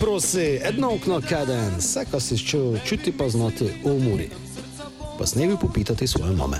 Prosi, 0.00 0.60
edno 0.62 0.94
okno 0.94 1.20
kaden, 1.28 1.76
vse, 1.78 2.04
kar 2.10 2.20
si 2.20 2.38
čutil, 2.38 2.78
čuti 2.84 3.12
pa 3.12 3.28
znati 3.28 3.64
v 3.64 3.92
umori. 3.92 4.28
Pa 5.18 5.26
snevi 5.26 5.56
popitati 5.60 6.06
svoje 6.06 6.32
mame. 6.36 6.56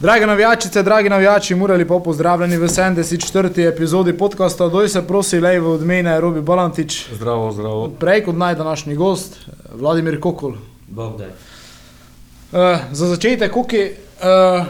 Drage 0.00 0.26
navijačice, 0.26 0.82
dragi 0.82 1.08
navijači, 1.08 1.54
morali 1.54 1.88
pa 1.88 1.98
pozdravljeni 1.98 2.56
v 2.56 2.68
74. 2.68 3.68
epizodi 3.68 4.18
podcasta 4.18 4.68
Doj 4.68 4.88
se 4.88 5.02
prosi, 5.06 5.40
lej 5.40 5.58
v 5.58 5.68
odmene 5.68 6.20
Robi 6.20 6.40
Balantič. 6.40 7.06
Zdravo, 7.14 7.52
zdravo. 7.52 7.88
Prej 8.00 8.24
kot 8.24 8.36
naj 8.36 8.54
današnji 8.54 8.94
gost, 8.94 9.36
Vladimir 9.74 10.20
Kokol. 10.20 10.54
Bog 10.88 11.18
da. 11.18 11.26
Uh, 11.26 12.80
za 12.92 13.06
začetek, 13.06 13.52
Koki, 13.52 13.90
uh, 14.20 14.66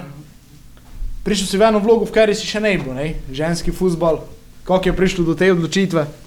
prišel 1.23 1.47
si 1.47 1.59
v 1.59 1.63
eno 1.63 1.79
vlogo, 1.79 2.05
v 2.05 2.13
kateri 2.13 2.35
si 2.35 2.47
še 2.47 2.61
ne 2.61 2.77
bil, 2.79 2.95
ne? 2.95 3.15
ženski 3.33 3.73
futbal. 3.73 4.21
Kako 4.65 4.89
je 4.89 4.97
prišlo 4.97 5.25
do 5.25 5.35
te 5.35 5.53
odločitve? 5.53 6.22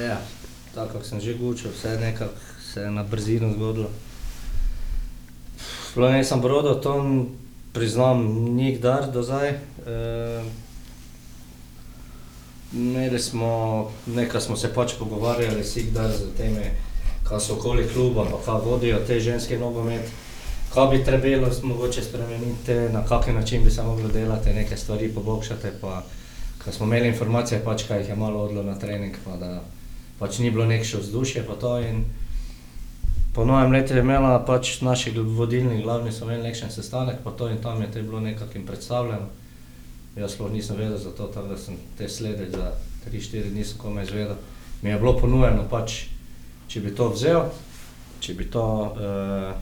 Ja, 0.00 0.20
tako 0.74 0.98
kot 0.98 1.06
sem 1.06 1.20
že 1.20 1.34
gučil, 1.34 1.70
vse 1.70 1.98
nekako 2.00 2.32
se 2.72 2.80
je 2.80 2.90
na 2.90 3.02
brzino 3.02 3.52
zgodilo. 3.52 3.90
Sploh 5.92 6.12
nisem 6.12 6.40
brodil, 6.40 6.80
to 6.80 7.26
priznam 7.72 8.24
nikdar 8.56 9.10
do 9.12 9.22
zdaj. 9.22 9.48
E, 9.48 9.56
imeli 12.72 13.18
smo, 13.18 13.90
nekaj 14.06 14.40
smo 14.40 14.56
se 14.56 14.72
pač 14.74 14.94
pogovarjali, 14.98 15.64
si 15.64 15.82
kdaj 15.90 16.08
z 16.12 16.32
temi, 16.36 16.70
kaj 17.28 17.40
so 17.40 17.58
okoli 17.60 17.88
kluba, 17.88 18.24
pa 18.30 18.40
kaj 18.44 18.64
vodijo 18.64 19.02
te 19.06 19.20
ženske 19.20 19.58
nogomet. 19.58 20.08
Kaj 20.74 20.88
bi 20.88 21.04
trebalo 21.04 21.52
mogoče 21.62 22.02
spremeniti, 22.02 22.72
na 22.92 23.04
kakšen 23.04 23.34
način 23.34 23.64
bi 23.64 23.70
se 23.70 23.82
moglo 23.82 24.08
delati, 24.08 24.54
neke 24.54 24.76
stvari 24.76 25.12
poboljšati. 25.14 25.76
Pa, 25.80 26.02
ko 26.64 26.72
smo 26.72 26.86
imeli 26.86 27.08
informacije, 27.08 27.60
pač, 27.64 27.84
kaj 27.88 28.00
jih 28.00 28.08
je 28.08 28.16
malo 28.16 28.44
odlo 28.44 28.62
na 28.62 28.78
trening, 28.78 29.16
pa 29.24 29.36
da 29.36 29.60
pač 30.18 30.38
ni 30.38 30.50
bilo 30.50 30.66
nekše 30.66 30.98
vzdušje. 30.98 31.44
To, 31.60 31.78
po 33.34 33.44
novem 33.44 33.72
letu 33.72 33.94
je 33.94 34.00
imela 34.00 34.38
pač 34.44 34.80
naši 34.80 35.10
vodilni, 35.10 35.82
glavni 35.82 36.12
so 36.12 36.24
imeli 36.24 36.42
nekšen 36.42 36.70
sestanek, 36.70 37.22
pa 37.24 37.30
to 37.30 37.48
in 37.48 37.62
tam 37.62 37.82
je 37.82 37.90
to 37.92 38.02
bilo 38.02 38.20
nekako 38.20 38.58
jim 38.58 38.66
predstavljeno. 38.66 39.28
Jaz 40.16 40.34
sploh 40.34 40.52
nisem 40.52 40.76
vedel 40.76 40.98
za 40.98 41.10
to, 41.10 41.26
tako 41.26 41.48
da 41.48 41.56
sem 41.56 41.76
te 41.98 42.08
sledil 42.08 42.50
za 42.52 42.72
3-4 43.08 43.50
dni, 43.50 43.64
komaj 43.78 44.04
izvedel. 44.04 44.36
Mi 44.82 44.90
je 44.90 44.98
bilo 44.98 45.16
ponujeno, 45.16 45.64
pač, 45.70 46.04
če 46.68 46.80
bi 46.80 46.92
to 46.94 47.08
vzel, 47.08 47.46
če 48.20 48.34
bi 48.34 48.44
to 48.50 48.64
uh, 48.92 49.54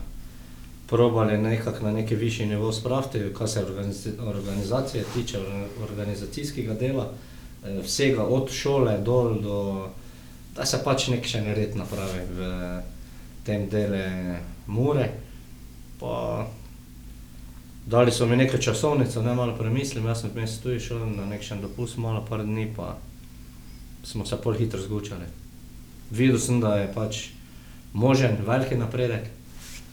probali 0.91 1.37
nekako 1.37 1.85
na 1.85 1.91
neki 1.91 2.15
višji 2.15 2.45
nivo 2.45 2.73
spraviti, 2.73 3.33
kar 3.37 3.49
se 3.49 3.63
organiz 3.63 4.07
organizacije 4.19 5.03
tiče, 5.13 5.39
or- 5.39 5.83
organizacijskega 5.83 6.73
dela, 6.73 7.07
eh, 7.63 7.79
vsega 7.83 8.23
od 8.23 8.51
šole 8.51 8.97
dol 8.97 9.39
do, 9.41 9.87
da 10.55 10.65
se 10.65 10.79
pač 10.83 11.07
nek 11.11 11.27
še 11.27 11.41
nered 11.45 11.75
napravi 11.79 12.23
v 12.35 12.49
tem 13.47 13.69
delu 13.69 14.39
Mure. 14.67 15.07
Pa 15.99 16.47
dali 17.85 18.11
so 18.11 18.25
mi 18.25 18.37
neko 18.37 18.57
časovnico, 18.57 19.21
ne 19.21 19.35
malo 19.35 19.55
premislim, 19.57 20.05
jaz 20.05 20.23
sem 20.23 20.33
vmes 20.33 20.57
tudi 20.63 20.79
šel 20.79 21.05
na 21.15 21.25
nekšen 21.29 21.61
dopust, 21.61 21.97
malo 21.97 22.25
par 22.25 22.43
dni, 22.45 22.67
pa 22.75 22.95
smo 24.03 24.25
se 24.25 24.37
pol 24.41 24.57
hitro 24.57 24.81
zgučali. 24.81 25.25
Videl 26.11 26.39
sem, 26.39 26.59
da 26.61 26.75
je 26.77 26.91
pač 26.93 27.21
možen 27.93 28.37
veliki 28.47 28.75
napredek, 28.75 29.29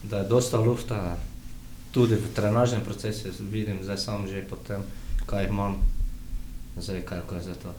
da 0.03 0.22
je 0.22 0.31
dosta 0.31 0.59
lufta, 0.59 1.16
tudi 1.93 2.15
v 2.15 2.32
trenažnem 2.34 2.84
procesu 2.84 3.31
vidim, 3.50 3.82
zdaj 3.82 3.99
sam 3.99 4.27
že 4.28 4.44
potem, 4.49 4.82
kaj 5.27 5.49
imam, 5.49 5.78
zdaj 6.77 7.03
kaj 7.03 7.22
je 7.32 7.43
za 7.43 7.55
to, 7.55 7.75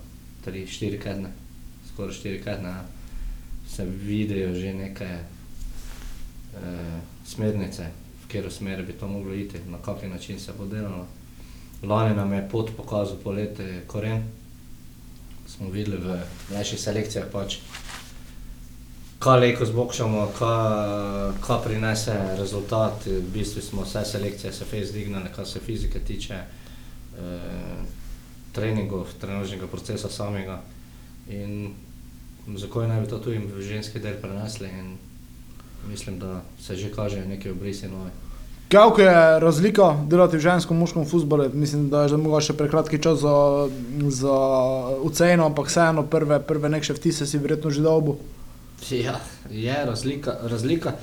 tri, 0.46 0.68
štiri 0.68 1.00
kedne, 1.00 1.32
skoraj 2.00 2.16
štiri 2.16 2.44
kedne, 2.44 2.70
ja. 2.70 2.84
se 3.68 3.86
vidijo 3.86 4.54
že 4.56 4.74
neke 4.74 5.06
eh, 6.56 7.00
smernice, 7.26 7.84
v 8.24 8.28
katero 8.28 8.52
smer 8.52 8.86
bi 8.86 8.94
to 8.94 9.08
moglo 9.08 9.34
iti, 9.34 9.60
na 9.68 9.78
kakšen 9.78 10.10
način 10.10 10.40
se 10.40 10.54
bo 10.58 10.66
delalo. 10.66 11.08
Lani 11.84 12.16
nam 12.16 12.34
je 12.34 12.50
pot 12.50 12.72
pokazal 12.78 13.18
poleti 13.24 13.82
koren, 13.88 14.24
smo 15.48 15.70
videli 15.70 15.98
v 15.98 16.20
mlajših 16.52 16.80
selekcijah 16.80 17.28
pač, 17.32 17.58
kaj 19.20 19.40
leko 19.40 19.66
zbokšamo, 19.66 20.32
kaj, 20.40 21.64
prinese 21.64 22.16
rezultat. 22.38 23.06
V 23.06 23.28
bistvu 23.34 23.62
smo 23.62 23.84
vse 23.84 24.06
selekcije 24.06 24.54
se 24.54 24.66
fez 24.66 24.94
dignile, 24.94 25.34
kar 25.36 25.48
se 25.48 25.60
fizike 25.60 26.00
tiče, 26.00 26.34
eh, 26.34 27.84
treningov, 28.52 29.08
trenažnega 29.20 29.68
procesa 29.68 30.10
samega. 30.10 30.62
In 31.28 31.74
zakaj 32.58 32.88
naj 32.88 33.02
bi 33.02 33.08
to 33.08 33.20
tudi 33.20 33.38
v 33.38 33.62
ženski 33.62 34.00
del 34.00 34.16
prenesli 34.22 34.68
in 34.68 34.98
mislim, 35.90 36.20
da 36.20 36.42
se 36.62 36.76
že 36.76 36.92
kažejo 36.92 37.28
neke 37.28 37.52
obrisi 37.52 37.88
nove. 37.88 38.10
Kako 38.70 39.02
je 39.02 39.40
razlika 39.40 39.96
delati 40.08 40.38
v 40.38 40.40
ženskem 40.40 40.78
in 40.78 40.80
moškem 40.80 41.06
futbalu? 41.06 41.50
Mislim, 41.54 41.90
da 41.90 42.04
je 42.04 42.10
že 42.10 42.18
mogoče 42.18 42.46
še 42.46 42.54
prekratki 42.54 43.02
čas 43.02 43.20
za, 43.20 43.68
za 44.10 44.36
oceno, 45.02 45.46
ampak 45.46 45.68
vseeno 45.68 46.04
prve, 46.06 46.38
prve 46.40 46.70
nekše 46.70 46.94
vtise 46.94 47.26
si 47.26 47.38
verjetno 47.38 47.72
že 47.72 47.82
dobil. 47.82 48.14
Ja, 48.92 49.20
je 49.50 49.86
razlika. 49.86 50.38
razlika. 50.44 50.94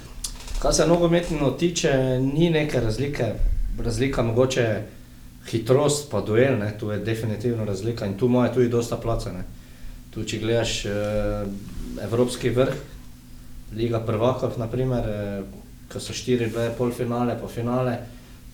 Kar 0.62 0.74
se 0.74 0.86
nogometno 0.86 1.50
tiče, 1.50 2.20
ni 2.20 2.50
neke 2.50 2.80
razlike. 2.80 3.32
Razlika 3.84 4.22
mogoče 4.22 4.82
hitrost, 5.50 6.10
pa 6.10 6.20
duel, 6.20 6.58
ne, 6.58 6.70
tu 6.78 6.90
je 6.90 6.98
definitivno 6.98 7.64
razlika 7.64 8.06
in 8.06 8.14
tu 8.14 8.26
imajo 8.26 8.54
tudi 8.54 8.68
dosta 8.68 8.96
placa. 8.96 9.32
Ne. 9.32 9.44
Tu, 10.16 10.24
če 10.24 10.40
gledaš 10.40 10.74
eh, 10.88 11.44
evropski 12.08 12.50
vrh, 12.56 12.76
Liga 13.76 14.00
prvakov, 14.00 14.56
naprimer, 14.56 15.04
eh, 15.04 15.42
ko 15.92 16.00
so 16.00 16.14
štiri 16.16 16.48
bile 16.48 16.70
polfinale, 16.78 17.36
pa 17.36 17.48
finale, 17.50 17.98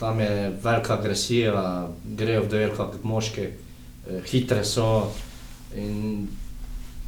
tam 0.00 0.20
je 0.20 0.50
velika 0.62 0.96
agresija, 0.98 1.88
grejo 2.18 2.42
v 2.42 2.48
duel 2.50 2.72
kot 2.74 3.04
moški, 3.06 3.44
eh, 3.46 4.22
hitre 4.26 4.64
so 4.66 5.12
in 5.78 6.26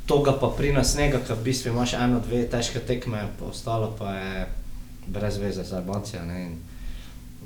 toga 0.06 0.36
pa 0.40 0.52
pri 0.56 0.72
nas 0.72 0.94
njega, 0.96 1.18
ker 1.26 1.36
v 1.36 1.44
bistvu 1.48 1.72
imaš 1.72 1.96
eno, 1.98 2.20
dve 2.20 2.44
težke 2.48 2.80
tekme, 2.80 3.26
pa 3.38 3.50
ostalo 3.50 3.90
pa 3.98 4.14
je 4.14 4.46
brez 5.06 5.36
veze 5.36 5.64
za 5.64 5.76
Albancija. 5.76 6.22
In, 6.22 6.58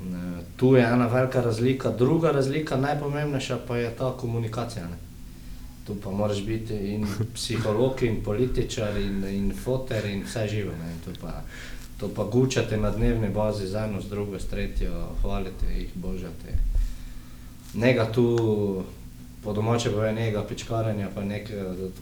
in, 0.03 0.15
eh, 0.15 0.43
tu 0.57 0.75
je 0.75 0.83
ena 0.83 1.07
velika 1.07 1.41
razlika, 1.41 1.89
druga 1.89 2.31
razlika, 2.31 2.77
najpomembnejša 2.77 3.59
pa 3.67 3.77
je 3.77 3.95
ta 3.95 4.11
komunikacija. 4.17 4.87
Ne. 4.87 5.08
Tu 5.87 5.95
pa 6.03 6.11
moraš 6.11 6.43
biti 6.45 6.73
in 6.93 7.05
psiholog, 7.33 8.03
in 8.03 8.23
političar, 8.23 8.97
in, 8.97 9.23
in 9.29 9.53
foter, 9.63 10.05
in 10.05 10.23
vse 10.23 10.47
živo. 10.47 10.71
Ne. 10.71 10.93
To 11.05 11.11
pa, 11.21 11.41
to 11.97 12.09
pa 12.15 12.23
gučate 12.23 12.77
na 12.77 12.91
dnevni 12.91 13.29
bazi 13.29 13.67
z 13.67 13.75
eno, 13.75 14.01
z 14.01 14.09
drugo, 14.09 14.39
s 14.39 14.45
tretjo, 14.45 14.91
hvalite 15.21 15.65
jih, 15.77 15.89
božate. 15.95 16.53
Nega 17.73 18.11
tu, 18.11 18.83
po 19.43 19.53
domače 19.53 19.89
bo 19.89 20.03
je 20.03 20.13
nega 20.13 20.43
pičkaranja, 20.43 21.09
pa 21.15 21.23
nekaj, 21.23 21.57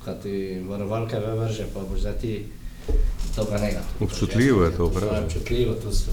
kaj 0.06 0.16
ti 0.24 0.36
varovalke 0.68 1.20
vrže, 1.20 1.66
pa 1.74 1.80
boš 1.82 2.00
zdaj 2.00 2.18
ti 2.22 2.46
toga 3.36 3.58
nega. 3.58 3.82
tu 3.98 4.04
Občutljivo 4.06 4.64
je 4.64 4.72
to, 4.72 4.78
To 4.78 4.86
je 4.86 4.94
prav. 5.08 5.24
občutljivo, 5.26 5.74
tu 5.74 5.92
so. 5.92 6.12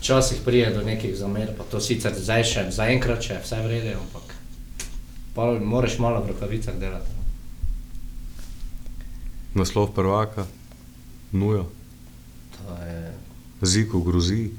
Včasih 0.00 0.38
prije 0.44 0.70
do 0.74 0.82
nekih 0.82 1.16
zamer, 1.16 1.48
pa 1.58 1.64
to 1.64 1.80
sicer 1.80 2.12
zdaj 2.16 2.44
še, 2.44 2.64
zaenkrat 2.70 3.22
še 3.22 3.38
vse 3.44 3.60
vrede, 3.64 3.94
ampak 3.96 4.23
pa 5.34 5.44
moraš 5.54 5.98
malo 5.98 6.20
v 6.20 6.28
rokavicah 6.28 6.74
delati. 6.74 7.10
Naslov 9.54 9.90
prvaka, 9.90 10.46
nujo, 11.32 11.66
To 12.56 12.82
je 12.82 13.12
ziko 13.62 14.00
grozi. 14.00 14.50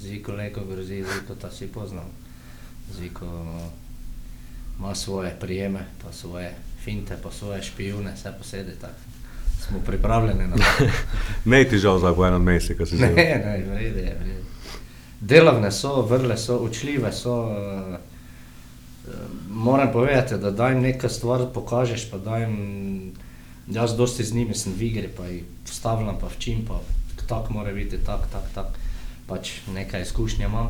Ziko 0.00 0.32
leko 0.32 0.60
grozi, 0.64 1.04
Ziko 1.04 1.34
ta 1.34 1.50
si 1.50 1.66
poznam. 1.66 2.04
Ziko 2.92 3.26
ima 4.78 4.94
svoje 4.94 5.36
prijeme, 5.40 5.86
pa 6.02 6.12
svoje 6.12 6.54
finte, 6.80 7.16
pa 7.22 7.30
svoje 7.30 7.62
špijune, 7.62 8.12
vse 8.12 8.32
posede 8.38 8.74
tako. 8.74 9.00
Smo 9.60 9.78
pripravljeni 9.80 10.46
na 10.46 10.56
to. 10.56 10.62
Ne 11.44 11.64
ti 11.64 11.78
žal 11.78 11.98
za 11.98 12.14
po 12.14 12.26
enem 12.26 12.42
mesecu, 12.42 12.78
ko 12.78 12.86
si 12.86 12.94
Ne, 12.94 12.98
zel. 12.98 13.14
ne, 13.16 13.64
vrede 13.66 14.00
je, 14.00 14.16
vrede. 14.20 14.42
Delavne 15.20 15.72
so, 15.72 16.02
vrle 16.02 16.36
so, 16.38 16.58
učljive 16.58 17.12
so. 17.12 17.34
eh, 17.50 18.13
Moram 19.50 19.92
povedati, 19.92 20.38
da 20.38 20.50
da 20.50 20.68
jim 20.68 20.82
nekaj 20.82 21.10
stvar 21.10 21.46
pokažeš, 21.54 22.10
pa 22.10 22.18
da 22.18 22.38
jim, 22.38 23.12
jaz 23.68 23.96
dosti 23.96 24.24
z 24.24 24.34
njimi 24.34 24.54
sem 24.54 24.72
v 24.72 24.82
igri, 24.82 25.08
pa 25.16 25.26
jih 25.26 25.44
vstavljam, 25.64 26.18
pa 26.20 26.28
v 26.28 26.38
čim, 26.38 26.64
pa 26.68 26.80
tako 27.28 27.52
mora 27.52 27.72
biti, 27.72 27.98
tako, 27.98 28.28
tako, 28.32 28.48
tako. 28.54 28.70
Pač 29.26 29.50
nekaj 29.72 30.02
izkušnje 30.02 30.44
imam 30.44 30.68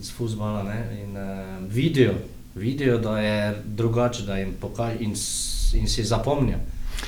z 0.00 0.10
futbola 0.12 0.62
ne, 0.62 1.02
in 1.02 1.16
uh, 1.16 1.72
vidijo, 1.72 2.14
vidijo, 2.54 2.98
da 2.98 3.18
je 3.18 3.62
drugače, 3.64 4.22
da 4.22 4.38
jim 4.38 4.54
pokaže 4.60 4.96
in, 5.00 5.14
in 5.74 5.88
si 5.88 6.04
zapomnijo. 6.04 6.58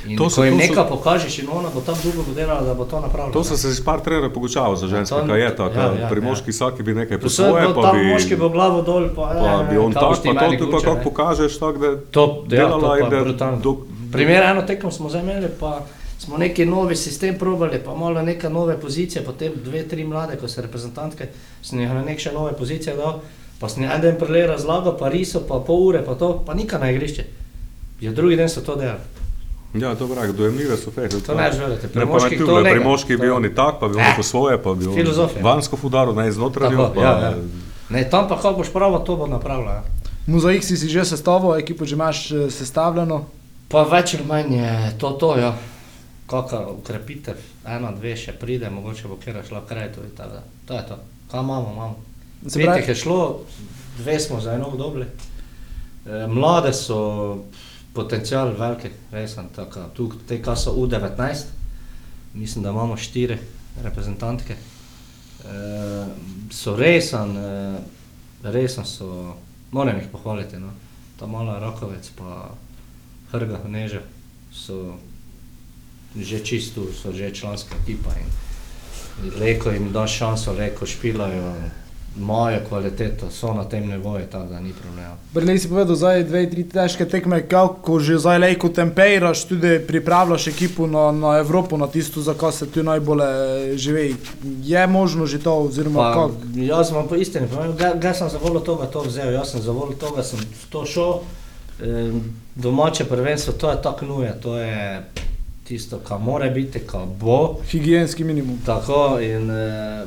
In 0.06 0.18
To 0.18 0.24
ko 0.24 0.30
so- 0.30 0.44
jim 0.44 0.58
to 0.58 0.64
so- 0.64 0.68
nekaj 0.68 0.88
pokažeš, 0.88 1.38
in 1.38 1.48
ona 1.48 1.68
bo 1.74 1.80
dolgo 1.80 2.22
bo 2.22 2.34
delala, 2.34 2.60
da 2.60 2.74
bo 2.74 2.84
to 2.84 3.00
napravila. 3.00 3.32
To 3.32 3.44
so 3.44 3.56
se 3.56 3.72
že 3.72 3.84
par 3.84 4.00
trenerjev 4.00 4.32
pogučal 4.34 4.76
za 4.76 4.86
ženske, 4.86 5.16
kaj 5.26 5.40
je 5.40 5.56
tako. 5.56 5.78
ja, 5.78 5.92
ja, 6.00 6.08
pri 6.08 6.20
ja. 6.20 6.28
moški 6.28 6.50
vsaki 6.50 6.82
bi 6.82 6.94
nekaj 6.94 7.18
po 7.20 7.26
Vse 7.26 7.42
svoje, 7.42 7.68
bo 7.68 7.82
pa 7.82 7.90
tam 7.90 7.98
bi, 7.98 8.12
moški 8.12 8.36
bo 8.36 8.48
glavo 8.48 8.82
dol, 8.82 9.08
pa, 9.16 9.22
pa 9.22 9.62
eh, 9.62 9.70
bi 9.70 9.78
on 9.78 9.92
kaj 9.92 10.02
boš 10.02 10.18
tak, 10.22 10.34
pa 10.34 10.50
to 10.50 10.56
tu 10.56 10.70
pa 10.70 10.78
kako 10.80 11.00
pokažeš, 11.04 11.58
tako 11.58 11.78
da 11.78 11.90
To, 12.10 12.44
ja, 12.44 12.48
delala 12.48 12.88
to 12.88 12.96
in 12.96 13.10
da 13.38 13.50
do, 13.62 13.76
Primer 14.12 14.42
eno 14.42 14.62
tekmo 14.62 14.90
smo 14.90 15.08
zdaj 15.08 15.22
imeli, 15.22 15.48
pa 15.60 15.80
smo 16.18 16.38
neki 16.38 16.66
novi 16.66 16.96
sistem 16.96 17.38
probali, 17.38 17.80
pa 17.84 17.94
malo 17.94 18.22
neke 18.22 18.48
nove 18.48 18.80
pozicije, 18.80 19.24
potem 19.24 19.52
dve, 19.64 19.88
tri 19.88 20.04
mlade, 20.04 20.36
ko 20.36 20.48
so 20.48 20.62
reprezentantke, 20.62 21.28
sem 21.62 21.80
jih 21.80 21.88
na 21.88 22.02
neke 22.02 22.20
še 22.20 22.32
nove 22.32 22.52
pozicije 22.52 22.96
dal, 22.96 23.20
pa 23.60 23.68
sem 23.68 23.84
en 23.84 24.00
dan 24.00 24.16
prele 24.18 24.46
razlagal, 24.46 24.96
pa 24.98 25.08
riso, 25.08 25.40
pa 25.48 25.58
pol 25.58 25.88
ure, 25.88 26.02
pa 26.02 26.14
to, 26.14 26.42
pa 26.46 26.54
nikaj 26.54 26.80
na 26.80 26.90
igrišče. 26.90 27.24
Ja, 28.00 28.12
drugi 28.12 28.36
dan 28.36 28.48
so 28.48 28.60
to 28.60 28.76
delali. 28.76 29.13
Ja, 29.74 29.94
to 29.94 30.08
pravi, 30.08 30.32
dojemljive 30.32 30.76
so 30.76 30.90
fejte. 30.90 31.20
To 31.20 31.34
ne 31.34 31.52
želite, 31.52 31.82
Ne, 31.82 31.88
pa 31.88 31.98
Premoški 32.00 32.38
tu 32.38 32.40
to 32.40 32.46
bile, 32.46 32.62
nega. 32.62 32.74
primoški 32.74 33.16
bi 33.16 33.26
To- 33.26 33.34
oni 33.34 33.54
tak, 33.54 33.80
pa 33.80 33.88
bi 33.88 33.94
oni 33.94 34.04
Eh, 34.04 34.14
po 34.16 34.22
svoje, 34.22 34.58
pa 34.58 34.74
bi 34.74 34.86
oni 34.86 34.94
filozofija. 34.96 35.42
vanjsko 35.44 35.78
udaril, 35.82 36.14
ne 36.14 36.28
iznotraj. 36.28 36.72
Ja, 36.72 37.10
ja. 37.20 37.34
Ne, 37.88 38.10
tam 38.10 38.28
pa 38.28 38.36
kako 38.36 38.52
boš 38.54 38.70
pravo, 38.70 38.98
to 38.98 39.16
bo 39.16 39.26
napravila. 39.26 39.72
Ja. 39.72 39.82
Mozaik 40.26 40.64
si 40.64 40.76
si 40.76 40.88
že 40.88 41.04
sestavil, 41.04 41.54
ekipo 41.54 41.84
že 41.84 41.94
imaš 41.94 42.30
eh, 42.30 42.50
sestavljeno. 42.50 43.24
Pa 43.68 43.82
več 43.82 44.14
ali 44.14 44.24
manj 44.24 44.54
je 44.54 44.70
to, 44.98 45.10
to 45.10 45.36
ja. 45.36 45.54
Kakšna 46.26 46.68
ukrepitev, 46.68 47.34
ena, 47.66 47.90
dve 47.92 48.16
še 48.16 48.32
pride, 48.32 48.70
mogoče 48.70 49.08
bo 49.08 49.16
kjer 49.16 49.42
šla 49.48 49.60
kraj, 49.68 49.92
to 49.92 50.00
je 50.00 50.08
tako. 50.10 50.30
da. 50.30 50.42
To 50.64 50.74
je 50.74 50.86
to. 50.86 50.96
Kaj 51.30 51.40
imamo, 51.40 51.70
imamo. 51.72 51.96
Jih 52.46 52.88
je 52.88 52.94
šlo, 52.94 53.40
dve 53.98 54.20
smo 54.20 54.40
za 54.40 54.52
eno 54.52 54.70
dobili. 54.70 55.06
E, 56.06 56.26
mlade 56.26 56.72
so 56.72 57.36
potencial 57.94 58.54
veliki, 58.58 58.90
resen. 59.12 59.48
Tako, 59.54 59.88
tu 59.94 60.08
te, 60.28 60.42
ki 60.42 60.56
so 60.56 60.74
U19, 60.74 61.44
mislim, 62.34 62.64
da 62.64 62.70
imamo 62.70 62.96
štiri 62.96 63.38
reprezentantke. 63.82 64.54
E, 64.54 66.06
so 66.50 66.76
resen, 66.76 67.36
e, 67.36 67.78
resen 68.42 68.84
so, 68.84 69.36
moram 69.70 69.96
jih 69.98 70.08
pohvaliti. 70.12 70.58
No. 70.58 70.72
Ta 71.18 71.26
mala 71.26 71.58
Rakovec 71.58 72.10
pa 72.18 72.50
Hrga, 73.32 73.60
Neže 73.68 74.02
so 74.52 74.98
že 76.14 76.44
čisto, 76.46 76.86
so 76.94 77.12
že 77.12 77.34
članska 77.34 77.74
ekipa. 77.82 78.10
In 78.14 79.30
Leko 79.40 79.70
jim 79.70 79.92
da 79.92 80.06
šanso, 80.06 80.52
leko 80.52 80.86
špilajo, 80.86 81.54
imajo 82.18 82.60
kvaliteto, 82.68 83.30
so 83.30 83.54
na 83.54 83.64
tem 83.64 83.86
nivoju, 83.88 84.26
tako 84.32 84.46
da 84.46 84.60
ni 84.60 84.72
problema. 84.72 85.16
Brnej 85.32 85.58
si 85.58 85.68
povedal, 85.68 85.96
zdaj 85.96 86.24
dve, 86.24 86.50
tri 86.50 86.64
težke 86.68 87.08
tekme, 87.08 87.42
kako 87.48 87.98
že 88.00 88.18
zdaj 88.18 88.38
lejko 88.38 88.68
temperaš, 88.68 89.44
tudi 89.44 89.80
pripravljaš 89.86 90.46
ekipo 90.46 90.86
na, 90.86 91.12
na 91.12 91.38
Evropo, 91.38 91.76
na 91.76 91.86
tisto, 91.86 92.22
za 92.22 92.34
kar 92.34 92.52
se 92.52 92.70
tu 92.70 92.82
najbolj 92.82 93.20
eh, 93.22 93.76
živi. 93.76 94.16
Je 94.62 94.86
možno 94.86 95.26
že 95.26 95.42
to, 95.42 95.54
oziroma 95.54 96.00
Pa, 96.00 96.12
kako? 96.14 96.30
jaz 96.54 96.90
vam 96.90 97.08
po 97.08 97.16
istini 97.16 97.46
ga 98.00 98.14
sem 98.14 98.28
za 98.28 98.38
voljo 98.38 98.60
toga 98.60 98.86
to 98.86 99.02
vzel, 99.02 99.32
jaz 99.32 99.50
sem 99.50 99.62
za 99.62 99.72
voljo 99.72 99.96
toga 99.98 100.22
sem 100.22 100.38
to 100.70 100.86
šel. 100.86 101.18
E, 101.80 102.12
domače 102.54 103.04
prvenstvo, 103.04 103.52
to 103.52 103.70
je 103.70 103.82
tako 103.82 104.06
nuje, 104.06 104.34
to 104.42 104.58
je 104.58 105.02
tisto, 105.64 105.98
kar 105.98 106.18
mora 106.18 106.50
biti, 106.50 106.78
kar 106.78 107.06
bo. 107.20 107.56
Higijenski 107.70 108.24
minimum. 108.24 108.58
Tako 108.66 109.18
in 109.20 109.50
e, 109.50 110.04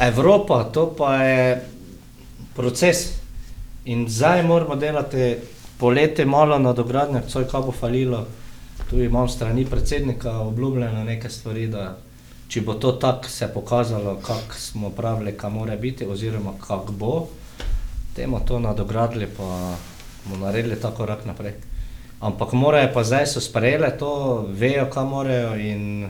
Evropa, 0.00 0.64
to 0.64 0.94
pa 0.98 1.22
je 1.22 1.68
proces. 2.54 2.96
In 3.84 4.08
zdaj 4.08 4.42
moramo 4.42 4.76
delati 4.76 5.36
poletje 5.78 6.24
malo 6.24 6.58
na 6.58 6.72
dogradnjah, 6.72 7.22
co 7.28 7.40
je 7.40 7.48
kaj 7.48 7.60
falilo. 7.80 8.26
Tu 8.90 9.02
imam 9.02 9.28
strani 9.28 9.66
predsednika 9.66 10.38
obljubljene 10.38 11.04
neke 11.04 11.30
stvari, 11.30 11.66
da 11.66 11.96
če 12.48 12.60
bo 12.60 12.74
to 12.74 12.92
tako 12.92 13.28
se 13.28 13.48
pokazalo, 13.54 14.16
kako 14.26 14.54
smo 14.58 14.90
pravili, 14.90 15.36
kaj 15.38 15.50
mora 15.50 15.76
biti, 15.76 16.06
oziroma 16.06 16.52
kako 16.66 16.92
bo, 16.92 17.26
temo 18.16 18.40
to 18.40 18.58
nadogradili, 18.58 19.26
pa 19.36 19.76
bomo 20.24 20.46
naredili 20.46 20.80
ta 20.80 20.90
korak 20.90 21.24
naprej. 21.24 21.54
Ampak 22.20 22.52
morajo 22.52 22.90
pa 22.94 23.04
zdaj 23.04 23.26
so 23.26 23.40
sprejele 23.40 23.90
to, 23.98 24.44
vejo, 24.48 24.86
kaj 24.90 25.04
morajo 25.04 25.56
in 25.56 26.08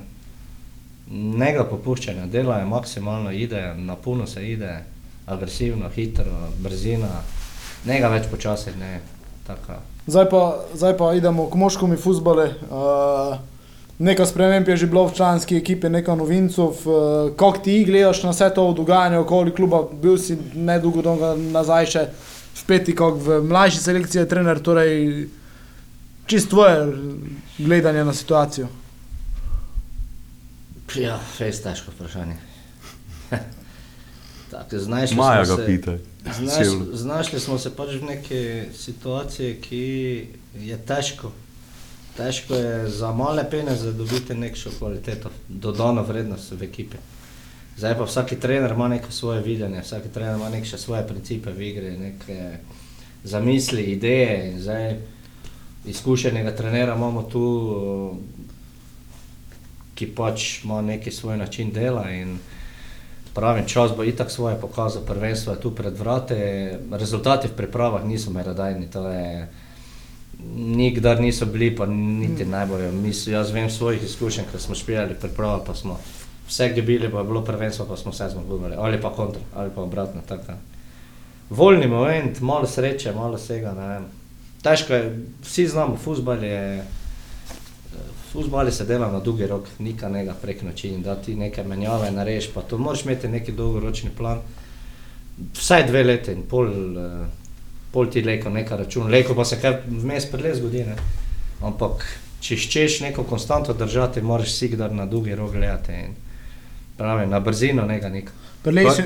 Nega 1.11 1.67
popuščanja, 1.69 2.27
delajo 2.33 2.67
maksimalno, 2.67 3.33
ide, 3.33 3.75
na 3.77 3.97
puno 3.97 4.27
se 4.27 4.41
ide, 4.49 4.79
agresivno, 5.27 5.89
hitro, 5.93 6.49
brzina, 6.65 7.11
nega 7.85 8.09
več 8.13 8.29
počasi, 8.31 8.73
ne. 8.81 9.01
Taka. 9.45 9.83
Zdaj 10.07 10.29
pa, 10.31 10.41
zdaj 10.73 10.95
pa 10.97 11.11
idemo 11.17 11.45
k 11.53 11.59
moškemu 11.61 11.97
futbalu. 12.01 12.47
Uh, 12.73 13.35
nekaj 13.99 14.27
sprememb 14.27 14.69
je 14.69 14.77
že 14.77 14.87
bilo 14.89 15.07
v 15.07 15.17
članski 15.17 15.57
ekipi, 15.57 15.89
nekaj 15.93 16.17
novincov. 16.17 16.81
Uh, 16.85 17.33
kako 17.37 17.61
ti 17.65 17.83
gledaš 17.85 18.23
na 18.25 18.33
vse 18.33 18.49
to 18.55 18.71
dogajanje 18.73 19.19
okoli 19.21 19.53
kluba? 19.53 19.83
Bil 20.03 20.17
si 20.19 20.39
nedolgo 20.55 21.05
dolgo 21.05 21.35
nazaj 21.37 21.91
še 21.93 22.07
v 22.55 22.65
peti, 22.69 22.95
kot 22.97 23.21
v 23.21 23.43
mlajši 23.45 23.85
selekciji 23.85 24.23
je 24.23 24.29
trener, 24.29 24.61
torej 24.65 25.29
čisto 26.27 26.57
tvoje 26.57 26.89
gledanje 27.59 28.05
na 28.05 28.13
situacijo. 28.13 28.69
Ja, 30.95 31.21
res 31.39 31.63
težko 31.63 31.91
vprašanje. 31.95 32.37
Tako, 34.51 34.79
znašli 34.79 35.17
Maja 35.17 35.45
ga 35.45 35.57
pita. 35.67 35.97
Znaš, 36.39 36.67
znašli 36.93 37.41
smo 37.41 37.59
se 37.59 37.73
pač 37.77 37.97
v 38.01 38.05
neki 38.05 38.43
situaciji, 38.77 39.57
ki 39.61 39.83
je 40.61 40.79
težko. 40.87 41.33
Težko 42.17 42.55
je 42.55 42.91
za 42.91 43.11
male 43.13 43.43
peneze 43.51 43.93
dobiti 43.93 44.35
neko 44.35 44.71
kvaliteto, 44.79 45.31
dodano 45.49 46.03
vrednost 46.03 46.53
v 46.53 46.69
ekipi. 46.69 47.01
Zdaj 47.77 47.97
pa 47.99 48.05
vsak 48.05 48.37
trener 48.41 48.71
ima 48.71 48.89
neko 48.89 49.13
svoje 49.13 49.43
videnje, 49.43 49.83
vsak 49.83 50.13
trener 50.15 50.37
ima 50.37 50.49
neke 50.49 50.79
svoje 50.79 51.03
principe 51.09 51.51
v 51.51 51.63
igri, 51.63 51.97
neke 51.99 52.59
zamisli, 53.25 53.83
ideje. 53.83 54.61
Zdaj 54.61 54.97
izkušenega 55.85 56.57
trenera 56.57 56.95
imamo 56.95 57.23
tu, 57.23 57.45
ki 59.95 60.07
pač 60.07 60.65
ima 60.65 60.83
neki 60.83 61.11
svoj 61.11 61.37
način 61.37 61.71
dela. 61.71 62.11
In 62.11 62.39
pravim, 63.35 63.67
čas 63.67 63.91
bo 63.97 64.05
itak 64.05 64.31
svoje 64.31 64.61
pokazal, 64.61 65.03
prvenstvo 65.03 65.53
je 65.53 65.61
tu 65.61 65.71
pred 65.71 65.99
vrati, 65.99 66.35
rezultati 66.91 67.49
v 67.49 67.57
pripravah 67.57 68.05
niso 68.05 68.31
merodajni. 68.31 68.87
to 68.87 69.09
je- 69.09 69.49
Nikdar 70.57 71.21
niso 71.21 71.47
bili, 71.47 71.77
pa 71.77 71.87
niti 71.87 72.45
najbolje. 72.45 72.93
Mis, 72.93 73.27
jaz 73.27 73.51
vem 73.51 73.71
svojih 73.71 74.03
izkušenj, 74.03 74.45
ko 74.53 74.59
smo 74.59 74.75
špijali 74.75 75.15
priprava, 75.15 75.65
pa 75.65 75.75
smo 75.75 75.99
vse 76.49 76.69
dobili, 76.69 77.11
pa 77.11 77.19
je 77.19 77.25
bilo 77.25 77.45
prvenstvo, 77.45 77.87
pa 77.87 77.97
smo 77.97 78.11
vse 78.11 78.29
zmaguvali. 78.29 78.75
Ali 78.79 79.01
pa 79.01 79.13
kontra, 79.13 79.41
ali 79.55 79.71
pa 79.75 79.81
obratno. 79.81 80.21
Tako. 80.29 80.53
Voljni 81.51 81.87
moment, 81.87 82.41
malo 82.41 82.67
sreče, 82.67 83.13
malo 83.13 83.37
vsega. 83.37 83.73
ne 83.73 83.89
vem. 83.89 84.05
Težko 84.63 84.95
je, 84.95 85.19
vsi 85.43 85.67
znamo, 85.69 85.97
futbal 85.97 86.45
je. 86.45 86.85
Fuzbali 88.35 88.73
se 88.73 88.85
dela 88.85 89.13
na 89.13 89.21
dolgi 89.21 89.47
rok, 89.47 89.69
nikaj 89.79 90.11
nega 90.11 90.33
prek 90.35 90.63
noči 90.67 90.89
in 90.91 91.03
da 91.03 91.15
ti 91.15 91.37
neke 91.39 91.63
menjave 91.63 92.11
narediš, 92.11 92.49
pa 92.55 92.65
to 92.67 92.79
moraš 92.79 93.05
imeti 93.05 93.29
neki 93.29 93.53
dolgoročni 93.53 94.11
plan. 94.17 94.41
Vsaj 95.55 95.87
dve 95.87 96.03
leti 96.03 96.33
in 96.35 96.43
pol, 96.51 96.67
eh, 96.99 97.27
pol 97.93 98.11
ti 98.11 98.23
leko 98.27 98.51
nekaj 98.51 98.79
račun, 98.79 99.07
leko 99.11 99.35
pa 99.39 99.45
se 99.45 99.61
kaj 99.61 99.77
vmes 99.87 100.27
predle 100.33 100.55
zgodi, 100.59 100.83
ne. 100.89 100.97
Ampak 101.63 102.03
če 102.43 102.59
ščeš 102.59 103.01
neko 103.07 103.23
konstanto 103.23 103.73
držati, 103.73 104.23
moraš 104.23 104.57
sigdar 104.59 104.91
na 104.93 105.07
dolgi 105.07 105.35
rok 105.39 105.53
gledati 105.53 105.93
in 105.93 106.17
pravim, 106.99 107.31
na 107.31 107.41
brzino 107.41 107.87
nikaj. 107.87 108.27
Prelej 108.65 108.85
Pa- 108.85 108.95
si. 108.95 109.03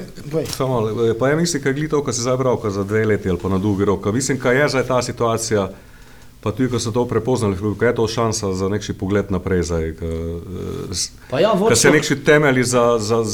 Samo, 0.57 0.81
eh, 0.89 1.13
pa 1.19 1.29
ja 1.29 1.37
mislim, 1.37 1.63
kaj 1.63 1.73
glito, 1.73 2.01
ko 2.05 2.13
se 2.13 2.25
zdaj 2.25 2.39
pravka 2.39 2.71
za 2.71 2.85
dve 2.85 3.05
leti 3.05 3.29
ali 3.29 3.39
pa 3.39 3.49
na 3.49 3.59
dolgi 3.59 3.85
rok. 3.85 4.07
Mislim, 4.13 4.41
kaj 4.41 4.57
je 4.57 4.69
zdaj 4.69 4.87
ta 4.87 5.03
situacija, 5.03 5.69
pa 6.41 6.53
tudi, 6.53 6.71
ko 6.71 6.79
so 6.79 6.93
to 6.95 7.05
prepoznali, 7.05 7.57
kaj 7.59 7.89
je 7.89 7.95
to 7.95 8.07
šansa 8.09 8.53
za 8.55 8.69
nekši 8.69 8.93
pogled 8.93 9.31
naprej 9.31 9.63
zdaj. 9.63 9.87
Ka, 9.99 10.07
Pa 11.31 11.41
ja, 11.41 11.51
Ker 11.53 11.59
se 11.59 11.89
vodstvo- 11.89 11.93
nekši 11.93 12.17
temelji 12.25 12.65
za, 12.65 12.99
za, 12.99 13.25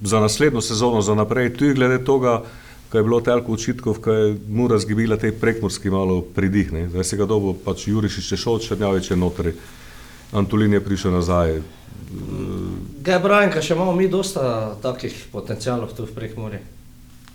za 0.00 0.20
naslednjo 0.20 0.60
sezono, 0.60 1.00
za 1.02 1.14
naprej, 1.14 1.54
tudi 1.56 1.74
glede 1.74 2.04
tega, 2.04 2.42
ko 2.88 2.98
je 2.98 3.04
bilo 3.04 3.20
toliko 3.20 3.52
očitkov, 3.52 4.00
ko 4.00 4.12
je 4.12 4.36
Mura 4.48 4.78
zgibila 4.78 5.16
te 5.16 5.32
prekmorski 5.32 5.90
malo 5.90 6.22
pridih. 6.22 6.72
Ne. 6.72 6.88
Zdaj 6.88 7.04
se 7.04 7.16
ga 7.16 7.26
dobo, 7.26 7.52
pač 7.52 7.88
Jurišič 7.88 8.32
je 8.32 8.38
šel, 8.38 8.58
Črnjavič 8.58 9.10
je 9.10 9.16
notri, 9.16 9.52
Antolin 10.32 10.72
je 10.72 10.84
prišel 10.84 11.12
nazaj. 11.12 11.60
Kaj 13.04 13.20
ker 13.52 13.62
še 13.62 13.74
imamo 13.74 13.92
mi 13.92 14.08
dosta 14.08 14.74
takih 14.82 15.12
potencialov 15.32 15.92
tu 15.96 16.04
v 16.04 16.12
Prekmuri. 16.12 16.58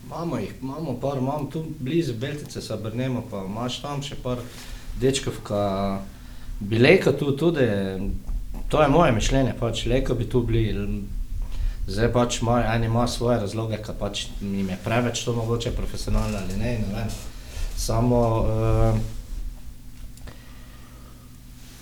Imamo 0.06 0.38
jih, 0.38 0.54
imamo 0.62 0.98
par, 1.02 1.18
imamo 1.18 1.50
tu 1.50 1.64
blizu 1.80 2.14
Beltice, 2.14 2.62
se 2.62 2.74
obrnemo, 2.74 3.24
pa 3.32 3.46
imaš 3.46 3.82
tam 3.82 4.02
še 4.02 4.16
par 4.24 4.38
dečkov, 5.02 5.42
ka 5.44 6.00
bi 6.60 6.80
leko 6.80 7.12
tu 7.12 7.32
tudi, 7.38 7.68
to 8.70 8.82
je 8.82 8.90
moje 8.90 9.12
mišljenje, 9.12 9.54
pač 9.60 9.86
leko 9.86 10.16
bi 10.16 10.30
tu 10.30 10.42
bili. 10.42 11.04
Zdaj 11.88 12.14
pač 12.14 12.42
ima, 12.42 12.62
eni 12.76 12.88
ima 12.88 13.08
svoje 13.08 13.42
razloge, 13.42 13.78
ker 13.84 13.96
pač 14.00 14.28
jim 14.40 14.70
je 14.70 14.78
preveč 14.86 15.26
to 15.26 15.34
mogoče 15.36 15.74
profesionalno 15.76 16.38
ali 16.38 16.56
ne, 16.58 16.78
ne 16.80 16.94
vem. 16.96 17.10
Samo 17.76 18.20
uh, 18.40 19.00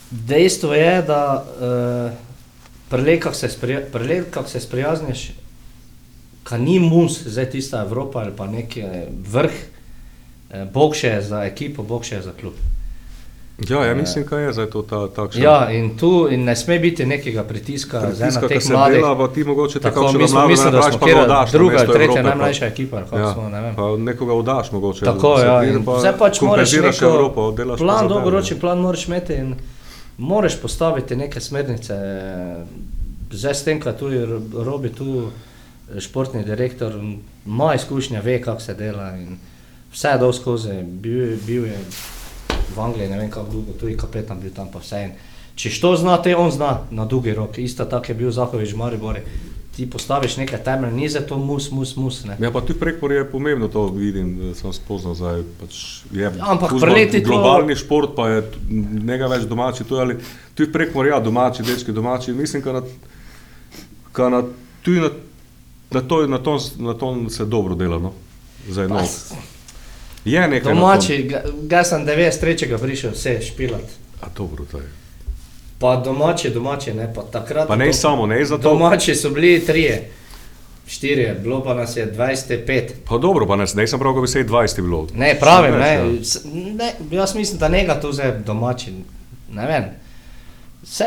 dejstvo 0.09 0.73
je, 0.73 1.01
da 1.05 1.21
uh, 1.37 2.17
prelekah 2.89 3.35
se, 3.35 3.49
sprija, 3.49 3.81
se 4.47 4.59
sprijazniš, 4.59 5.31
ka 6.43 6.57
ni 6.57 6.79
mus, 6.79 7.21
zdaj 7.25 7.49
tista 7.49 7.81
Evropa 7.81 8.19
ali 8.19 8.35
pa 8.37 8.47
neki 8.47 8.81
eh, 8.81 9.07
vrh, 9.27 9.51
eh, 10.49 10.65
bog 10.73 10.95
še 10.95 11.07
je 11.07 11.21
za 11.21 11.43
ekipo, 11.45 11.83
bog 11.83 12.03
še 12.03 12.15
je 12.15 12.21
za 12.27 12.33
klub. 12.35 12.57
Ja, 13.69 13.85
ja 13.85 13.95
mislim, 13.95 14.25
kaj 14.25 14.43
je 14.43 14.53
zdaj 14.53 14.65
to 14.65 14.81
ta, 14.81 15.07
takšen. 15.07 15.43
Ja, 15.43 15.71
in 15.71 15.97
tu 15.97 16.27
in 16.31 16.43
ne 16.43 16.55
sme 16.55 16.79
biti 16.79 17.05
nekega 17.05 17.43
pritiska, 17.43 17.99
Pritiska, 18.01 18.29
za 18.31 18.47
teh 18.47 18.63
se 18.63 18.73
mladih. 18.73 18.97
dela, 18.97 19.27
ti 19.27 19.43
mogoče 19.43 19.79
Tako, 19.79 20.11
mi 20.11 20.27
smo 20.27 20.47
mislili, 20.47 20.71
da 20.71 20.81
smo 20.81 20.99
kera 20.99 21.21
oddaš 21.21 21.51
druga, 21.51 21.77
tretja 21.77 22.03
Evrope, 22.03 22.23
najmlajša 22.23 22.65
ekipa, 22.65 22.99
Ja, 22.99 23.33
smo, 23.33 23.49
ne 23.49 23.61
vem. 23.61 23.75
pa 23.75 23.97
nekoga 23.97 24.33
vdaš 24.33 24.71
mogoče. 24.71 25.05
Tako, 25.05 25.39
ja, 25.39 25.61
pa 25.85 25.99
zdaj 25.99 26.17
pač 26.17 26.41
moraš 26.41 26.71
neko, 26.73 27.05
Evropo, 27.05 27.51
delaš 27.51 27.79
plan, 27.79 28.07
dolgoročni 28.07 28.59
plan 28.59 28.79
moraš 28.79 29.07
imeti 29.07 29.33
in 29.33 29.55
moraš 30.17 30.61
postaviti 30.61 31.15
neke 31.15 31.39
smernice. 31.39 31.93
Zdaj 33.31 33.55
s 33.55 33.63
tem, 33.63 33.79
kaj 33.79 33.97
tu 33.97 34.09
robi 34.63 34.89
tu 34.89 35.29
športni 35.99 36.43
direktor, 36.43 36.93
ima 37.45 37.75
izkušnja, 37.75 38.21
ve, 38.21 38.41
kako 38.41 38.61
se 38.61 38.73
dela 38.73 39.17
in 39.17 39.37
vse 39.93 40.07
je 40.07 40.17
dol 40.17 40.33
skozi, 40.33 40.81
bil, 40.83 41.37
bil 41.47 41.65
je 41.65 41.77
v 42.75 42.79
Angliji, 42.79 43.09
ne 43.09 43.19
vem 43.19 43.29
kako 43.29 43.51
dolgo, 43.51 43.73
tu 43.79 43.87
je 43.87 43.97
kapetan 43.97 44.39
bil 44.41 44.51
tam 44.55 44.67
pa 44.71 44.79
vse. 44.79 45.03
In 45.03 45.11
če 45.55 45.69
što 45.69 45.95
zna, 45.95 46.17
te 46.23 46.35
on 46.35 46.51
zna 46.51 46.81
na 46.91 47.05
dolgi 47.05 47.33
rok, 47.33 47.57
isto 47.57 47.85
tako 47.85 48.11
je 48.11 48.15
bil 48.15 48.31
Zahovič 48.31 48.73
v 48.73 48.77
Maribori. 48.77 49.21
Ti 49.71 49.85
postaviš 49.87 50.35
neke 50.37 50.57
temelje, 50.57 50.93
ni 50.93 51.09
za 51.09 51.21
to 51.23 51.37
mus, 51.39 51.69
mus, 51.71 51.95
mus. 51.95 52.25
Ne. 52.27 52.35
Ja, 52.39 52.51
pa 52.51 52.59
tudi 52.61 52.79
prek 52.79 52.99
je 53.01 53.23
pomembno 53.31 53.67
to 53.67 53.85
vidim, 53.87 54.51
sem 54.55 54.73
spoznal 54.73 55.15
zdaj. 55.15 55.43
Pač 55.61 56.03
je 56.11 56.31
Ampak 56.39 56.75
preleti 56.75 57.23
to- 57.23 57.29
globalni 57.29 57.75
šport, 57.75 58.11
pa 58.15 58.27
je 58.29 58.43
njega 59.03 59.27
več 59.27 59.47
domači, 59.47 59.83
to 59.83 59.95
je 59.95 60.01
ali 60.01 60.15
tudi 60.55 60.71
prek 60.71 60.95
morja 60.95 61.19
domači, 61.19 61.63
dečki 61.63 61.91
domači. 61.91 62.33
Mislim, 62.33 62.63
da 62.63 62.73
na, 62.73 62.81
ka 64.11 64.29
na, 64.29 64.43
tudi 64.83 64.99
na, 64.99 65.09
na, 65.91 66.01
to, 66.01 66.27
na, 66.27 66.37
to, 66.37 66.59
na 66.77 66.93
to 66.93 67.29
se 67.29 67.45
dobro 67.45 67.75
dela. 67.75 67.99
No? 67.99 68.11
Zdaj, 68.69 68.87
no. 68.87 68.99
Je 70.25 70.47
nekaj. 70.47 70.73
na 70.73 70.79
Domači, 70.79 71.31
ga, 71.63 71.83
sem 71.83 72.05
93. 72.05 72.77
prišel 72.77 73.11
vse 73.11 73.41
špilat. 73.41 73.87
A 74.21 74.25
dobro, 74.37 74.65
to 74.65 74.77
je. 74.77 74.89
Pa 75.79 75.95
domači, 75.95 76.49
domači, 76.49 76.93
ne, 76.93 77.13
pa 77.15 77.21
takrat. 77.23 77.67
Pa 77.67 77.75
ne 77.75 77.85
to- 77.87 77.93
samo, 77.93 78.25
ne 78.25 78.45
za 78.45 78.57
to. 78.57 78.63
Domači 78.63 79.15
so 79.15 79.29
bili 79.29 79.65
trije, 79.65 80.09
štirje, 80.87 81.33
bilo 81.33 81.63
pa 81.63 81.73
nas 81.73 81.97
je 81.97 82.05
25. 82.07 82.91
Pa 83.05 83.17
dobro, 83.17 83.47
pa 83.47 83.55
ne, 83.55 83.65
ne 83.75 83.87
sem 83.87 83.99
prav, 83.99 84.13
da 84.13 84.21
bi 84.21 84.27
se 84.27 84.43
20 84.43 84.81
bilo. 84.81 85.07
Ne, 85.13 85.37
pravim, 85.39 85.73
Še 85.73 85.79
ne, 85.79 86.03
več, 86.03 86.35
ja. 86.35 86.41
ne, 86.73 86.91
jaz 87.11 87.35
mislim, 87.35 87.57
da 87.59 87.67
ne 87.67 87.85
ga 87.85 87.99
tu 87.99 88.11
zdaj 88.11 88.31
domači, 88.45 88.93
ne 89.51 89.67
vem. 89.67 89.83
Vse 90.83 91.05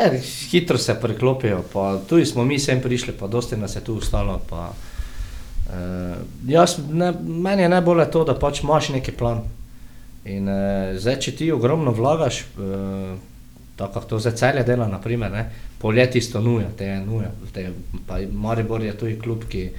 hitro 0.49 0.77
se 0.77 0.95
preklopijo, 0.95 1.63
pa 1.73 1.99
tu 1.99 2.25
smo 2.25 2.43
mi 2.43 2.59
sem 2.59 2.81
prišli, 2.81 3.13
pa 3.13 3.27
dosti 3.27 3.57
nas 3.57 3.75
je 3.75 3.81
tu 3.81 3.97
ostalo. 3.97 4.41
Pa, 4.49 4.73
jaz, 6.47 6.77
ne, 6.91 7.13
meni 7.21 7.65
je 7.65 7.69
najbolje 7.69 8.09
to, 8.11 8.23
da 8.23 8.35
pač 8.39 8.61
imaš 8.63 8.89
neki 8.93 9.11
plan. 9.17 9.43
In 10.25 10.49
uh, 10.49 10.93
zdaj, 10.97 11.19
če 11.21 11.35
ti 11.37 11.51
ogromno 11.53 11.93
vlagaš, 11.93 12.43
uh, 12.57 13.17
tako 13.77 13.99
kot 13.99 14.07
to 14.09 14.19
zdaj 14.19 14.35
celje 14.39 14.63
dela, 14.65 14.87
naprimer, 14.89 15.31
ne, 15.31 15.43
poleti 15.81 16.17
isto 16.17 16.41
nuja, 16.41 16.71
te 16.77 16.87
je 16.89 17.01
nuja, 17.05 17.29
te, 17.53 17.67
pa 18.07 18.17
Maribor 18.31 18.83
je 18.83 18.95
tudi 18.97 19.19
klub, 19.21 19.45
ki 19.49 19.69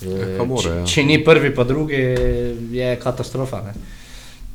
Ja, 0.00 0.28
ka 0.38 0.46
more, 0.48 0.64
če, 0.64 0.76
ja. 0.78 0.84
če 0.88 1.02
ni 1.04 1.18
prvi, 1.24 1.50
pa 1.52 1.66
drugi, 1.68 1.98
je 2.72 2.92
katastrofa. 3.02 3.60
Ne. 3.66 3.74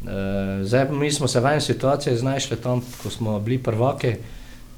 Uh, 0.05 0.63
zdaj, 0.65 0.87
mi 0.93 1.11
smo 1.13 1.29
se 1.29 1.41
v 1.41 1.53
eni 1.53 1.61
situaciji 1.61 2.17
znašli 2.17 2.57
tam, 2.61 2.81
ko 3.01 3.11
smo 3.13 3.37
bili 3.45 3.59
prvaki. 3.61 4.15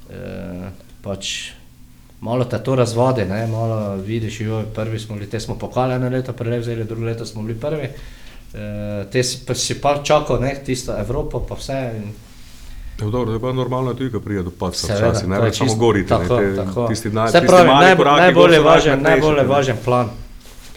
Uh, 0.08 0.68
pač 1.04 1.52
malo 2.20 2.46
te 2.46 2.58
to 2.60 2.76
razvade, 2.76 3.26
ne? 3.26 3.48
malo 3.48 3.96
vidiš, 3.98 4.42
jo, 4.42 4.64
prvi 4.76 5.00
smo 5.00 5.16
bili, 5.16 5.30
te 5.30 5.40
smo 5.40 5.56
pokali 5.56 5.94
eno 5.94 6.10
leto, 6.10 6.34
prej 6.34 6.60
vzeli, 6.60 6.84
drugo 6.84 7.06
leto 7.06 7.26
smo 7.26 7.42
bili 7.42 7.60
prvi. 7.60 7.90
Uh, 8.48 8.60
te 9.12 9.24
si, 9.24 9.46
pa, 9.46 9.54
si 9.54 9.76
pa 9.76 9.98
čakal, 10.00 10.40
ne, 10.40 10.56
tisto 10.66 10.98
Evropo, 10.98 11.40
pa 11.40 11.56
vse. 11.56 11.92
In, 11.96 12.14
Ja, 12.98 13.06
dobro, 13.08 13.34
je 13.34 13.40
pa 13.40 13.52
normalno 13.54 13.94
tudi, 13.94 14.10
ko 14.10 14.20
pride 14.20 14.42
do 14.42 14.52
Seveda, 14.72 15.10
včasih, 15.10 15.28
ne 15.30 15.38
samo 15.38 15.50
čisto- 15.52 15.78
gorite, 15.78 16.14
ne, 16.14 16.20
tako, 16.20 16.38
te, 16.38 16.56
tako. 16.56 16.88
tisti, 16.88 17.10
naj, 17.10 17.28
tisti 17.28 17.48
pravim, 17.48 17.68
mali 17.68 17.86
najbo- 17.86 17.98
koraki 17.98 18.22
najbolj 18.22 18.34
je 18.44 18.60
gor 18.60 18.64
so 18.64 18.64
važen, 18.66 18.90
najpomembnejši, 18.94 19.04
najbolj 19.12 19.38
je 19.38 19.44
ne. 19.44 19.50
važen 19.50 19.78
plan. 19.86 20.10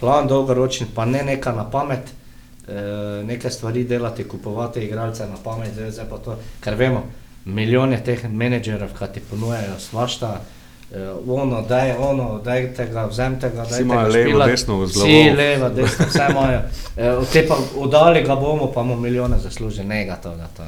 Plan 0.01 0.29
dolgoročen, 0.29 0.87
pa 0.95 1.05
ne 1.07 1.23
neka 1.23 1.53
na 1.53 1.65
pamet, 1.67 2.05
eh, 2.69 2.73
neke 3.25 3.51
stvari 3.51 3.85
delati, 3.85 4.25
kupovati 4.25 4.81
igralce 4.81 5.23
na 5.23 5.37
pamet, 5.39 5.73
zdaj, 5.73 5.91
zdaj 5.91 6.07
pa 6.07 6.19
to, 6.19 6.33
ker 6.61 6.75
vemo, 6.75 7.03
milijone 7.47 8.01
teh 8.01 8.25
menedžerjev, 8.27 8.89
ki 8.91 9.05
ti 9.15 9.21
ponujajo 9.23 9.79
svašta, 9.81 10.41
ono, 11.27 11.63
daj, 11.63 11.93
ono, 11.99 12.41
dajte 12.45 12.87
ga, 12.87 13.05
vzemite 13.07 13.51
ga, 13.51 13.63
Vsi 13.63 13.71
dajte 13.71 13.83
imajo 13.83 14.01
ga 14.01 14.09
levo, 14.09 14.47
desno 14.47 14.87
z 14.87 14.91
Vsi 14.91 14.99
glavo. 14.99 15.37
levo, 15.37 15.69
desno, 15.69 16.07
vse 16.09 16.27
imajo. 16.31 16.61
Eh, 16.97 17.19
te 17.33 17.47
pa 17.47 17.57
oddali 17.77 18.23
ga 18.23 18.37
bomo, 18.37 18.67
pa 18.67 18.81
bomo 18.83 18.97
milijone 18.97 19.39
zaslužili, 19.39 19.87
ne 19.87 20.05
ga 20.05 20.17
to, 20.17 20.37
da 20.37 20.47
to. 20.57 20.63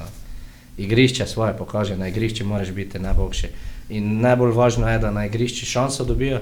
Igrišče 0.79 1.27
svoje 1.27 1.57
pokaže, 1.59 1.97
na 1.97 2.09
igrišču 2.09 2.45
moraš 2.45 2.71
biti 2.71 2.99
najboljši. 2.99 3.49
In 3.89 4.21
najbolj 4.21 4.53
važno 4.53 4.89
je, 4.89 4.99
da 4.99 5.11
na 5.11 5.27
igrišču 5.27 5.67
šanso 5.67 6.05
dobijo, 6.05 6.41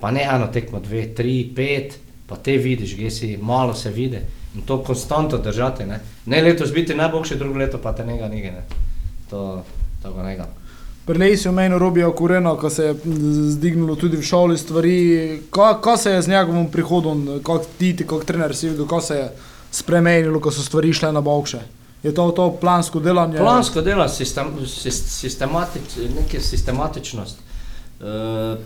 pa 0.00 0.10
ne 0.10 0.22
eno 0.22 0.46
tekmo, 0.46 0.80
dve, 0.80 1.14
tri, 1.14 1.52
pet, 1.56 1.98
pa 2.26 2.36
te 2.36 2.56
vidiš, 2.56 2.94
gdje 2.94 3.10
si, 3.10 3.36
malo 3.42 3.74
se 3.74 3.90
vidi. 3.90 4.18
In 4.54 4.62
to 4.62 4.82
konstantno 4.84 5.38
držati. 5.38 5.84
Ne, 5.84 6.00
ne 6.26 6.42
letos 6.42 6.72
biti 6.72 6.94
najboljši, 6.94 7.36
drugo 7.36 7.58
leto 7.58 7.78
pa 7.78 7.92
te 7.92 8.06
njega 8.06 8.28
nige. 8.28 8.50
Ne. 8.50 8.62
To, 9.30 9.64
to 10.02 10.12
ga 10.12 10.22
njega. 10.22 10.46
Prej 11.08 11.36
si 11.36 11.48
omenil 11.48 11.78
Robija 11.78 12.10
Kurena, 12.10 12.52
ko 12.54 12.68
se 12.70 12.84
je 12.84 12.94
zdignilo 13.48 13.94
tudi 13.96 14.16
v 14.16 14.22
šoli 14.22 14.58
stvari. 14.58 14.96
Ka- 15.50 15.80
Kaj 15.80 15.96
se 15.98 16.10
je 16.10 16.22
z 16.22 16.28
njegovim 16.28 16.66
prihodom, 16.68 17.26
kako 17.38 17.64
ti, 17.78 17.96
kot 18.04 18.24
trener, 18.24 18.52
si 18.54 18.68
videl, 18.68 18.84
kako 18.84 19.00
se 19.02 19.14
je 19.14 19.30
spremenilo, 19.72 20.40
ko 20.40 20.50
so 20.50 20.62
stvari 20.62 20.92
šle 20.92 21.12
na 21.12 21.20
bokše? 21.22 21.58
Je 22.02 22.12
to 22.12 22.30
to 22.30 22.50
plansko 22.52 23.00
delanje? 23.00 23.38
Plansko 23.38 23.80
dela, 23.80 24.08
sistem, 24.08 24.46
sis- 24.62 25.08
sistematič, 25.10 25.82
neka 26.12 26.40
sistematičnost. 26.40 27.38
E, 28.00 28.56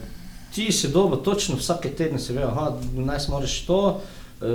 ti 0.52 0.72
si 0.72 0.88
dobro, 0.88 1.16
točno 1.18 1.56
vsake 1.56 1.88
tedne 1.90 2.18
si 2.18 2.32
ve, 2.32 2.40
da 2.40 2.75
naj 2.94 3.18
moraš 3.28 3.61
to, 3.61 4.00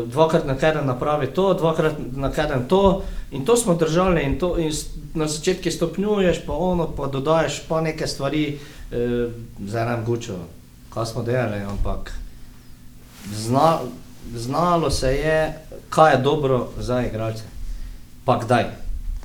dvakrat 0.06 0.46
na 0.46 0.56
teden 0.56 0.86
napravi 0.86 1.28
to, 1.28 1.54
dvakrat 1.54 1.94
na 2.12 2.32
teden 2.32 2.68
to. 2.68 3.04
In 3.32 3.46
to 3.46 3.58
smo 3.58 3.76
držali 3.76 4.24
in, 4.24 4.40
to, 4.40 4.58
in 4.58 4.72
na 5.14 5.28
začetku 5.28 5.72
stopnjuješ, 5.72 6.46
pa 6.46 6.54
ono, 6.54 6.88
pa 6.88 7.08
dodajes 7.08 7.60
pa 7.68 7.82
neke 7.82 8.08
stvari, 8.08 8.60
e, 8.92 9.28
zdaj 9.68 9.86
nam 9.86 10.06
gučo, 10.06 10.38
kaj 10.94 11.06
smo 11.06 11.24
delali, 11.24 11.62
ampak 11.64 12.14
zna, 13.34 13.80
znalo 14.36 14.92
se 14.92 15.16
je, 15.16 15.54
kaj 15.90 16.14
je 16.14 16.18
dobro 16.18 16.68
za 16.78 17.02
igralce 17.02 17.58
pa 18.28 18.36
kdaj. 18.44 18.66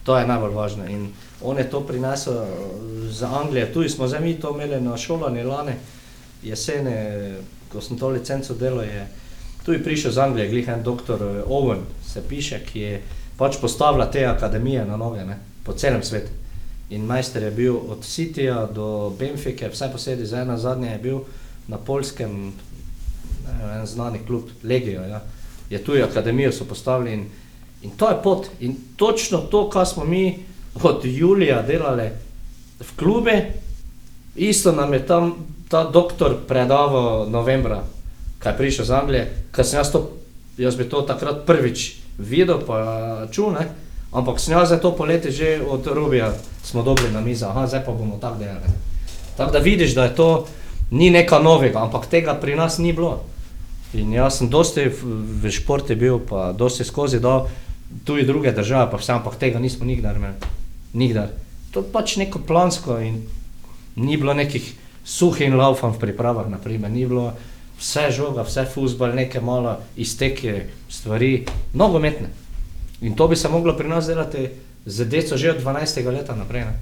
To 0.07 0.19
je 0.19 0.27
najbolj 0.27 0.55
važno. 0.55 0.87
In 0.87 1.11
on 1.43 1.59
je 1.59 1.67
to 1.71 1.81
prinesel 1.81 2.39
eh, 2.39 2.47
za 3.11 3.27
Anglijo. 3.41 3.67
Tu 3.75 3.89
smo 3.89 4.09
zdaj 4.09 4.21
mi 4.21 4.39
to 4.41 4.55
imeli 4.55 4.81
na 4.81 4.97
šolanju 4.97 5.49
lani, 5.49 5.75
jesene, 6.43 6.95
ko 7.73 7.81
sem 7.81 7.99
to 7.99 8.09
licenco 8.09 8.55
delal. 8.55 8.85
Je, 8.87 9.09
tu 9.65 9.73
je 9.73 9.83
prišel 9.85 10.11
iz 10.11 10.19
Anglije, 10.19 10.49
glihen 10.49 10.83
doktor 10.83 11.23
eh, 11.23 11.43
Owen, 11.47 11.85
se 12.07 12.23
piše, 12.29 12.61
ki 12.65 12.81
je 12.81 13.03
pač 13.37 13.57
postavila 13.61 14.11
te 14.11 14.25
akademije 14.27 14.85
na 14.85 14.97
noge 14.97 15.25
ne, 15.25 15.39
po 15.65 15.73
celem 15.73 16.03
svetu. 16.03 16.31
In 16.91 17.07
majster 17.07 17.43
je 17.43 17.51
bil 17.51 17.77
od 17.77 18.05
Cityja 18.05 18.67
do 18.73 19.13
Benfike, 19.19 19.69
vse 19.69 19.89
posedi, 19.93 20.27
zdaj 20.27 20.45
na 20.45 20.59
zadnje 20.59 20.91
je 20.91 20.99
bil 20.99 21.21
na 21.69 21.79
polskem, 21.79 22.53
ne 23.47 23.79
en 23.81 23.87
znani 23.87 24.19
klub, 24.27 24.51
Legio. 24.63 25.03
Ja. 25.03 25.23
Je 25.71 25.79
tu 25.85 25.93
akademijo 26.05 26.53
so 26.53 26.65
postavili 26.65 27.13
in 27.13 27.25
In 27.83 27.91
to 27.91 28.09
je 28.09 28.23
pot. 28.23 28.47
In 28.61 28.77
točno 28.97 29.39
to, 29.39 29.71
kar 29.71 29.87
smo 29.87 30.05
mi 30.05 30.39
od 30.83 31.01
Julija 31.05 31.63
delali 31.63 32.11
v 32.81 32.97
klube, 32.97 33.53
isto 34.37 34.73
nam 34.73 34.93
je 34.93 35.07
tam 35.07 35.35
ta 35.69 35.85
doktor 35.91 36.37
predaval 36.49 37.31
novembra, 37.31 37.83
kaj 38.43 38.57
prišel 38.57 38.85
iz 38.85 38.91
Anglije, 38.91 39.25
ker 39.55 39.67
sem 39.67 39.79
jaz 39.79 39.93
to, 39.93 40.03
jaz 40.59 40.77
bi 40.77 40.89
to 40.89 41.03
takrat 41.07 41.47
prvič 41.47 42.03
videl, 42.19 42.61
pa 42.67 43.27
čul, 43.33 43.53
ne? 43.55 43.69
ampak 44.13 44.41
sem 44.41 44.55
jaz 44.55 44.75
to 44.83 44.93
poletje 44.93 45.31
že 45.31 45.49
od 45.65 45.87
Rubija 45.87 46.33
smo 46.63 46.83
dobili 46.83 47.13
na 47.13 47.21
mizo, 47.21 47.49
aha, 47.49 47.67
zdaj 47.67 47.85
pa 47.85 47.93
bomo 47.93 48.19
tako 48.21 48.39
delali. 48.39 48.69
Tako 49.37 49.53
da 49.53 49.59
vidiš, 49.59 49.95
da 49.95 50.05
je 50.05 50.15
to 50.15 50.47
ni 50.91 51.11
nekaj 51.11 51.43
novega, 51.43 51.81
ampak 51.81 52.07
tega 52.07 52.35
pri 52.35 52.57
nas 52.57 52.79
ni 52.79 52.93
bilo. 52.93 53.25
In 53.95 54.13
jaz 54.13 54.39
sem 54.39 54.49
dosti 54.49 54.89
v 55.43 55.51
športu 55.51 55.97
bil, 55.97 56.21
pa 56.21 56.53
dosti 56.53 56.85
skozi 56.85 57.21
dal, 57.21 57.49
tudi 58.05 58.25
druge 58.25 58.53
države, 58.53 58.91
pa 58.91 58.97
vse, 58.97 59.13
ampak 59.13 59.37
tega 59.41 59.59
nismo 59.59 59.85
nikdar 59.85 60.17
imeli. 60.17 60.35
Nikdar. 60.93 61.33
To 61.73 61.81
je 61.81 61.93
pač 61.93 62.17
neko 62.21 62.41
plansko 62.45 62.99
in 63.01 63.23
ni 63.97 64.17
bilo 64.17 64.35
nekih 64.35 64.65
suhih 65.05 65.53
laufan 65.53 65.93
v 65.93 66.01
pripravah, 66.01 66.49
naprimer. 66.49 66.91
ni 66.91 67.07
bilo 67.07 67.33
vse 67.83 68.11
žoga, 68.15 68.47
vse 68.47 68.65
fusbal, 68.75 69.15
neke 69.15 69.41
malo 69.41 69.77
izteke 69.97 70.67
stvari, 70.89 71.45
nogometne. 71.75 72.29
In 73.03 73.17
to 73.19 73.27
bi 73.29 73.37
se 73.37 73.49
moglo 73.49 73.75
pri 73.77 73.89
nas 73.89 74.07
delati 74.07 74.49
z 74.87 75.05
deco 75.05 75.37
že 75.37 75.51
od 75.51 75.63
12. 75.63 76.07
leta 76.07 76.37
naprej. 76.39 76.65
Ne? 76.71 76.75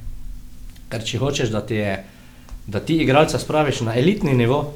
Ker 0.93 1.05
če 1.05 1.19
hočeš, 1.19 1.49
da 1.49 1.65
ti, 1.65 1.81
je, 1.81 1.97
da 2.67 2.81
ti 2.85 2.99
igralca 3.01 3.39
spraviš 3.39 3.81
na 3.87 3.97
elitni 3.97 4.35
nivo, 4.37 4.75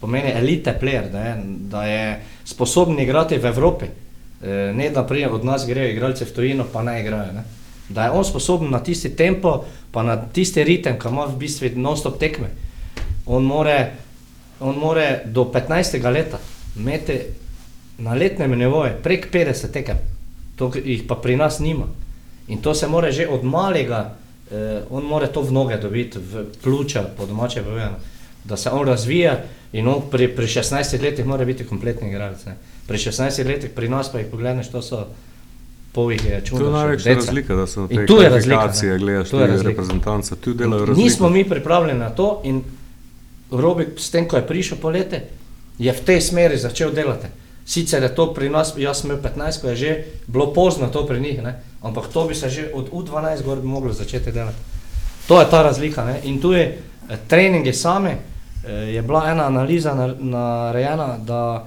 pomeni 0.00 0.32
elite 0.32 0.72
player, 0.80 1.10
da 1.12 1.20
je, 1.20 1.34
da 1.44 1.84
je 1.84 2.06
sposoben 2.44 3.00
igrati 3.00 3.38
v 3.38 3.52
Evropi. 3.52 3.86
E, 3.86 4.72
ne 4.72 4.90
da 4.90 5.04
prije 5.04 5.28
od 5.28 5.44
nas 5.44 5.66
grejo 5.66 5.92
igralci 5.92 6.24
v 6.24 6.32
tujino, 6.32 6.64
pa 6.72 6.82
ne 6.82 7.00
igrajo. 7.00 7.32
Ne? 7.32 7.44
Da 7.88 8.04
je 8.04 8.10
on 8.10 8.24
sposoben 8.24 8.70
na 8.70 8.80
tisti 8.80 9.12
tempo, 9.16 9.64
pa 9.92 10.02
na 10.02 10.16
tisti 10.16 10.64
ritem, 10.64 10.98
ki 11.00 11.08
ima 11.08 11.26
v 11.26 11.36
bistvu 11.36 11.74
non-stop 11.76 12.18
tekme. 12.20 12.48
On 13.26 13.44
more, 13.44 13.90
on 14.60 14.78
more 14.78 15.20
do 15.24 15.44
15. 15.44 16.12
leta 16.12 16.38
imeti 16.76 17.20
na 17.98 18.14
letnem 18.14 18.58
nivoju 18.58 18.92
prek 19.02 19.28
50 19.32 19.72
tekem, 19.72 19.96
to 20.56 20.72
jih 20.84 21.02
pa 21.08 21.14
pri 21.14 21.36
nas 21.36 21.58
nima. 21.58 21.86
In 22.48 22.58
to 22.62 22.74
se 22.74 22.86
more 22.88 23.12
že 23.12 23.28
od 23.28 23.44
malega, 23.44 24.14
eh, 24.52 24.82
on 24.90 25.04
more 25.04 25.26
to 25.26 25.42
v 25.42 25.52
noge 25.52 25.76
dobiti, 25.76 26.18
v 26.18 26.44
pljuča, 26.62 27.02
po 27.16 27.26
domače 27.26 27.62
povedano, 27.62 27.96
da 28.44 28.56
se 28.56 28.70
on 28.70 28.86
razvija 28.86 29.40
in 29.72 29.88
on 29.88 30.02
pri, 30.10 30.28
pri 30.28 30.46
16 30.46 31.02
letih 31.02 31.26
mora 31.26 31.44
biti 31.44 31.66
kompletni 31.66 32.08
igralec. 32.08 32.44
Ne. 32.46 32.56
Pri 32.86 32.98
16 32.98 33.46
letih 33.46 33.70
pri 33.70 33.88
nas 33.88 34.12
pa 34.12 34.18
jih 34.18 34.26
pogledeš, 34.30 34.70
to 34.70 34.82
so 34.82 35.06
pol 35.92 36.12
jih 36.12 36.24
je 36.24 36.40
čudno. 36.44 36.60
To 36.60 36.66
je 36.66 36.72
največja 36.72 37.14
razlika, 37.14 37.54
da 37.54 37.62
In 37.62 37.98
te 37.98 38.06
kvalifikacije 38.06 38.98
gledaš, 38.98 39.30
Tu 39.30 39.36
je 39.36 39.46
razlika. 39.46 39.68
reprezentance, 39.68 40.36
tu 40.36 40.54
delajo 40.54 40.84
razliko. 40.84 41.04
Nismo 41.04 41.28
mi 41.28 41.44
pripravljeni 41.48 41.98
na 41.98 42.10
to 42.10 42.40
in 42.44 42.62
Robik, 43.50 43.98
s 44.00 44.10
tem, 44.10 44.26
ko 44.28 44.36
je 44.36 44.46
prišel 44.46 44.78
po 44.78 44.90
lete, 44.90 45.22
je 45.78 45.92
v 45.92 46.04
tej 46.04 46.20
smeri 46.20 46.58
začel 46.58 46.90
delati. 46.90 47.28
Sicer 47.66 48.02
je 48.02 48.14
to 48.14 48.30
pri 48.34 48.50
nas, 48.50 48.74
jaz 48.78 49.02
sem 49.02 49.10
imel 49.10 49.22
15, 49.22 49.60
ko 49.60 49.68
je 49.70 49.76
že 49.76 49.90
bilo 50.26 50.54
pozno 50.54 50.86
to 50.86 51.06
pri 51.06 51.20
njih, 51.20 51.42
ne? 51.42 51.62
ampak 51.82 52.06
to 52.14 52.26
bi 52.26 52.34
se 52.34 52.50
že 52.50 52.70
od 52.74 52.90
U12 52.90 53.42
gor 53.42 53.60
bi 53.60 53.66
moglo 53.66 53.92
začeti 53.92 54.32
delati. 54.32 54.58
To 55.26 55.40
je 55.40 55.50
ta 55.50 55.62
razlika. 55.62 56.04
Ne? 56.04 56.20
In 56.24 56.40
tu 56.40 56.52
je 56.52 56.62
eh, 56.62 57.18
treningi 57.28 57.72
same, 57.72 58.18
eh, 58.64 58.94
je 58.94 59.02
bila 59.02 59.30
ena 59.30 59.46
analiza 59.46 59.94
na- 59.94 60.14
narejena, 60.14 61.18
da 61.18 61.66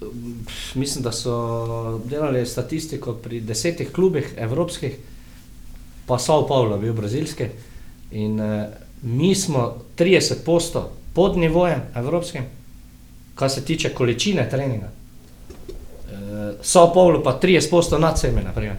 eh, 0.00 0.04
mislim, 0.74 1.04
da 1.04 1.12
so 1.12 2.00
delali 2.04 2.46
statistiko 2.46 3.14
pri 3.14 3.40
desetih 3.40 3.92
klubih 3.92 4.34
evropskih, 4.36 4.96
pa 6.06 6.18
Sao 6.18 6.46
Paulo, 6.46 6.78
bil 6.78 6.92
brazilski. 6.92 7.44
In 8.10 8.40
uh, 8.40 8.64
mi 9.06 9.34
smo 9.34 9.64
30 9.96 10.34
posto 10.44 10.90
pod 11.14 11.36
nivojem 11.36 11.80
evropskim, 11.94 12.42
kar 13.34 13.50
se 13.50 13.64
tiče 13.64 13.88
količine 13.88 14.48
treninga. 14.50 14.88
Uh, 14.88 16.12
Sao 16.62 16.92
Paulo 16.92 17.22
pa 17.22 17.38
30 17.42 17.70
posto 17.70 17.98
nad 17.98 18.18
sebe, 18.18 18.42
naprimer. 18.42 18.76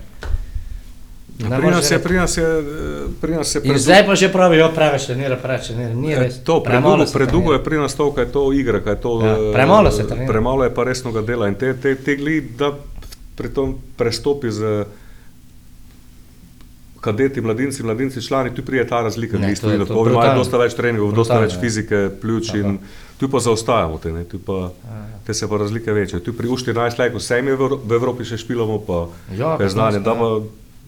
Ne 1.40 1.58
Pri 1.58 1.70
nas 1.70 1.86
je, 1.86 1.98
reči. 1.98 2.04
pri 2.04 2.16
nas 2.18 2.38
je, 2.38 2.44
eh, 2.44 3.08
pri 3.22 3.32
nas 3.32 3.56
je 3.56 3.62
In 3.64 3.78
zdaj 3.78 4.06
pa 4.06 4.16
že 4.16 4.32
pravijo, 4.32 4.72
preveč 4.76 5.06
trenira, 5.06 5.36
preveč 5.36 5.68
trenira. 5.68 5.94
Ni 5.94 6.14
Eh, 6.14 6.20
res. 6.20 6.40
To, 6.44 6.64
predugo, 6.64 7.06
predugo 7.14 7.54
je 7.54 7.64
pri 7.64 7.78
nas 7.78 7.96
to, 7.96 8.12
kaj 8.12 8.24
je 8.24 8.32
to 8.32 8.54
igra, 8.54 8.82
kaj 8.82 8.94
je 8.94 9.02
to. 9.02 9.12
Ja, 9.22 9.34
eh, 9.34 9.54
premalo 9.54 9.92
se 9.92 10.08
trenira. 10.08 10.28
Premalo 10.28 10.64
je 10.64 10.74
pa 10.74 10.84
resnega 10.84 11.22
dela 11.22 11.48
in 11.48 11.56
te, 11.56 11.74
te, 11.74 11.96
te 11.96 12.16
gli, 12.16 12.42
da 12.58 12.74
pri 13.36 13.50
tom 13.50 13.78
prestopi 13.98 14.52
z 14.52 14.86
kadeti, 17.08 17.42
mladinci, 17.42 17.80
mladinci, 17.82 18.22
člani, 18.22 18.52
tu 18.52 18.62
prije 18.62 18.84
ta 18.86 19.02
razlika, 19.02 19.38
Ne, 19.38 19.56
to 19.56 19.70
je- 19.70 19.80
to 19.80 19.96
ko 19.96 20.10
imajo 20.10 20.36
dosta 20.36 20.58
več 20.58 20.74
treningov, 20.74 21.14
dosta 21.14 21.40
več 21.40 21.54
ja. 21.54 21.60
fizike, 21.60 21.98
pljuč 22.14 22.54
in 22.56 22.78
tu 23.18 23.28
pa 23.28 23.40
zaostajamo 23.40 23.98
te, 23.98 24.12
ne, 24.12 24.24
tu 24.26 24.40
pa, 24.40 24.70
te 25.24 25.34
se 25.34 25.48
pa 25.48 25.58
razlike 25.58 25.92
večje. 25.92 26.20
Tu 26.20 26.34
pri 26.34 26.48
U14 26.50 26.76
lajko 26.98 27.18
vsem 27.18 27.48
je 27.48 27.54
v 27.54 27.60
Evro- 27.60 27.80
v 27.82 27.92
Evropi 27.94 28.24
še 28.26 28.38
špilamo, 28.38 28.78
pa 28.82 29.08
Ja, 29.34 29.56
je 29.58 29.70
znanje, 29.70 29.98
nas, 29.98 30.04
da 30.04 30.12
ja. 30.12 30.18
pa 30.18 30.28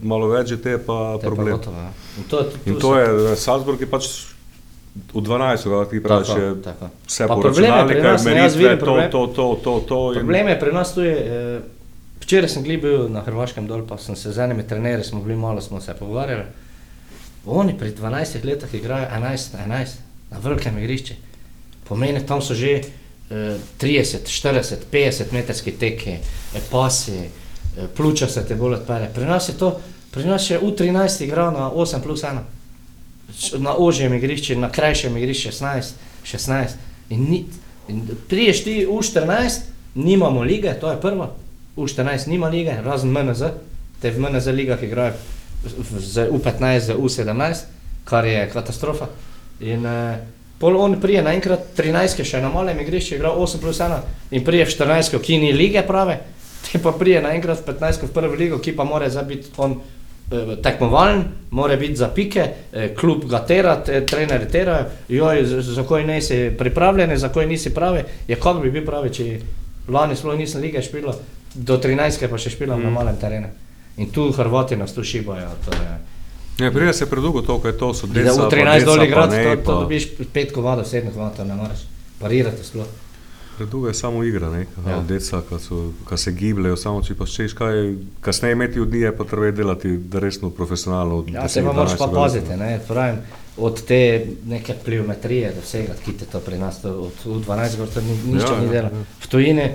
malo 0.04 0.28
več 0.30 0.50
te 0.58 0.78
pa 0.78 0.98
Te 1.14 1.22
pa 1.22 1.26
problem. 1.26 1.56
gotovo, 1.56 1.78
ja. 1.78 1.92
In 2.18 2.24
to, 2.26 2.38
In 2.66 2.76
to 2.78 2.90
je, 2.94 3.08
Salzburg 3.38 3.80
je 3.80 3.88
pač 3.88 4.06
v 5.10 5.22
12, 5.22 5.64
kako 5.64 5.86
ti 5.86 6.00
praviš, 6.00 6.28
Tako, 6.28 6.56
tako. 6.62 6.86
vse 7.06 7.24
Pa 7.24 7.34
po 7.34 7.42
jaz 7.42 8.26
meritve, 8.26 8.70
to, 8.80 8.94
to, 9.08 9.28
to, 9.30 9.46
to, 9.58 9.74
to. 9.82 9.98
Problem 10.14 10.48
je 10.48 10.56
pri 10.58 10.72
nas 10.72 10.94
tu 10.94 11.02
je, 11.02 11.16
eh, 11.16 11.79
včeraj 12.30 12.50
sem 12.50 12.64
bil 12.64 13.10
na 13.10 13.22
Hrvaškem 13.22 13.66
dol, 13.68 13.82
pa 13.82 13.98
sem 13.98 14.16
se 14.16 14.30
z 14.32 14.38
enimi 14.38 14.62
trenerji, 14.64 15.04
smo 15.04 15.22
bili 15.22 15.36
malo, 15.36 15.62
smo 15.62 15.82
se 15.82 15.94
pogovarjali. 15.94 16.44
Oni 17.48 17.74
pri 17.78 17.90
12 17.92 18.46
letih 18.46 18.74
igrajo 18.74 19.08
11 19.10 19.22
na 19.58 19.76
11 19.76 19.88
na 20.32 20.38
velikem 20.38 20.78
igrišču. 20.78 21.14
Pomeni, 21.84 22.22
tam 22.22 22.42
so 22.42 22.54
že 22.54 22.72
eh, 22.72 23.58
30, 23.80 24.28
40, 24.28 24.86
50 24.92 25.34
metrski 25.34 25.72
teki, 25.72 26.10
eh, 26.12 26.22
pasi, 26.72 27.18
eh, 27.18 27.30
pljuča 27.98 28.28
se 28.28 28.46
te 28.46 28.56
bolj 28.56 28.74
odpere. 28.76 29.10
Pri 29.10 29.26
nas 29.26 29.50
je 29.50 29.58
to, 29.58 29.80
pri 30.12 30.26
nas 30.26 30.50
je 30.50 30.60
U13 30.62 31.24
igral 31.24 31.54
na 31.54 31.72
8 31.72 32.02
plus 32.02 32.22
1. 32.22 32.40
Č- 33.40 33.58
Na 33.58 33.74
ožjem 33.76 34.14
igrišču, 34.14 34.56
na 34.56 34.70
krajšem 34.70 35.18
igrišču 35.18 35.50
16, 35.50 35.94
16. 36.24 36.78
In, 37.10 37.24
ni, 37.24 37.46
in 37.88 38.06
priješ 38.30 38.64
ti 38.64 38.88
U14, 38.88 39.60
nimamo 39.96 40.44
lige, 40.44 40.74
to 40.74 40.92
je 40.92 41.02
prvo. 41.02 41.34
U14 41.80 42.28
nima 42.28 42.48
lige, 42.48 42.76
razen 42.84 43.12
MNZ, 43.12 43.44
te 44.02 44.12
v 44.12 44.20
MNZ 44.20 44.48
ligah 44.48 44.84
igrajo 44.84 45.14
v- 45.64 46.00
z 46.00 46.28
U15, 46.30 46.80
z 46.80 46.94
U17, 46.94 47.64
kar 48.06 48.26
je 48.26 48.50
katastrofa. 48.50 49.08
In 49.62 49.86
eh, 49.86 50.18
pol 50.60 50.76
on 50.78 51.00
prije 51.02 51.22
naenkrat 51.22 51.60
13, 51.76 52.24
še 52.24 52.42
na 52.42 52.50
malem 52.50 52.80
igrišču 52.80 53.16
igra 53.16 53.30
8 53.32 53.60
plus 53.60 53.80
1 53.80 54.00
in 54.32 54.44
prije 54.44 54.66
v 54.66 54.70
14, 54.70 55.20
ki 55.20 55.38
ni 55.38 55.54
lige 55.54 55.84
prave, 55.84 56.20
te 56.64 56.80
pa 56.80 56.92
prije 56.92 57.22
naenkrat 57.22 57.60
v 57.60 57.72
15 57.72 58.04
v 58.04 58.12
prvo 58.12 58.36
ligo, 58.36 58.60
ki 58.60 58.72
pa 58.72 58.84
mora 58.84 59.10
zdaj 59.10 59.26
biti 59.26 59.52
on 59.58 59.78
eh, 60.32 60.56
tekmovalen, 60.58 61.24
mora 61.52 61.76
biti 61.76 61.96
za 61.96 62.08
pike, 62.08 62.44
eh, 62.74 62.94
klub 62.94 63.26
ga 63.26 63.40
tera, 63.42 63.78
te, 63.78 64.04
trenerji 64.06 64.48
terajo, 64.48 64.86
joj, 65.10 65.44
za 65.64 65.84
koj 65.84 66.04
nisi 66.04 66.52
pripravljen, 66.58 67.18
za 67.18 67.30
koj 67.30 67.46
nisi 67.46 67.72
pravi, 67.72 68.04
je 68.28 68.36
kako 68.36 68.60
bi 68.60 68.72
bil 68.72 68.86
pravi, 68.86 69.10
če 69.10 69.40
lani 69.88 70.16
sploh 70.16 70.38
nisem 70.38 70.62
lige 70.62 70.82
špila, 70.82 71.16
do 71.56 71.78
13 71.78 72.28
pa 72.28 72.38
še 72.38 72.50
špilam 72.50 72.80
mm. 72.80 72.84
na 72.84 72.90
malem 72.92 73.18
terenu. 73.18 73.48
In 73.98 74.10
tu 74.10 74.32
Hrvati 74.32 74.76
nas 74.76 74.94
tu 74.94 75.04
šibajo. 75.04 75.50
Ne, 76.60 76.72
pri 76.72 76.86
nas 76.86 77.02
je 77.02 77.06
predolgo 77.06 77.42
to, 77.42 77.58
kaj 77.58 77.72
to 77.74 77.94
so 77.94 78.08
da 78.08 78.14
deca, 78.16 78.34
v 78.34 78.38
pa 78.40 78.50
13 78.50 78.74
deca, 78.74 78.86
dol 78.86 79.04
igrati, 79.04 79.36
to, 79.36 79.56
to 79.56 79.64
pa- 79.66 79.80
dobiš 79.80 80.04
5 80.30 80.52
komadov, 80.52 80.86
7 80.86 81.10
komadov, 81.10 81.34
to 81.34 81.44
ne 81.44 81.56
moreš. 81.56 81.80
Parirati 82.18 82.64
sploh. 82.64 82.88
Predolgo 83.58 83.88
je 83.88 83.94
samo 83.94 84.24
igra, 84.24 84.50
ne, 84.50 84.66
Ja. 84.78 84.92
ja. 84.92 85.00
deca, 85.02 85.42
ki 85.42 85.56
so- 85.58 85.80
ki 86.04 86.18
se 86.18 86.32
gibljajo, 86.34 86.76
samo 86.76 87.02
če 87.02 87.16
pa 87.16 87.26
češ 87.26 87.54
kaj, 87.54 87.76
kasneje 88.20 88.54
imeti 88.54 88.80
od 88.80 88.88
njih, 88.90 89.12
pa 89.12 89.24
treba 89.26 89.52
delati 89.54 89.98
da 89.98 90.20
resno, 90.20 90.50
profesionalno. 90.50 91.18
od 91.18 91.30
Ja, 91.30 91.42
10, 91.42 91.48
se 91.50 91.60
pa 91.62 91.72
moraš 91.74 91.98
pa 91.98 92.08
12 92.08 92.16
paziti, 92.16 92.56
ne, 92.56 92.80
pravim, 92.88 93.16
od 93.58 93.82
te 93.84 94.02
neke 94.46 94.74
pliometrije 94.76 95.52
do 95.52 95.62
vsega, 95.62 95.96
ki 95.96 96.14
te 96.14 96.26
to 96.26 96.40
pri 96.40 96.58
nas, 96.58 96.82
to, 96.82 96.90
od 97.02 97.16
U12 97.26 97.78
gor 97.78 97.88
to 97.88 98.02
ni, 98.02 98.16
nič 98.26 98.44
Ja, 98.44 98.60
ni 98.60 98.66
ja, 98.66 98.72
dela. 98.72 98.90
ja. 98.90 99.04
V 99.20 99.28
tujini, 99.28 99.68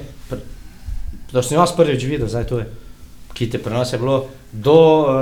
to 1.35 1.43
sem 1.43 1.59
jaz 1.59 1.75
prvič 1.75 2.05
videl, 2.07 2.31
zdaj 2.31 2.47
to 2.47 2.59
je, 2.63 2.67
ki 3.35 3.51
te 3.51 3.59
pri 3.59 3.75
nas 3.75 3.93
je 3.93 3.99
bilo 3.99 4.29
do, 4.53 4.77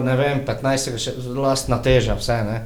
eh, 0.05 0.16
vem, 0.16 0.44
15. 0.44 0.98
še 1.01 1.16
lastna 1.33 1.81
teža, 1.81 2.14
vse, 2.14 2.37
ne. 2.44 2.59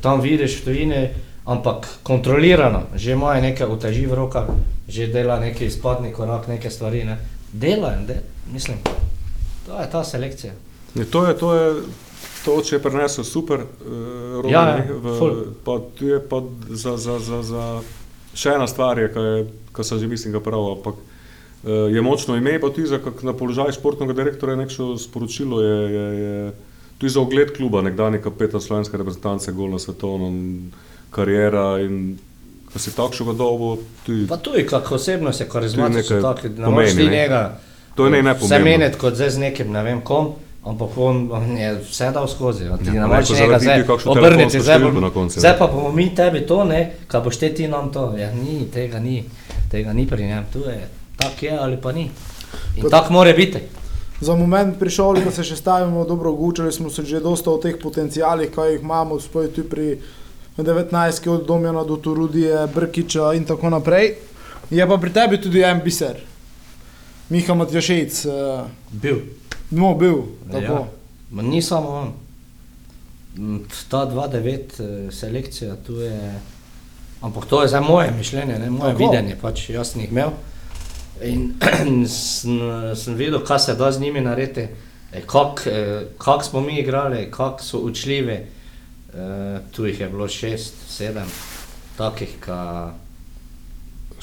Tam 0.00 0.20
vidiš 0.20 0.60
v 0.60 0.64
tujini, 0.64 1.02
ampak 1.46 1.86
kontrolirano, 2.02 2.86
že 2.94 3.12
imajo 3.12 3.42
neke 3.42 3.66
uteži 3.66 4.06
v 4.06 4.14
rokah, 4.14 4.46
že 4.88 5.06
dela 5.06 5.38
neki 5.38 5.66
izpadni 5.66 6.12
korak, 6.12 6.46
neke 6.46 6.70
stvari, 6.70 7.04
ne. 7.04 7.18
Delajo, 7.52 8.06
de, 8.06 8.22
mislim, 8.52 8.78
to 9.66 9.74
je 9.74 9.90
ta 9.90 10.04
selekcija. 10.04 10.52
Ne, 10.94 11.04
to 11.04 11.26
je, 11.26 11.34
to 11.34 11.48
je, 11.54 11.66
to, 12.44 12.62
če 12.62 12.76
je 12.76 12.82
prenesel 12.82 13.24
super, 13.24 13.62
uh, 13.62 14.42
Roman, 14.42 14.50
Ja, 14.50 14.62
ja, 14.68 14.76
ne, 14.76 14.92
v, 14.92 15.54
pa 15.64 15.78
tu 15.98 16.06
je 16.06 16.18
pa 16.20 16.42
za, 16.70 16.94
za, 16.96 17.18
za, 17.18 17.42
za 17.42 17.64
še 18.34 18.54
ena 18.54 18.66
stvar, 18.66 18.98
je, 18.98 19.10
je- 19.10 19.46
kaj 19.72 19.84
sem 19.84 19.98
že 19.98 20.06
mislim, 20.06 20.32
ga 20.32 20.40
prav, 20.40 20.78
ampak 20.78 20.94
uh, 20.94 21.15
je 21.66 22.02
močno 22.02 22.36
ime, 22.36 22.60
pa 22.60 22.68
tudi 22.70 22.86
za, 22.86 22.98
kak, 22.98 23.22
na 23.22 23.32
položaj 23.32 23.72
športnega 23.72 24.12
direktorja 24.12 24.52
je 24.52 24.62
nekšno 24.62 24.98
sporočilo, 24.98 25.60
je, 25.62 25.92
je, 25.92 26.06
je 26.20 26.52
tudi 26.98 27.10
za 27.10 27.20
ogled 27.20 27.56
kluba, 27.56 27.82
nekdani 27.82 28.22
kapetan 28.22 28.60
slovenske 28.60 28.96
reprezentance, 28.96 29.52
gol 29.52 29.70
na 29.70 29.78
svetovnem, 29.78 30.72
karijera 31.10 31.80
in 31.82 32.18
ko 32.72 32.78
si 32.78 32.92
takšnega 32.96 33.32
dobo, 33.32 33.76
tudi 34.06 34.26
Pa 34.28 34.36
tudi 34.36 34.66
kako 34.66 34.94
osebno 34.94 35.32
se 35.32 35.48
karizmatično 35.48 36.22
tako, 36.22 36.48
ne 36.48 36.54
pomeni, 36.54 36.74
moreš 36.74 36.96
ti 36.96 37.04
ne. 37.04 37.10
njega 37.10 37.58
To 37.96 38.04
je 38.04 38.10
ne 38.10 38.22
nepomembno. 38.22 38.64
meniti 38.64 38.98
kot 38.98 39.14
zdaj 39.14 39.30
z 39.30 39.38
nekim, 39.38 39.72
ne 39.72 39.82
vem 39.82 40.00
kom, 40.00 40.34
ampak 40.64 40.88
on, 40.96 41.28
on 41.32 41.56
je 41.56 41.74
vse 41.90 42.10
dal 42.12 42.28
skozi. 42.28 42.64
a 42.64 42.76
Ti 42.76 42.86
Ja, 42.86 42.92
ne 42.92 43.06
moreš 43.06 43.28
zaradi 43.28 43.64
zdaj 43.64 43.84
obrniti, 44.04 44.60
zdaj, 44.60 44.78
bom, 44.78 45.30
zdaj 45.30 45.52
ne. 45.52 45.58
pa 45.58 45.66
bomo 45.66 45.92
mi 45.92 46.14
tebi 46.14 46.46
to, 46.46 46.64
ne, 46.64 46.92
kaj 47.08 47.20
boš 47.20 47.38
te 47.38 47.54
ti 47.54 47.68
nam 47.68 47.92
to. 47.92 48.14
Ja, 48.18 48.34
ni, 48.34 48.66
tega 48.74 48.98
ni, 48.98 49.24
tega 49.70 49.92
ni 49.92 50.06
pri 50.06 50.26
njem, 50.26 50.44
tu 50.52 50.58
je, 50.58 50.88
tak 51.16 51.42
je 51.42 51.58
ali 51.58 51.76
pa 51.76 51.92
ni. 51.92 52.10
In 52.76 52.82
Kot- 52.82 52.90
tako 52.90 53.12
more 53.12 53.32
biti. 53.32 53.58
Za 54.20 54.34
moment 54.34 54.78
pri 54.78 54.90
šoli, 54.90 55.24
ko 55.24 55.30
se 55.30 55.44
še 55.44 55.56
stavimo 55.56 56.04
dobro, 56.04 56.30
učili 56.32 56.72
smo 56.72 56.90
se 56.90 57.02
že 57.04 57.20
dosta 57.20 57.50
o 57.50 57.58
teh 57.58 57.76
potencijalih, 57.82 58.50
kaj 58.50 58.72
jih 58.72 58.80
imamo, 58.82 59.20
spoj 59.20 59.52
tu 59.52 59.64
pri 59.64 59.98
19, 60.56 61.28
od 61.28 61.46
Domjana 61.46 61.84
do 61.84 61.96
Turudije, 61.96 62.66
Brkiča 62.74 63.34
in 63.34 63.44
tako 63.44 63.70
naprej. 63.70 64.14
Je 64.70 64.86
pa 64.88 64.96
pri 64.96 65.12
tebi 65.12 65.40
tudi 65.40 65.60
en 65.60 65.80
biser, 65.84 66.16
Miha 67.28 67.54
Matjašec, 67.54 68.24
uh, 68.24 68.64
Bil. 68.90 69.16
no 69.70 69.94
bil, 69.94 70.22
tako. 70.52 70.86
Ja. 71.36 71.42
Ni 71.42 71.62
samo 71.62 71.88
on. 71.88 72.12
Ta 73.90 74.06
2-9 74.06 74.48
eh, 74.48 75.12
selekcija, 75.12 75.76
tu 75.86 75.92
je. 76.00 76.40
Ampak 77.20 77.44
to 77.46 77.62
je 77.62 77.68
za 77.68 77.80
moje 77.80 78.10
mišljenje, 78.16 78.58
ne, 78.58 78.70
moje 78.70 78.92
Tako. 78.92 78.98
videnje, 79.10 79.36
pač 79.42 79.70
jaz 79.70 79.92
sem 79.92 80.00
jih 80.00 80.10
imel. 80.10 80.30
In 81.22 81.54
sem, 82.08 82.58
sem 82.94 83.14
videl, 83.14 83.40
kaj 83.40 83.58
se 83.60 83.74
da 83.74 83.92
z 83.92 84.00
njimi 84.00 84.20
narediti. 84.20 84.66
E, 85.12 85.20
Kako 85.22 85.60
eh, 85.66 86.02
kak 86.18 86.44
smo 86.44 86.60
mi 86.60 86.78
igrali, 86.78 87.30
kako 87.30 87.62
so 87.62 87.78
učljivi, 87.80 88.32
eh, 88.32 88.46
tu 89.70 89.86
jih 89.86 90.00
je 90.00 90.08
bilo 90.08 90.28
šest, 90.28 90.74
sedem, 90.88 91.24
takih, 91.96 92.28
ki 92.40 92.50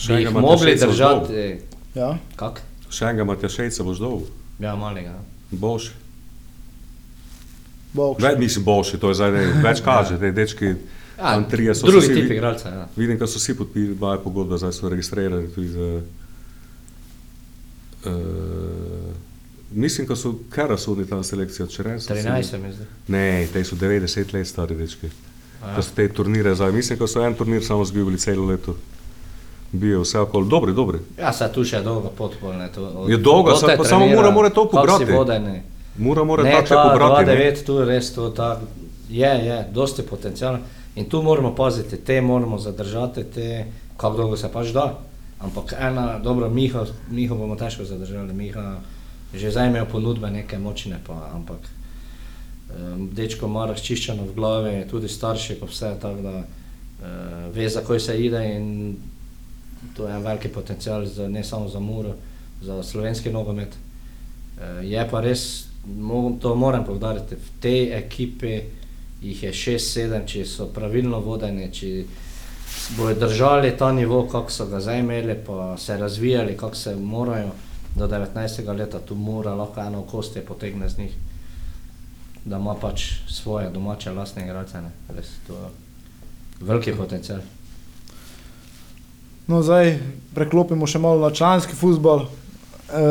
bi 0.07 0.13
jih 0.15 0.31
mogli 0.31 0.71
boš 0.71 0.81
držati. 0.81 1.59
Ja. 1.95 2.17
Kak? 2.35 2.61
Še 2.89 3.05
enega 3.05 3.23
Matjašejca 3.23 3.83
boš 3.83 3.97
dol, 3.97 4.21
Ja, 4.59 4.75
malega. 4.75 5.15
boljši. 5.51 5.91
Bog. 7.93 8.17
Več 8.19 8.37
mislim 8.37 8.65
boljši, 8.65 8.97
to 8.97 9.09
je 9.09 9.15
zdaj 9.15 9.31
ne, 9.31 9.43
več 9.63 9.81
kaže, 9.85 10.19
te 10.19 10.31
dečki, 10.31 10.75
Ja, 11.13 11.33
tam 11.33 11.43
trije 11.45 11.75
so 11.75 11.87
drugi 11.87 12.07
vsi- 12.07 12.15
tip 12.15 12.31
igralca, 12.31 12.69
ja. 12.69 12.87
Vidim, 12.95 13.17
da 13.17 13.27
so 13.27 13.37
vsi 13.37 13.53
podpisali, 13.55 14.19
pogodbe, 14.19 14.57
zdaj 14.57 14.71
so 14.73 14.89
registrirani 14.89 15.47
tudi 15.47 15.67
za. 15.69 15.89
Uh, 15.95 16.22
mislim, 19.71 20.07
da 20.07 20.15
so 20.15 20.33
kar 20.49 20.77
sodni 20.77 21.05
tam 21.05 21.23
selekcijo, 21.23 21.67
če 21.67 21.83
res. 21.83 22.07
13 22.07 22.43
se 22.43 22.57
mi 22.57 22.71
zdi. 22.71 22.85
Ne, 23.07 23.47
te 23.53 23.63
so 23.63 23.75
90 23.75 24.33
let 24.33 24.47
stari 24.47 24.75
dečki. 24.75 25.09
Ja. 25.61 25.75
Da 25.75 25.81
so 25.81 25.91
te 25.95 26.07
turnire 26.09 26.55
zdaj. 26.55 26.71
Mislim, 26.71 26.99
da 26.99 27.07
so 27.07 27.21
en 27.21 27.33
turnir 27.33 27.65
samo 27.65 27.85
zgubili 27.85 28.17
celo 28.17 28.45
leto. 28.45 28.75
Bijo 29.73 30.01
vse 30.01 30.19
okoli, 30.19 30.49
dobri, 30.49 30.73
dobri. 30.73 30.99
Ja, 31.17 31.33
se 31.33 31.47
tu 31.49 31.63
še 31.63 31.79
dolga 31.81 32.09
pot, 32.09 32.31
ne, 32.53 32.69
to, 32.69 32.83
od- 32.85 33.09
Je 33.09 33.17
dolga, 33.17 33.55
sad 33.55 33.77
pa 33.77 33.83
samo 33.83 34.05
mora- 34.07 34.31
mora 34.31 34.49
to 34.51 34.67
pobrati. 34.67 35.05
Mora, 35.97 36.23
mora 36.23 36.43
Ne, 36.43 36.51
ta 36.63 36.83
pobrati. 36.83 37.25
ne. 37.25 37.33
2-9, 37.33 37.65
tu 37.65 37.73
je 37.73 37.85
res 37.85 38.13
to 38.13 38.29
tak, 38.29 38.59
je, 39.09 39.29
je, 39.39 39.65
dosti 39.71 40.01
potencijala. 40.03 40.59
In 40.95 41.05
tu 41.05 41.21
moramo 41.21 41.55
paziti, 41.55 41.97
te 41.97 42.21
moramo 42.21 42.57
zadržati, 42.59 43.23
te, 43.25 43.65
kako 43.97 44.17
dolgo 44.17 44.37
se 44.37 44.49
pač 44.49 44.67
da. 44.67 44.99
Ampak 45.43 45.73
ena, 45.79 46.19
dobro, 46.23 46.49
Miha, 46.49 46.85
Miha 47.11 47.35
bomo 47.35 47.55
težko 47.55 47.85
zadržali, 47.85 48.33
Miha 48.33 48.79
že 49.33 49.49
zdaj 49.51 49.67
imajo 49.67 49.87
ponudbe 49.89 50.29
neke 50.29 50.59
močne, 50.61 50.99
pa, 51.07 51.31
ampak 51.33 51.57
um, 52.69 53.07
dečko 53.09 53.47
ima 53.49 53.65
razčiščeno 53.65 54.27
v 54.27 54.35
glavi, 54.35 54.73
tudi 54.85 55.09
starši, 55.09 55.55
pa 55.57 55.65
vse, 55.65 55.89
tako 56.01 56.21
da 56.21 56.35
uh, 56.37 56.45
ve, 57.55 57.65
za 57.69 57.81
koj 57.81 57.99
se 57.99 58.13
ide 58.13 58.43
in 58.55 58.67
to 59.97 60.07
je 60.07 60.13
en 60.15 60.21
veliki 60.23 60.47
potencial 60.47 61.05
za, 61.05 61.27
ne 61.27 61.43
samo 61.43 61.67
za 61.69 61.79
Muro, 61.79 62.13
za 62.61 62.83
slovenski 62.83 63.31
nogomet. 63.31 63.73
Eh, 64.61 64.85
Je 64.85 65.07
pa 65.11 65.19
res, 65.21 65.65
mo- 65.87 66.37
to 66.41 66.55
moram 66.55 66.85
povdariti, 66.85 67.35
v 67.35 67.49
tej 67.59 67.91
ekipi 67.91 68.61
jih 69.21 69.43
je 69.43 69.51
6-7, 69.53 70.25
če 70.25 70.45
so 70.45 70.67
pravilno 70.67 71.19
vodeni, 71.19 71.71
če 71.71 72.05
bodo 72.97 73.13
držali 73.13 73.77
ta 73.77 73.91
nivo, 73.91 74.27
kako 74.31 74.51
so 74.51 74.65
ga 74.65 74.79
zdaj 74.79 74.99
imeli, 74.99 75.35
pa 75.47 75.77
se 75.77 75.97
razvijali, 75.97 76.57
kako 76.57 76.75
se 76.75 76.95
morajo 76.95 77.49
do 77.95 78.07
19. 78.07 78.77
leta, 78.77 78.99
tu 78.99 79.15
mora 79.15 79.53
lahko 79.53 79.81
eno 79.81 80.01
kosti 80.01 80.41
potegne 80.41 80.89
z 80.89 80.97
njih, 80.97 81.15
da 82.45 82.57
ima 82.57 82.75
pač 82.75 83.03
svoje 83.29 83.69
domače 83.69 84.11
lastne 84.11 84.43
igralce. 84.43 84.81
ne. 84.81 84.91
Res, 85.15 85.27
to 85.47 85.53
je 85.53 85.67
veliki 86.61 86.93
potencial. 86.93 87.39
No, 89.47 89.61
zdaj 89.61 89.97
preklopimo 90.33 90.87
še 90.87 90.99
malo 90.99 91.19
na 91.19 91.33
članski 91.35 91.75
futbol. 91.75 92.23
E, 92.23 93.01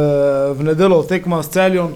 v 0.56 0.64
nedeljo 0.64 1.02
tekma 1.02 1.42
s 1.42 1.50
celjem. 1.52 1.94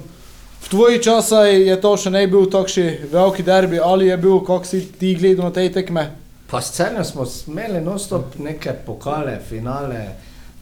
V 0.63 0.69
tvoji 0.69 1.03
časih 1.03 1.67
je 1.67 1.81
to 1.81 1.97
še 1.97 2.11
ne 2.11 2.27
bil 2.27 2.49
takšni 2.51 3.09
veliki 3.13 3.43
derbi, 3.43 3.81
ali 3.81 4.07
je 4.07 4.17
bil, 4.17 4.41
kako 4.45 4.65
si 4.65 4.81
ti 4.93 5.15
gledal 5.15 5.49
na 5.49 5.53
te 5.55 5.69
tekme? 5.73 6.11
Pa 6.51 6.61
s 6.61 6.73
celjem 6.73 7.05
smo 7.05 7.25
imeli 7.47 7.81
non-stop 7.81 8.39
neke 8.39 8.73
pokale, 8.87 9.41
finale, 9.49 10.09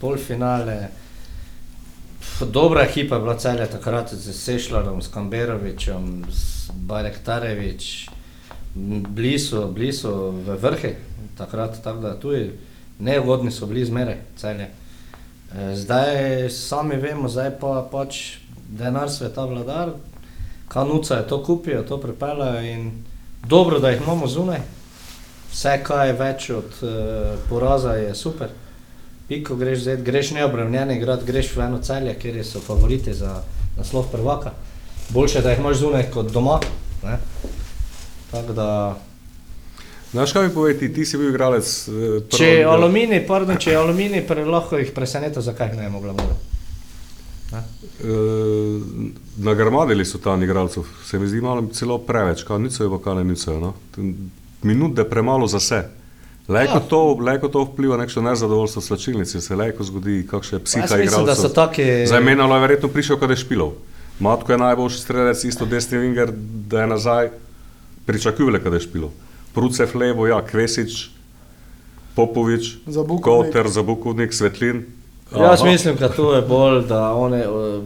polfinale. 0.00 0.88
Dobra 2.40 2.82
ekipa 2.82 3.14
je 3.14 3.20
bila 3.20 3.38
celja 3.38 3.66
takrat 3.66 4.14
z 4.14 4.32
Sešljarom, 4.32 5.02
s 5.02 5.08
Kamberovičem, 5.08 6.24
s 6.30 6.70
Bajrektarevič. 6.74 8.08
Bili 9.08 9.38
so, 9.38 9.66
bili 9.66 9.92
so 9.92 10.30
v 10.30 10.56
vrhi 10.62 10.94
takrat, 11.38 11.82
tako 11.84 12.00
da 12.00 12.20
tudi 12.20 12.50
neugodni 12.98 13.50
so 13.50 13.66
bili 13.66 13.84
zmeraj 13.84 14.16
celje. 14.36 14.68
E, 15.54 15.76
Zdaj 15.76 16.50
sami 16.50 16.96
vemo, 16.96 17.28
zdaj 17.28 17.50
pa 17.60 17.88
pač 17.92 18.38
denar 18.68 19.10
sveta 19.10 19.44
vladar, 19.44 19.92
kanuca 20.68 21.16
je 21.16 21.28
to 21.28 21.42
kupijo, 21.44 21.82
to 21.82 22.00
pripeljajo 22.00 22.62
in 22.62 22.90
dobro, 23.46 23.78
da 23.78 23.90
jih 23.90 24.00
imamo 24.02 24.26
zunaj. 24.26 24.60
Vse, 25.54 25.76
kaj 25.86 26.08
je 26.08 26.14
več 26.18 26.50
od 26.50 26.78
uh, 26.82 26.90
poraza, 27.48 27.94
je 27.94 28.14
super. 28.14 28.50
Piko 29.28 29.54
greš 29.56 29.84
zdaj, 29.86 29.96
greš 30.02 30.34
neobremenjen 30.34 30.90
igrati, 30.96 31.24
greš 31.24 31.52
v 31.56 31.62
eno 31.68 31.78
celje, 31.78 32.16
kjer 32.18 32.42
so 32.44 32.60
favoriti 32.60 33.14
za 33.14 33.38
naslov 33.78 34.10
prvaka. 34.12 34.52
Boljše, 35.14 35.40
da 35.40 35.54
jih 35.54 35.62
imaš 35.62 35.76
zunaj 35.76 36.10
kot 36.10 36.32
doma. 36.32 36.58
ne. 37.04 37.18
Tako 38.30 38.52
da, 38.52 38.68
Znaš, 40.14 40.32
kaj 40.32 40.48
mi 40.48 40.54
povej, 40.54 40.78
ti, 40.78 41.04
si 41.04 41.18
bil 41.18 41.28
igralec. 41.30 41.88
eh, 41.88 42.20
če 42.36 42.46
je 42.46 42.64
aluminij, 42.64 43.24
pardon, 43.26 43.56
če 43.58 43.70
je 43.70 43.76
aluminij, 43.76 44.22
pre, 44.26 44.44
lahko 44.44 44.78
jih 44.78 44.92
preseneta, 44.94 45.40
zakaj 45.40 45.72
ne 45.74 45.82
je 45.82 45.90
mogla 45.90 46.12
mora. 46.12 46.36
Eh, 47.54 47.58
Nagrmadili 49.36 50.04
so 50.04 50.18
tam 50.18 50.42
igralcev, 50.42 50.82
se 51.06 51.18
mi 51.18 51.26
zdi 51.28 51.40
malo 51.40 51.66
celo 51.72 51.98
preveč, 51.98 52.42
kao 52.42 52.58
niso 52.58 52.98
kaj 52.98 53.14
ne 53.14 53.24
niso. 53.24 53.58
No? 53.60 53.74
Minut 54.64 54.98
je 54.98 55.04
premalo 55.04 55.46
za 55.46 55.58
vse. 55.58 55.82
Lejko 56.48 56.74
Ja. 56.74 56.80
to, 56.80 57.16
lejko 57.20 57.48
to 57.48 57.64
vpliva 57.64 57.96
nekšno 57.96 58.22
nezadovoljstvo 58.22 58.80
v 58.80 58.84
slačilnici, 58.84 59.40
se 59.40 59.56
lejko 59.56 59.84
zgodi 59.84 60.26
kakšne 60.28 60.58
Jaz 60.58 60.64
psiha 60.64 60.86
da 60.86 61.02
igralcev. 61.02 61.34
so 61.34 61.48
taki. 61.48 62.06
Za 62.06 62.20
menalo 62.20 62.54
je 62.54 62.60
verjetno 62.60 62.88
prišel, 62.88 63.16
kad 63.18 63.30
je 63.30 63.36
špilov. 63.36 63.72
Matko 64.20 64.52
je 64.52 64.58
najboljši 64.58 64.98
strelec, 64.98 65.44
isto 65.44 65.64
desni 65.66 65.98
vinger, 65.98 66.32
da 66.68 66.80
je 66.80 66.86
nazaj, 66.86 67.30
pričakujele, 68.06 68.62
kad 68.62 68.72
je 68.72 68.80
špilov. 68.80 69.10
Prucev 69.54 69.88
levo, 69.94 70.26
ja, 70.26 70.42
Kvesič, 70.44 71.10
Popovič, 72.14 72.76
Zabukovnik. 72.86 73.52
Koter, 73.52 73.68
Zabukovnik, 73.68 74.32
Svetlin. 74.34 74.84
Jaz 75.32 75.60
Aha. 75.60 75.70
mislim, 75.70 75.96
da 75.96 76.08
to 76.08 76.34
je 76.34 76.42
bolj, 76.42 76.84
da 76.86 77.12
oni 77.12 77.40
uh, 77.46 77.84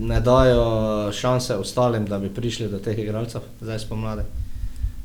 ne 0.00 0.20
dajo 0.20 0.64
šanse 1.12 1.56
ostalim, 1.56 2.06
da 2.06 2.18
bi 2.18 2.28
prišli 2.28 2.68
do 2.68 2.78
teh 2.78 2.98
igralcev, 2.98 3.40
zdaj 3.60 3.78
spomladi. 3.78 4.22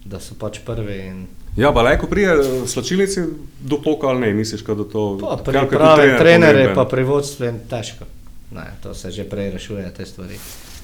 Da 0.06 0.20
so 0.20 0.36
pač 0.40 0.60
prvi. 0.66 0.98
In... 1.08 1.26
Ja, 1.58 1.72
pa 1.72 1.82
lejko 1.82 2.08
prije 2.08 2.36
v 2.38 2.68
slačilnici 2.68 3.24
do 3.60 3.78
toka 3.84 4.08
ali 4.08 4.20
ne, 4.20 4.34
misliš, 4.34 4.64
da 4.64 4.84
to... 4.84 5.18
Pa 5.22 5.38
pri 5.38 5.58
je 5.58 5.62
tudi 5.62 5.78
pravem 5.78 6.18
trenerju, 6.18 6.54
pomemben. 6.54 6.76
pa 6.76 6.86
pri 6.86 7.04
vodstvu 7.04 7.46
je 7.46 7.54
težko. 7.70 8.06
Ne, 8.52 8.66
to 8.84 8.94
se 8.94 9.12
že 9.12 9.24
prej 9.30 9.52
rešuje, 9.52 9.94
te 9.98 10.06
stvari. 10.06 10.40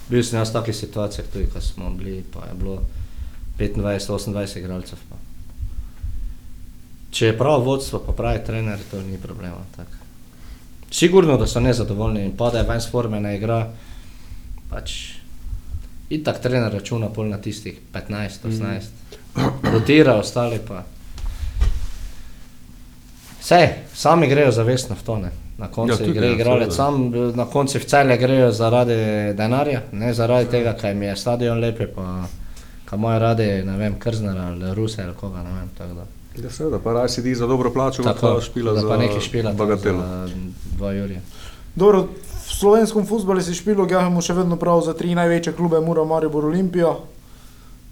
Bil 0.10 0.23
sem 0.23 0.39
jaz 0.39 0.49
v 0.49 0.53
takih 0.53 0.75
situacijah, 0.75 1.27
tudi 1.34 1.49
ko 1.53 1.62
smo 1.62 1.89
bili, 1.93 2.23
pa 2.34 2.47
je 2.49 2.55
bilo 2.58 2.82
25-28 3.60 4.58
igralcev. 4.58 4.97
Pa. 5.10 5.15
Če 7.12 7.25
je 7.25 7.38
prav 7.38 7.62
vodstvo, 7.65 7.99
pa 8.05 8.13
pravi 8.13 8.41
trener, 8.45 8.79
to 8.91 9.01
ni 9.01 9.17
problema. 9.17 9.62
tako. 9.75 9.99
Sigurno, 10.91 11.38
da 11.38 11.47
so 11.47 11.60
nezadovoljni 11.60 12.25
in 12.25 12.38
padejo 12.38 12.65
ven 12.69 12.82
z 12.82 12.89
forme, 12.89 13.19
ne 13.19 13.36
igra. 13.38 13.67
Pač, 14.69 15.18
Itak 16.10 16.39
trener 16.41 16.74
računa 16.74 17.10
pol 17.10 17.28
na 17.30 17.38
tistih 17.38 17.80
15-18, 17.93 18.82
rotira, 19.74 20.15
ostali 20.15 20.60
pa. 20.67 20.84
Vse, 23.41 23.60
sami 23.93 24.28
grejo 24.28 24.52
zavestno 24.52 24.95
v 24.95 25.04
to, 25.04 25.17
ne. 25.17 25.32
Na 25.58 25.67
koncu 25.67 26.04
Ja, 26.04 26.08
ja, 26.08 26.13
gre 26.13 26.28
ja, 26.28 26.34
igralec 26.34 26.74
sam, 26.74 27.12
na 27.36 27.45
koncu 27.45 27.80
v 27.80 27.86
celje 27.86 28.17
grejo 28.17 28.52
zaradi 28.52 28.95
denarja, 29.34 29.82
ne 29.91 30.13
zaradi 30.13 30.50
tega, 30.50 30.74
kaj 30.74 30.93
mi 30.93 31.06
je 31.06 31.15
stadion 31.15 31.60
lep, 31.60 31.82
pa 31.95 32.26
kaj 32.86 32.98
imajo 32.98 33.19
radi, 33.19 33.48
ne 33.63 33.78
vem, 33.78 34.00
Krznera 34.00 34.41
ali 34.43 34.74
Ruse 34.76 35.04
ali 35.04 35.13
koga, 35.13 35.43
ne 35.43 35.52
vem. 35.52 35.69
tako 35.78 35.93
da. 35.93 36.06
Ja, 36.43 36.50
seveda, 36.50 36.80
pa 36.80 36.93
raj 36.93 37.10
si 37.10 37.24
ti 37.24 37.36
za 37.36 37.48
dobro 37.48 37.72
plačo, 37.74 38.04
Tako, 38.04 38.36
pa 38.36 38.41
špila 38.41 38.74
da 38.74 38.82
za 38.82 38.88
pa 38.88 38.98
nekaj 38.98 39.19
špila 39.19 39.52
bagatelo. 39.54 40.00
za 40.02 40.30
dva 40.78 40.91
Jurija. 40.93 41.19
Dobro, 41.76 42.08
v 42.50 42.54
slovenskem 42.58 43.06
futbalu 43.06 43.42
si 43.46 43.54
špilo, 43.54 43.86
gajamo 43.86 44.22
še 44.26 44.34
vedno 44.34 44.58
prav 44.58 44.82
za 44.82 44.98
tri 44.98 45.14
največje 45.14 45.54
klube, 45.54 45.78
Mura, 45.86 46.04
Maribor, 46.04 46.50
Olimpijo. 46.50 46.98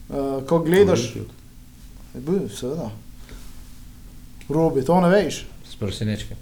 Uh, 0.07 0.41
ko 0.47 0.63
gledaš, 0.65 1.13
je 2.15 2.21
bil, 2.23 2.47
seveda. 2.49 2.89
Robi, 4.49 4.81
to 4.87 4.97
ne 5.03 5.11
veš. 5.11 5.43
S 5.67 5.75
prosinečki. 5.75 6.37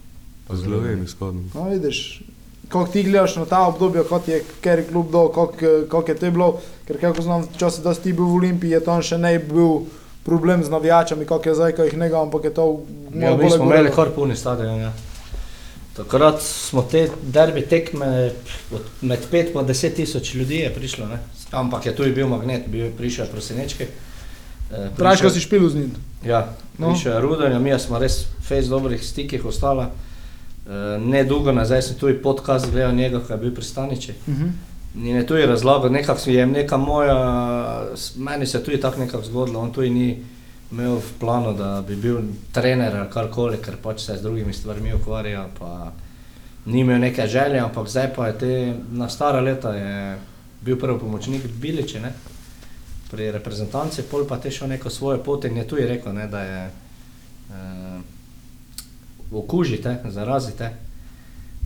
Zelo 0.54 0.80
vem, 0.80 1.01
izhodno. 1.04 1.41
No, 1.56 1.65
vidiš, 1.73 2.21
kako 2.69 2.88
ti 2.93 3.04
gledaš 3.04 3.36
na 3.41 3.45
ta 3.49 3.65
obdobje, 3.67 4.06
kot 4.06 4.28
je 4.30 4.43
kateri 4.45 4.86
klub 4.88 5.10
dol, 5.12 5.32
kako 5.34 6.06
je 6.08 6.15
to 6.15 6.32
bilo. 6.32 6.49
Ker 6.86 7.01
kako 7.01 7.25
znam, 7.25 7.47
časi, 7.58 7.82
da 7.82 7.95
si 7.97 8.06
ti 8.06 8.13
bil 8.13 8.30
v 8.30 8.38
Olimpiji, 8.39 8.78
je 8.78 8.84
tam 8.86 9.01
še 9.01 9.17
ne 9.17 9.34
bil 9.41 9.89
problem 10.25 10.63
z 10.63 10.69
navijačami, 10.69 11.25
kako 11.25 11.49
je 11.49 11.56
zdaj, 11.58 11.75
ko 11.78 11.89
jih 11.89 11.97
nega, 11.97 12.21
ampak 12.21 12.49
je 12.49 12.54
to 12.54 12.69
Ja, 13.15 13.38
mi 13.38 13.49
smo 13.49 13.65
imeli 13.65 13.91
kar 13.95 14.10
puni 14.15 14.36
stadion. 14.36 14.80
Ja. 14.80 14.91
Takrat 15.95 16.41
smo 16.41 16.81
te 16.81 17.08
derbi 17.23 17.62
tekme, 17.62 18.31
med 19.01 19.19
5 19.31 19.53
in 19.55 19.67
10 19.67 19.95
tisoč 19.95 20.34
ljudi 20.34 20.55
je 20.55 20.73
prišlo, 20.73 21.08
ne? 21.08 21.19
ampak 21.51 21.86
je 21.86 21.95
tu 21.95 22.03
bil 22.15 22.27
magnet, 22.27 22.67
bil, 22.67 22.89
prišel 22.97 23.25
je 23.25 23.31
prosinečki. 23.31 23.84
Eh, 23.84 24.89
Praviš, 24.97 25.21
ko 25.21 25.27
prišel- 25.27 25.31
si 25.31 25.39
špil 25.39 25.69
z 25.69 25.75
njim. 25.75 25.91
Ja, 26.25 26.49
No. 26.77 26.89
prišel 26.91 27.13
je 27.13 27.21
Rudan, 27.21 27.63
mi 27.63 27.79
smo 27.79 27.99
res 27.99 28.25
fejs 28.41 28.67
dobrih 28.67 29.03
stikih 29.03 29.45
ostala. 29.45 29.91
E, 30.67 30.71
ne 30.99 31.23
dolgo 31.23 31.51
nazaj 31.51 31.81
sem 31.81 31.95
tudi 31.95 32.13
podcast 32.13 32.71
gledal 32.71 32.95
njega, 32.95 33.19
ko 33.19 33.34
je 33.34 33.38
bil 33.38 33.53
pri 33.53 33.63
Staniči. 33.63 34.13
Uh 34.27 34.34
-huh. 34.34 34.51
In 34.95 35.15
je 35.15 35.27
tudi 35.27 35.45
razlagal, 35.45 35.91
nekako 35.91 36.19
si 36.19 36.34
je 36.34 36.45
neka 36.45 36.77
moja, 36.77 37.88
meni 38.15 38.47
se 38.47 38.58
je 38.58 38.63
tudi 38.63 38.79
tako 38.79 38.99
nekako 38.99 39.23
zgodilo, 39.23 39.60
on 39.60 39.71
tudi 39.71 39.89
ni 39.89 40.23
imel 40.75 40.99
v 40.99 41.11
planu, 41.19 41.53
da 41.55 41.81
bi 41.88 41.95
bil 41.95 42.19
trener 42.51 42.95
ali 42.99 43.09
karkoli, 43.11 43.61
ker 43.63 43.77
pač 43.79 44.03
se 44.03 44.17
z 44.17 44.21
drugimi 44.21 44.53
stvarmi 44.53 44.93
ukvarja, 44.93 45.47
ni 46.65 46.81
imel 46.83 46.99
neke 46.99 47.27
želje, 47.27 47.59
ampak 47.63 47.88
zdaj 47.88 48.13
pa 48.15 48.27
je 48.27 48.38
te, 48.38 48.53
na 48.91 49.07
stara 49.09 49.39
leta 49.39 49.71
je 49.71 50.17
bil 50.61 50.79
prvi 50.79 50.99
pomočnik 50.99 51.47
Biliče, 51.47 51.99
ne? 51.99 52.11
pri 53.11 53.29
reprezentanci, 53.31 54.03
pol 54.11 54.25
pa 54.27 54.38
te 54.41 54.51
šel 54.51 54.67
neko 54.73 54.89
svojo 54.89 55.21
pot 55.23 55.45
in 55.45 55.57
je 55.57 55.67
tudi 55.67 55.85
rekel, 55.88 56.13
ne, 56.13 56.27
da 56.27 56.41
je 56.41 56.63
eh, 56.65 57.99
okužite, 59.31 59.99
zarazite. 60.09 60.71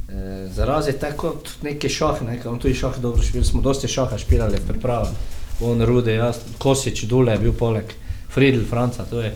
Eh, 0.09 0.47
zarazite 0.53 1.13
kot 1.17 1.49
neki 1.63 1.89
šah, 1.89 2.21
ne, 2.27 2.37
on 2.45 2.59
tudi 2.59 2.75
šah 2.75 2.99
dobro 2.99 3.23
špil, 3.23 3.43
smo 3.47 3.63
dosti 3.65 3.87
šaha 3.87 4.19
špilali 4.19 4.59
v 4.59 4.67
pripravah. 4.67 5.09
On, 5.63 5.81
Rude, 5.81 6.13
jaz, 6.13 6.43
Kosič, 6.59 7.07
Dule 7.07 7.33
je 7.33 7.39
bil 7.47 7.55
poleg, 7.55 7.95
Friedl, 8.29 8.65
Franca, 8.69 9.05
to 9.09 9.21
je. 9.21 9.33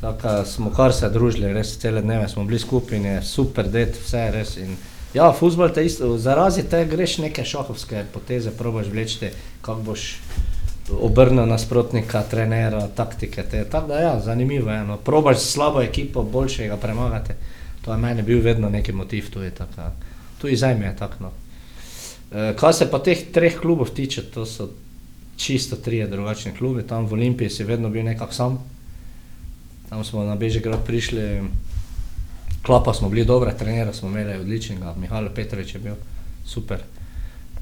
Tako 0.00 0.44
smo 0.44 0.70
kar 0.72 0.94
se 0.96 1.08
družili, 1.12 1.52
res 1.52 1.74
cele 1.78 2.00
dneve 2.02 2.28
smo 2.28 2.44
bili 2.44 2.58
skupaj 2.58 3.20
super 3.22 3.68
det, 3.68 3.98
vse 4.00 4.22
res. 4.32 4.56
In, 4.56 4.76
ja, 5.14 5.32
futbol 5.36 5.68
te 5.74 5.84
isto, 5.84 6.14
zarazi 6.18 6.64
te 6.70 6.84
greš 6.88 7.18
neke 7.18 7.44
šahovske 7.44 8.06
poteze, 8.14 8.50
probaš 8.56 8.88
vleči, 8.88 9.28
kako 9.60 9.82
boš 9.90 10.06
obrnil 10.90 11.46
nasprotnika, 11.46 12.22
trenera, 12.30 12.88
taktike. 12.88 13.44
Tako 13.70 13.88
da 13.88 14.00
ja, 14.00 14.20
zanimivo 14.20 14.70
je. 14.70 14.84
No. 14.84 14.96
Probaš 14.96 15.38
s 15.38 15.52
slabo 15.52 15.82
ekipo 15.82 16.22
boljšega 16.22 16.76
premagati. 16.76 17.32
To 17.84 17.92
je 17.92 17.98
meni 17.98 18.22
bil 18.22 18.40
vedno 18.42 18.68
neki 18.68 18.92
motiv, 18.92 19.30
tu 19.30 19.42
je 19.42 19.50
tako. 19.50 19.90
Tu 20.40 20.48
je 20.48 20.96
tako. 20.98 21.14
No. 21.20 21.30
E, 22.32 22.56
kar 22.56 22.74
se 22.74 22.90
pa 22.90 22.98
teh 22.98 23.32
treh 23.32 23.60
klubov 23.60 23.90
tiče, 23.90 24.22
to 24.22 24.46
so 24.46 24.68
čisto 25.40 25.76
trije 25.76 26.06
drugačni 26.06 26.52
klubi. 26.52 26.82
Tam 26.86 27.06
v 27.06 27.12
Olimpiji 27.12 27.50
si 27.50 27.64
vedno 27.64 27.88
bil 27.88 28.04
nekako 28.04 28.32
sam. 28.32 28.58
Tam 29.88 30.04
smo 30.04 30.24
na 30.24 30.36
Bežigrad 30.36 30.84
prišli, 30.86 31.42
klapa 32.62 32.94
smo 32.94 33.08
bili 33.08 33.24
dobre, 33.24 33.56
trenera 33.58 33.92
smo 33.92 34.08
imeli 34.08 34.38
odličnega, 34.38 34.94
Mihajlo 35.00 35.30
Petrovič 35.34 35.74
je 35.74 35.80
bil 35.80 35.94
super. 36.46 36.78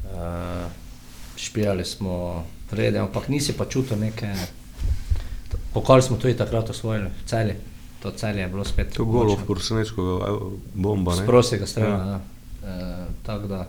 Uh, 0.04 0.66
špijali 1.36 1.84
smo 1.84 2.44
rede, 2.70 2.98
ampak 2.98 3.28
nisi 3.28 3.52
pa 3.52 3.64
čutil 3.64 3.98
neke, 3.98 4.34
pokal 5.72 6.02
smo 6.02 6.16
tudi 6.16 6.36
takrat 6.36 6.70
osvojili, 6.70 7.10
celi. 7.26 7.54
To 8.02 8.10
celje 8.10 8.40
je 8.40 8.48
bilo 8.48 8.64
spet. 8.64 8.92
To 8.94 9.04
golo 9.04 9.34
v 9.34 9.46
Porsenečko, 9.46 10.02
bomba. 10.74 11.16
ne? 11.16 11.22
Z 11.22 11.26
prostega 11.26 11.66
strela. 11.66 11.98
Ja. 11.98 12.20
E, 12.62 13.06
tako 13.26 13.46
da. 13.46 13.66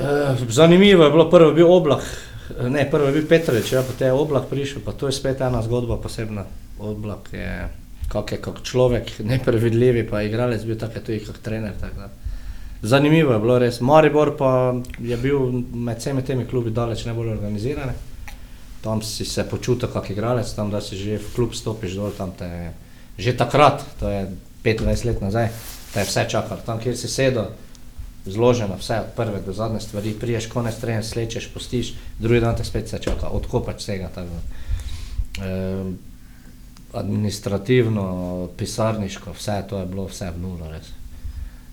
E, 0.00 0.36
zanimivo 0.48 1.04
je 1.04 1.10
bilo, 1.10 1.30
prvo 1.30 1.48
je 1.48 1.54
bil 1.54 1.70
oblak, 1.70 2.02
ne, 2.68 2.86
prvo 2.90 3.06
je 3.06 3.12
bil 3.12 3.28
Petrovič, 3.28 3.72
ja, 3.72 3.82
potem 3.82 4.10
je 4.10 4.16
oblak 4.16 4.48
prišel, 4.50 4.82
pa 4.84 4.92
to 4.92 5.06
je 5.06 5.16
spet 5.16 5.40
ena 5.40 5.62
zgodba 5.62 5.96
posebna. 5.96 6.44
Oblak 6.78 7.32
je, 7.32 7.68
kak 8.08 8.32
je 8.32 8.38
kot 8.42 8.62
človek, 8.64 9.20
neprevidljivi, 9.24 10.06
pa 10.08 10.22
igralec 10.22 10.64
bil 10.64 10.78
tak 10.80 10.98
tudi 11.04 11.20
kot 11.24 11.42
trener. 11.44 11.74
tak 11.80 11.96
da. 11.96 12.10
Zanimivo 12.82 13.32
je 13.32 13.38
bilo 13.38 13.58
res. 13.58 13.80
Maribor 13.80 14.36
pa 14.36 14.74
je 14.98 15.16
bil 15.16 15.52
med 15.72 15.98
vsemi 15.98 16.24
temi 16.24 16.46
klubi 16.48 16.70
daleč 16.70 17.04
najbolj 17.04 17.34
organiziran. 17.36 17.92
Tam 18.80 19.02
si 19.02 19.24
se 19.24 19.44
počutil 19.44 19.88
kot 19.92 20.08
igralec, 20.10 20.48
tam 20.56 20.70
da 20.70 20.80
si 20.80 20.96
že 20.96 21.18
v 21.18 21.34
klub 21.34 21.54
stopiš 21.54 21.98
dol, 22.00 22.14
tam 22.16 22.32
te 22.32 22.48
je 22.48 22.70
že 23.20 23.36
takrat, 23.36 23.84
to 24.00 24.08
je 24.08 24.20
25 24.64 25.04
let 25.04 25.20
nazaj, 25.20 25.48
te 25.92 26.00
je 26.00 26.06
vse 26.08 26.24
čakalo. 26.28 26.60
Tam, 26.64 26.80
kjer 26.80 26.96
si 26.96 27.08
sedel, 27.08 27.52
zloženo 28.26 28.76
vse 28.76 29.00
od 29.00 29.12
prve 29.16 29.40
do 29.40 29.52
zadnje 29.52 29.80
stvari, 29.80 30.14
priješ 30.20 30.46
konec 30.46 30.76
treninga, 30.76 31.06
slečeš, 31.06 31.48
postiš, 31.54 31.94
drugi 32.18 32.40
dan 32.40 32.56
te 32.56 32.64
spet 32.64 32.88
se 32.88 32.98
čaka, 32.98 33.28
odkopač 33.28 33.80
vsega. 33.82 34.10
Ehm, 35.40 35.94
administrativno, 36.92 38.48
pisarniško, 38.56 39.32
vse 39.32 39.62
to 39.68 39.78
je 39.78 39.86
bilo 39.86 40.04
vse 40.06 40.30
v 40.30 40.40
nulo 40.42 40.70
res. 40.70 40.90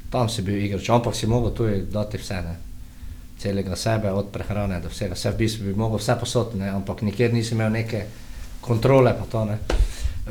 Tam 0.09 0.29
si 0.29 0.41
bil 0.41 0.61
igrač, 0.65 0.89
ampak 0.89 1.15
si 1.15 1.27
mogel 1.27 1.51
tudi 1.51 1.81
dati 1.91 2.17
vse, 2.17 2.41
ne. 2.41 2.55
celega 3.37 3.75
sebe, 3.75 4.11
od 4.11 4.31
prehrane 4.33 4.79
do 4.81 4.89
vsega, 4.89 5.13
vse 5.13 5.31
v 5.31 5.37
bistvu 5.37 5.65
bi 5.65 5.73
mogel 5.77 5.97
vse 5.97 6.15
posod, 6.19 6.55
ne, 6.57 6.69
ampak 6.69 7.01
nikjer 7.01 7.33
nisi 7.33 7.53
imel 7.53 7.69
neke 7.69 8.05
kontrole 8.61 9.13
pa 9.13 9.25
to 9.31 9.45
ne. 9.45 9.57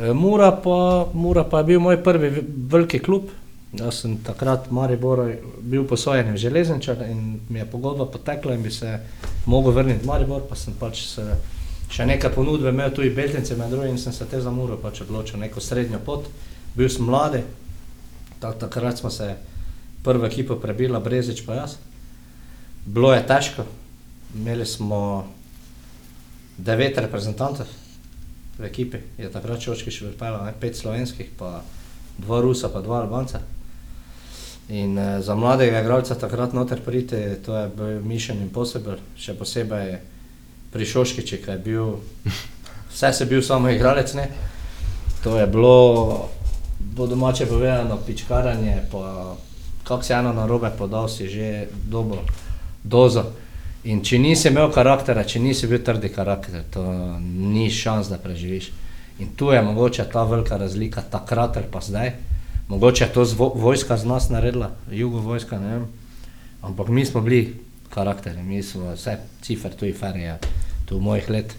E, 0.00 0.12
Mura 0.12 0.50
pa, 0.52 1.06
Mura 1.14 1.44
pa 1.44 1.58
je 1.58 1.64
bil 1.64 1.80
moj 1.80 2.02
prvi 2.02 2.28
ve- 2.30 2.42
veliki 2.68 2.98
klub. 2.98 3.30
Jaz 3.74 4.00
sem 4.00 4.14
takrat 4.22 4.68
v 4.68 4.72
Mariboru 4.78 5.26
bil 5.58 5.82
posojen 5.84 6.30
v 6.32 6.38
železničar 6.38 7.02
in 7.10 7.40
mi 7.48 7.58
je 7.58 7.66
pogodba 7.66 8.06
potekla 8.06 8.54
in 8.54 8.62
bi 8.62 8.70
se 8.70 9.00
mogel 9.46 9.72
vrniti 9.72 10.04
v 10.04 10.06
Maribor, 10.06 10.46
pa 10.48 10.54
sem 10.54 10.74
pač 10.78 11.02
se 11.10 11.24
še 11.90 12.06
nekaj 12.06 12.30
ponudbe 12.34 12.70
imel 12.70 12.94
tudi 12.94 13.10
Beltince 13.10 13.56
med 13.56 13.70
drugim 13.70 13.96
in 13.96 13.98
sem 13.98 14.12
se 14.12 14.26
te 14.26 14.40
za 14.40 14.50
Muro 14.50 14.78
pač 14.78 15.00
odločil, 15.02 15.40
neko 15.40 15.60
srednjo 15.60 15.98
pot. 15.98 16.30
Bil 16.76 16.88
sem 16.88 17.06
mladi, 17.06 17.42
tak, 18.40 18.58
takrat 18.62 18.98
smo 18.98 19.10
se 19.10 19.34
prvo 20.04 20.26
ekipo 20.26 20.56
prebila, 20.62 21.00
Brezič 21.00 21.42
pa 21.46 21.54
jaz. 21.54 21.76
Bilo 22.86 23.10
je 23.14 23.26
težko, 23.26 23.66
imeli 24.34 24.66
smo 24.66 25.26
devet 26.58 26.98
reprezentantov 26.98 27.66
v 28.58 28.64
ekipi, 28.70 29.02
je 29.18 29.28
takrat 29.32 29.60
Čočki 29.60 29.90
še 29.90 30.14
ne, 30.14 30.54
pet 30.60 30.78
slovenskih, 30.78 31.34
pa 31.36 31.60
dva 32.22 32.40
Rusa, 32.40 32.70
pa 32.70 32.80
dva 32.80 33.02
Albanca. 33.02 33.42
In 34.68 34.98
eh, 34.98 35.22
za 35.22 35.34
mladega 35.34 35.80
igralca 35.80 36.14
takrat 36.14 36.52
noter 36.52 36.80
priti, 36.82 37.16
to 37.44 37.56
je 37.56 37.68
bil 37.76 38.00
mission 38.02 38.40
impossible, 38.42 38.98
še 39.14 39.36
posebej 39.38 39.98
pri 40.72 40.86
Šoškiči, 40.86 41.38
ki 41.42 41.50
je 41.54 41.58
bil, 41.58 41.92
vse 42.92 43.12
se 43.12 43.26
bil 43.30 43.42
samo 43.42 43.70
igralec, 43.70 44.14
ne. 44.18 44.28
To 45.22 45.38
je 45.38 45.46
bilo, 45.46 46.28
po 46.96 47.06
domače 47.06 47.46
povedano, 47.46 47.98
pičkaranje, 48.06 48.82
pa 48.90 49.36
kako 49.86 50.02
si 50.02 50.12
eno 50.12 50.32
narobe 50.32 50.70
podal, 50.78 51.08
si 51.08 51.28
že 51.28 51.68
dobo 51.70 52.22
dozo. 52.82 53.24
In 53.86 54.02
če 54.02 54.18
nisi 54.18 54.48
imel 54.50 54.72
karaktera, 54.74 55.22
če 55.22 55.38
nisi 55.38 55.70
bil 55.70 55.78
trdi 55.86 56.10
karakter, 56.10 56.64
to 56.74 56.82
ni 57.22 57.70
šans, 57.70 58.10
da 58.10 58.18
preživiš. 58.18 58.72
In 59.22 59.30
tu 59.38 59.52
je 59.54 59.62
mogoče 59.62 60.04
ta 60.12 60.24
velika 60.26 60.58
razlika, 60.58 61.06
takrat 61.10 61.56
ali 61.56 61.70
pa 61.70 61.80
zdaj. 61.80 62.10
Mogoče 62.68 63.04
je 63.04 63.12
to 63.12 63.24
vojska 63.54 63.96
z 63.96 64.04
nas 64.04 64.28
naredila, 64.28 64.70
jugo 64.90 65.20
vojska, 65.20 65.58
ne 65.58 65.72
vem. 65.72 65.86
Ampak 66.62 66.88
mi 66.88 67.06
smo 67.06 67.20
bili 67.20 67.54
karakteri, 67.88 68.42
mi 68.42 68.62
smo 68.62 68.94
vse 68.94 69.18
cifer, 69.42 69.74
tu 69.74 69.86
je 69.86 69.94
ferija, 69.94 70.38
tu 70.84 71.00
mojih 71.00 71.30
let. 71.30 71.54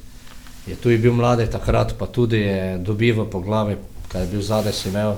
Je 0.68 0.76
tu 0.76 0.90
bil 0.90 1.14
mlade 1.14 1.46
takrat, 1.48 1.94
pa 1.98 2.06
tudi 2.06 2.38
je 2.38 2.78
dobival 2.78 3.30
po 3.30 3.40
glavi, 3.40 3.78
kaj 4.08 4.22
je 4.22 4.28
bil 4.28 4.42
zadaj, 4.42 4.74
si 4.74 4.90
imel 4.90 5.16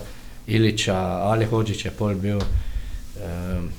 Iliča, 0.47 0.95
Ali 1.29 1.45
Hođić 1.45 1.85
je 1.85 1.91
pol 1.91 2.15
bil. 2.15 2.37
Um, 2.37 3.69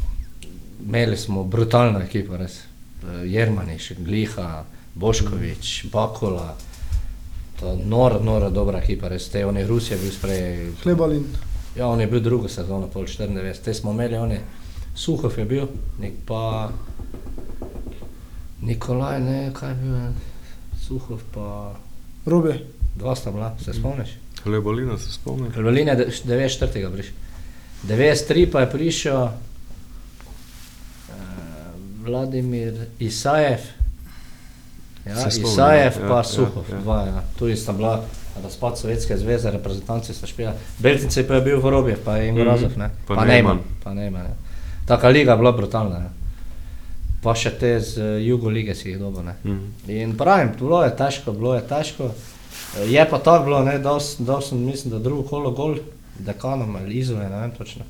imeli 0.87 1.17
smo 1.17 1.45
brutalno 1.45 2.01
ekipo, 2.01 2.37
res. 2.37 2.59
Eh, 3.03 3.27
Jermaniš, 3.27 3.93
Gliha, 3.99 4.65
Boškovič, 4.95 5.87
Bakula. 5.93 6.57
To 7.61 7.73
je 7.73 7.85
nora, 7.87 8.19
nora 8.23 8.51
dobra 8.51 8.79
ekipa, 8.79 9.09
res. 9.09 9.29
Te 9.29 9.47
oni 9.47 9.67
Rusije 9.67 9.99
bil 9.99 10.13
sprej. 10.13 10.73
Hlebalin. 10.83 11.50
Ja, 11.81 11.87
on 11.87 12.01
je 12.01 12.07
bil 12.07 12.21
drugo 12.21 12.49
sezono, 12.49 12.89
pol 12.93 13.03
94. 13.09 13.63
Te 13.65 13.75
smo 13.75 13.93
imeli, 13.93 14.17
oni, 14.17 14.37
Suhov 14.95 15.39
je 15.39 15.45
bil, 15.45 15.63
nek 15.99 16.13
pa 16.29 16.69
Nikolaj, 18.61 19.21
ne, 19.21 19.39
kaj 19.57 19.71
je 19.71 19.75
bil, 19.75 19.95
en, 19.95 20.15
Suhov 20.83 21.23
pa 21.33 21.73
Robe. 22.27 22.59
dva 22.97 23.17
sta 23.17 23.31
bila, 23.31 23.57
se 23.65 23.73
spomniš? 23.73 24.09
Lebolina 24.45 24.99
se 24.99 25.13
spomnim. 25.13 25.53
Krvalin 25.53 25.89
je 25.89 25.97
de- 25.97 26.07
94. 26.27 26.93
prišel. 26.93 27.15
93 27.89 28.51
pa 28.53 28.61
je 28.61 28.71
prišel 28.71 29.23
uh, 29.23 29.33
Vladimir 32.05 32.75
Isajev. 32.99 33.61
Ja, 35.07 35.29
Isajev 35.29 35.93
ja, 35.97 36.09
pa 36.09 36.17
ja, 36.17 36.25
Suhov, 36.25 36.65
ja. 36.73 36.79
dva, 36.79 37.05
ja. 37.07 37.25
Tu 37.39 37.57
sta 37.57 37.73
bila 37.73 38.05
razpad 38.37 38.79
Sovjetske 38.79 39.17
zveze, 39.17 39.51
reprezentanci 39.51 40.15
sta 40.15 40.27
špila. 40.27 40.53
Beltince 40.79 41.27
pa 41.29 41.35
je 41.35 41.41
bil 41.41 41.61
Vorobjev, 41.61 41.99
pa 42.05 42.17
je 42.17 42.29
Ingo 42.29 42.41
Mhm. 42.41 42.49
Razov, 42.49 42.71
ne? 42.77 42.91
Pa 43.07 43.15
Pa 43.15 43.25
Neyman. 43.25 43.59
Pa 43.85 43.91
Neyman, 43.91 44.25
ja. 44.25 44.35
Taka 44.87 45.09
liga 45.09 45.33
je 45.33 45.37
bila 45.37 45.53
brutalna, 45.53 45.99
ne? 45.99 46.11
Pa 47.23 47.35
še 47.35 47.51
te 47.51 47.81
z 47.81 47.99
eh, 47.99 48.23
Jugo 48.23 48.49
lige 48.49 48.75
si 48.75 48.89
jih 48.89 48.99
dobil, 48.99 49.23
ne? 49.23 49.35
Mhm. 49.45 49.91
In 49.91 50.17
pravim, 50.17 50.51
bilo 50.59 50.83
je 50.85 50.97
težko, 50.97 51.33
bilo 51.33 51.55
je 51.55 51.61
težko. 51.63 52.11
Eh, 52.77 52.87
Je 52.89 53.07
pa 53.11 53.19
tako 53.19 53.45
bilo, 53.45 53.65
ne, 53.65 53.79
dal, 53.79 53.99
dal 54.19 54.41
sem, 54.41 54.59
mislim, 54.59 54.91
da 54.91 54.99
drugo 54.99 55.23
kolo 55.23 55.51
gol, 55.51 55.77
dekanom 56.19 56.77
ali 56.77 56.95
izove, 56.95 57.29
ne 57.29 57.41
vem 57.41 57.51
točno. 57.51 57.85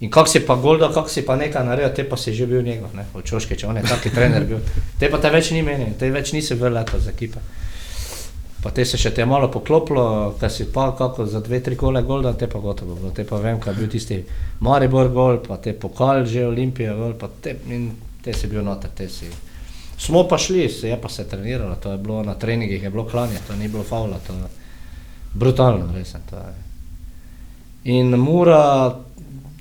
In 0.00 0.10
kak 0.10 0.28
si 0.28 0.40
pa 0.40 0.54
gol, 0.54 0.78
da 0.78 0.92
kak 0.92 1.10
si 1.10 1.22
pa 1.22 1.36
nekaj 1.36 1.64
naredil, 1.64 1.94
te 1.94 2.04
pa 2.04 2.16
si 2.16 2.34
že 2.34 2.46
bil 2.46 2.62
njegov, 2.62 2.90
ne, 2.94 3.04
od 3.14 3.24
Čoškeče, 3.24 3.66
on 3.66 3.76
je 3.76 3.82
taki 3.82 4.10
trener 4.10 4.44
bil. 4.44 4.58
Te 5.00 5.08
pa 5.10 5.18
te 5.18 5.30
več 5.30 5.50
ni 5.50 5.62
menil, 5.62 5.94
te 5.98 6.10
več 6.10 6.32
nisi 6.32 6.54
vel 6.54 6.72
leto 6.72 6.98
z 7.00 7.08
ekipe. 7.08 7.38
Pa 8.66 8.72
te 8.74 8.82
se 8.82 8.98
še 8.98 9.12
te 9.14 9.22
malo 9.22 9.46
poklopilo, 9.46 10.34
ker 10.40 10.50
si 10.50 10.64
pa 10.74 10.88
kako 10.98 11.22
za 11.30 11.38
dve, 11.38 11.60
tri 11.62 11.76
kole 11.78 12.00
gol, 12.02 12.24
da 12.26 12.32
te 12.34 12.48
pa 12.50 12.58
gotovo 12.58 12.96
bilo. 12.98 13.12
Te 13.14 13.22
pa 13.22 13.38
vem, 13.38 13.60
kaj 13.62 13.70
je 13.70 13.78
bil 13.78 13.90
tisti 13.92 14.16
Maribor 14.66 15.12
gol, 15.14 15.36
pa 15.44 15.60
te 15.62 15.70
pokal 15.70 16.24
že 16.26 16.48
Olimpija 16.48 16.96
gol, 16.98 17.12
pa 17.14 17.28
te 17.30 17.54
in 17.70 17.92
te 18.24 18.34
si 18.34 18.50
bil 18.50 18.64
noter, 18.66 18.90
te 18.90 19.06
si. 19.06 19.30
Smo 20.02 20.24
pa 20.26 20.34
šli, 20.34 20.66
se 20.66 20.90
je 20.90 20.96
pa 20.98 21.08
se 21.08 21.28
treniralo, 21.30 21.76
to 21.78 21.92
je 21.94 22.00
bilo 22.02 22.24
na 22.26 22.34
treningih, 22.34 22.82
je 22.82 22.90
bilo 22.90 23.04
klanje, 23.06 23.38
to 23.46 23.54
ni 23.54 23.68
bilo 23.70 23.84
faula, 23.86 24.18
to 24.26 24.34
je 24.34 24.50
brutalno, 25.38 25.86
res. 25.94 26.16
In 27.84 28.18
mora, 28.18 28.96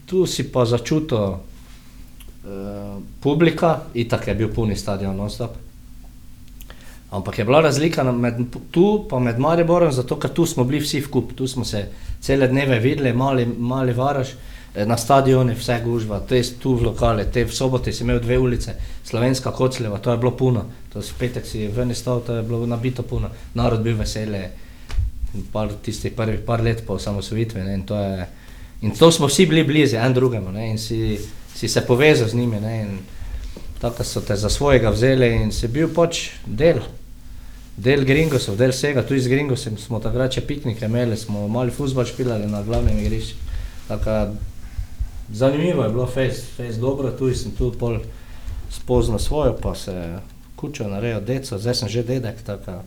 tu 0.09 0.25
si 0.25 0.47
pa 0.49 0.65
začutil 0.65 1.29
uh, 1.29 2.97
publika, 3.21 3.75
itak 3.93 4.27
je 4.33 4.35
bil 4.41 4.49
puni 4.49 4.73
stadion 4.75 5.13
non-stop. 5.13 5.61
Ampak 7.15 7.39
je 7.39 7.45
bila 7.45 7.61
razlika 7.61 8.03
med 8.03 8.33
tu 8.71 9.05
pa 9.09 9.19
med 9.19 9.39
Mariborom, 9.39 9.91
zato 9.91 10.17
ker 10.19 10.33
tu 10.33 10.45
smo 10.45 10.63
bili 10.63 10.81
vsi 10.83 10.99
vkup, 10.99 11.31
tu 11.35 11.47
smo 11.47 11.65
se 11.65 11.85
cele 12.21 12.47
dneve 12.47 12.79
videli, 12.79 13.13
mali, 13.13 13.45
mali 13.45 13.93
varaž, 13.93 14.33
eh, 14.75 14.85
na 14.85 14.97
stadioni 14.97 15.53
vse 15.55 15.79
gužva, 15.83 16.19
te 16.19 16.41
tu 16.59 16.75
v 16.75 16.89
lokale, 16.89 17.25
te 17.31 17.45
v 17.45 17.55
sobote 17.55 17.93
si 17.93 18.03
imel 18.03 18.19
dve 18.19 18.37
ulice, 18.39 18.75
Slovenska 19.03 19.51
Kocleva, 19.51 19.99
to 19.99 20.11
je 20.11 20.17
bilo 20.17 20.31
puno, 20.31 20.65
to 20.93 21.01
si 21.01 21.13
petek 21.19 21.45
si 21.45 21.67
ven 21.67 21.95
stal, 21.95 22.19
to 22.25 22.35
je 22.35 22.43
bilo 22.43 22.65
nabito 22.65 23.03
puno, 23.03 23.29
narod 23.53 23.81
bil 23.81 23.95
vesele, 23.95 24.49
par 25.51 25.71
tistih 25.83 26.11
prvih 26.11 26.39
par 26.45 26.63
let 26.63 26.83
po 26.87 26.99
osamosvojitvi, 26.99 27.63
ne, 27.63 27.73
in 27.73 27.85
to 27.85 27.95
je, 27.95 28.27
in 28.81 28.91
to 28.91 29.11
smo 29.11 29.27
vsi 29.27 29.45
bili 29.45 29.63
blizu, 29.63 29.95
en 29.95 30.13
drugemu, 30.13 30.51
ne, 30.51 30.69
in 30.71 30.77
si, 30.77 31.17
si 31.55 31.67
se 31.67 31.85
povezal 31.87 32.27
z 32.27 32.35
njimi, 32.35 32.59
ne, 32.59 32.81
in 32.81 32.99
tako 33.79 34.03
so 34.03 34.21
te 34.21 34.35
za 34.35 34.49
svojega 34.49 34.89
vzeli 34.89 35.35
in 35.35 35.51
si 35.51 35.67
bil 35.67 35.91
pač 35.93 36.29
del. 36.45 36.79
Del 37.77 38.05
Gringosov, 38.05 38.55
del 38.55 38.71
vsega, 38.71 39.03
tu 39.03 39.15
iz 39.15 39.27
Gringosov 39.27 39.75
smo 39.81 39.99
takrat 39.99 40.37
še 40.37 40.45
piknike 40.47 40.87
imeli, 40.87 41.17
smo 41.19 41.47
mali 41.51 41.73
futbol 41.75 42.07
špilali 42.07 42.47
na 42.47 42.63
glavnem 42.63 42.99
igrišču. 43.03 43.35
Taka, 43.89 44.29
zanimivo 45.31 45.83
je 45.83 45.91
bilo, 45.91 46.07
fejs, 46.07 46.39
fejs 46.55 46.79
dobro, 46.79 47.11
tu 47.11 47.33
sem 47.35 47.51
tu 47.51 47.73
pol 47.75 47.99
spoznal 48.71 49.19
svojo, 49.19 49.57
pa 49.59 49.75
se 49.75 49.93
kučo 50.55 50.87
naredil 50.87 51.21
deco, 51.21 51.59
zdaj 51.59 51.75
sem 51.75 51.89
že 51.89 52.03
dedek, 52.03 52.41
tako, 52.47 52.79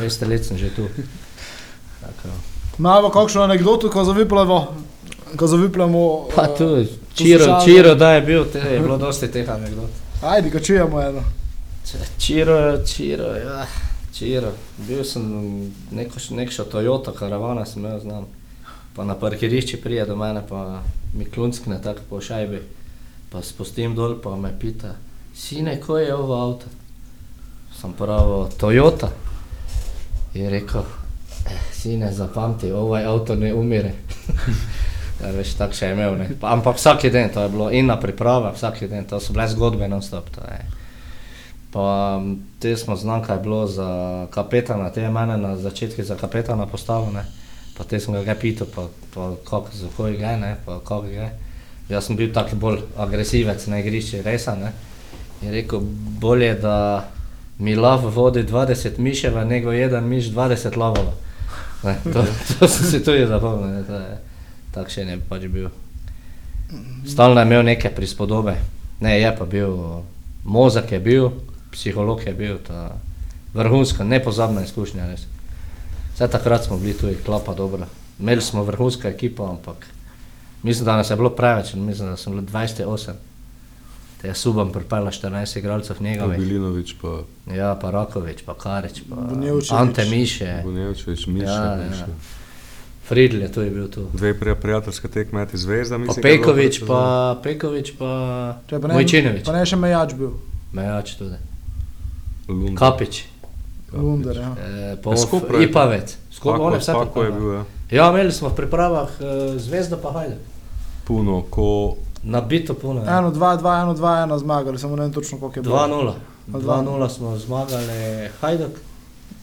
veste, 0.00 0.26
let 0.26 0.44
sem 0.48 0.58
že 0.58 0.72
tu. 0.74 0.88
Taka. 2.00 2.32
Imamo 2.78 3.10
kakšno 3.10 3.42
anegdoto, 3.42 3.90
ko 3.90 4.04
zavipljamo? 4.04 4.76
Ko 5.36 5.46
zavipljamo 5.46 6.28
Pa 6.34 6.44
eh, 6.44 6.56
tu, 6.58 6.84
to 6.84 6.84
Čiro. 7.14 7.60
Čiro, 7.64 7.94
da 7.94 8.12
je 8.12 8.20
bil, 8.20 8.44
te 8.52 8.58
je 8.58 8.80
bilo 8.80 8.98
dosti 8.98 9.28
teh 9.28 9.48
anegdot. 9.48 9.90
Ajde, 10.22 10.50
ko 10.50 10.60
čujemo 10.60 11.00
eno. 11.02 11.22
Čiro, 12.18 12.84
Čiro, 12.84 13.24
ja, 13.24 13.66
Čiro. 14.18 14.52
Bil 14.78 15.04
sem 15.04 15.24
neko, 15.92 16.16
nekšo 16.30 16.64
Toyota 16.64 17.12
karavana, 17.12 17.66
sem 17.68 17.84
imel 17.84 18.00
znam. 18.00 18.24
Pa 18.96 19.04
na 19.04 19.14
parkirišču 19.14 19.76
prije 19.82 20.06
do 20.06 20.16
mene, 20.16 20.40
pa 20.48 20.80
mi 21.14 21.24
klunskne 21.24 21.82
tako 21.82 22.00
po 22.10 22.20
šajbi. 22.20 22.62
Pa 23.28 23.42
spustim 23.42 23.94
dol, 23.94 24.16
pa 24.22 24.36
me 24.36 24.54
pita, 24.60 24.94
sine, 25.34 25.80
ko 25.80 25.98
je 25.98 26.14
ovo 26.14 26.34
avto? 26.34 26.66
Sem 27.80 27.92
pravi, 27.92 28.48
Toyota. 28.56 29.10
Je 30.34 30.50
rekel, 30.50 30.82
eh, 31.46 31.60
sine, 31.72 32.12
zapamti, 32.12 32.72
ovaj 32.72 33.04
avto 33.04 33.34
ne 33.34 33.54
umire. 33.54 33.92
Ja, 35.16 35.30
veš, 35.32 35.54
tako 35.56 35.72
še 35.72 35.94
imel, 35.94 36.18
ne. 36.20 36.26
Pa, 36.40 36.50
ampak 36.52 36.76
vsak 36.76 37.06
dan 37.08 37.30
to 37.32 37.40
je 37.40 37.48
bilo, 37.48 37.70
in 37.72 37.86
na 37.88 37.94
priprava, 37.96 38.50
vsak 38.52 38.82
dan, 38.84 39.06
to 39.08 39.16
so 39.16 39.32
bile 39.32 39.46
zgodbe 39.48 39.88
non-stop. 39.88 40.28
Pa 41.72 42.20
te 42.58 42.76
smo 42.76 42.96
znam, 42.96 43.22
kaj 43.22 43.36
je 43.36 43.42
bilo 43.42 43.66
za 43.66 44.26
kapetana, 44.30 44.90
te 44.90 45.02
je 45.02 45.10
mene 45.10 45.36
na 45.36 45.56
začetku 45.56 46.02
za 46.02 46.16
kapetana 46.16 46.66
postavil, 46.66 47.12
ne. 47.12 47.24
Pa 47.78 47.84
te 47.84 48.00
sem 48.00 48.14
ga 48.14 48.22
ga 48.24 48.34
pital, 48.34 48.66
pa, 48.74 48.88
pa 49.14 49.32
kako, 49.44 49.68
za 49.72 49.88
koj 49.96 50.16
gre, 50.16 50.36
ne, 50.36 50.56
pa 50.64 50.78
kako 50.80 51.02
gre. 51.02 51.30
Jaz 51.88 52.06
sem 52.06 52.16
bil 52.16 52.32
tak 52.32 52.54
bolj 52.54 52.80
agresivec 52.96 53.66
na 53.66 53.78
igrišču, 53.78 54.22
resa, 54.24 54.56
ne. 54.56 54.72
Je 55.42 55.52
rekel, 55.52 55.80
bolje, 56.20 56.54
da 56.54 57.08
mi 57.58 57.76
lav 57.76 58.08
vodi 58.14 58.42
20 58.42 58.98
miševa, 58.98 59.44
nego 59.44 59.72
jedan 59.72 60.08
miš 60.08 60.24
20 60.24 60.76
lavova. 60.76 61.12
Ne, 61.82 61.96
to, 62.12 62.24
to 62.58 62.68
sem 62.68 62.86
si 62.86 63.04
tudi 63.04 63.26
zapomnil, 63.26 63.68
ne, 63.68 63.84
to 63.84 63.94
je, 63.94 64.16
takšen 64.74 65.08
je 65.08 65.20
pač 65.28 65.44
bil. 65.46 65.68
Stalno 67.06 67.40
je 67.40 67.46
imel 67.46 67.62
neke 67.62 67.90
prispodobe, 67.90 68.56
ne, 69.00 69.20
je 69.20 69.36
pa 69.38 69.44
bil, 69.44 69.76
mozak 70.44 70.92
je 70.92 71.00
bil, 71.00 71.30
psiholog 71.76 72.24
je 72.26 72.32
bil, 72.34 72.56
ta 72.64 72.96
vrhunska, 73.54 74.04
nepozabna 74.04 74.64
izkušnja, 74.64 75.06
res. 75.10 75.26
Vse 76.14 76.28
takrat 76.32 76.64
smo 76.64 76.78
bili 76.80 76.96
tu, 76.96 77.12
klapa 77.24 77.54
dobra. 77.54 77.86
Imeli 78.20 78.40
smo 78.40 78.64
vrhunsko 78.64 79.08
ekipo, 79.08 79.44
ampak 79.44 79.86
mislim, 80.62 80.84
da 80.84 80.96
nas 80.96 81.10
je 81.10 81.16
bilo 81.16 81.30
preveč, 81.30 81.74
mislim, 81.74 82.08
da 82.08 82.16
sem 82.16 82.32
bil 82.32 82.42
28. 82.42 83.12
Te 84.22 84.28
je 84.28 84.34
Subam 84.34 84.72
pripeljal 84.72 85.12
14 85.12 85.58
igralcev 85.58 85.96
Pa 85.96 86.04
njegovih. 86.04 86.38
Bilinovič, 86.38 86.94
pa 87.02 87.20
Ja, 87.52 87.74
pa 87.74 87.90
Rakovič, 87.90 88.42
pa 88.42 88.54
Karič, 88.54 89.02
pa 89.10 89.16
Bunjevčević. 89.16 89.72
Ante 89.72 90.04
Miše, 90.04 90.60
Bunjevčevič, 90.64 91.26
Miša. 91.26 91.52
Ja, 91.52 91.76
ja. 91.76 91.90
Miša. 91.90 92.06
Fridl 93.06 93.42
je 93.42 93.52
tu 93.52 93.60
je 93.60 93.70
bil 93.70 93.90
tu. 93.90 94.08
Dve 94.12 94.34
prija, 94.34 94.54
prijateljske 94.54 95.08
tekme, 95.08 95.46
ti 95.46 95.58
zvezda, 95.58 95.94
Pa 95.94 95.98
mislim. 95.98 96.22
bilo 96.22 96.36
Pekovič, 96.36 96.80
pa 96.86 97.36
Pekovič, 97.42 97.92
pa 97.98 98.10
Če 98.66 98.80
pa 98.80 98.88
ne, 98.88 98.94
Mojčinovič. 98.94 99.44
pa 99.44 99.52
ne 99.52 99.66
še 99.66 99.76
mejač 99.76 100.14
bil, 100.14 100.32
Mejač 100.72 101.14
tudi. 101.14 101.36
Lundar. 102.48 102.76
Kapič, 102.76 103.24
Lunder, 103.92 104.36
ja. 104.36 104.50
eh, 104.58 104.96
pa 104.96 105.10
Ja, 105.10 105.16
Of- 105.16 105.26
Skopje. 105.26 105.62
Ipavec. 105.64 106.16
Skupaj 106.30 106.58
Pako- 106.58 106.66
on 106.66 106.72
je 106.72 106.78
vse 106.78 106.92
Pako 106.92 107.22
je 107.22 107.32
bil, 107.32 107.52
ja. 107.52 107.64
Ja, 107.90 108.10
imeli 108.10 108.32
smo 108.32 108.48
v 108.48 108.54
pripravah 108.54 109.08
uh, 109.10 109.26
zvezdo 109.56 109.96
pa 109.96 110.10
hajde. 110.12 110.36
Puno, 111.04 111.42
ko 111.50 111.96
Nabito 112.22 112.74
puno. 112.74 113.04
ja. 113.04 113.18
Eno, 113.18 113.30
dva, 113.30 113.56
dva, 113.56 113.80
eno, 113.80 113.94
dva, 113.94 114.22
ena 114.22 114.38
zmagali, 114.38 114.78
samo 114.78 114.96
ne 114.96 115.02
vem 115.02 115.12
točno 115.12 115.38
koliko 115.38 115.58
je 115.58 115.62
bilo. 115.62 115.76
2-0. 115.76 116.12
A 116.46 116.58
2-0 116.58 117.08
smo 117.08 117.36
zmagali 117.38 118.28
Hajduk, 118.40 118.74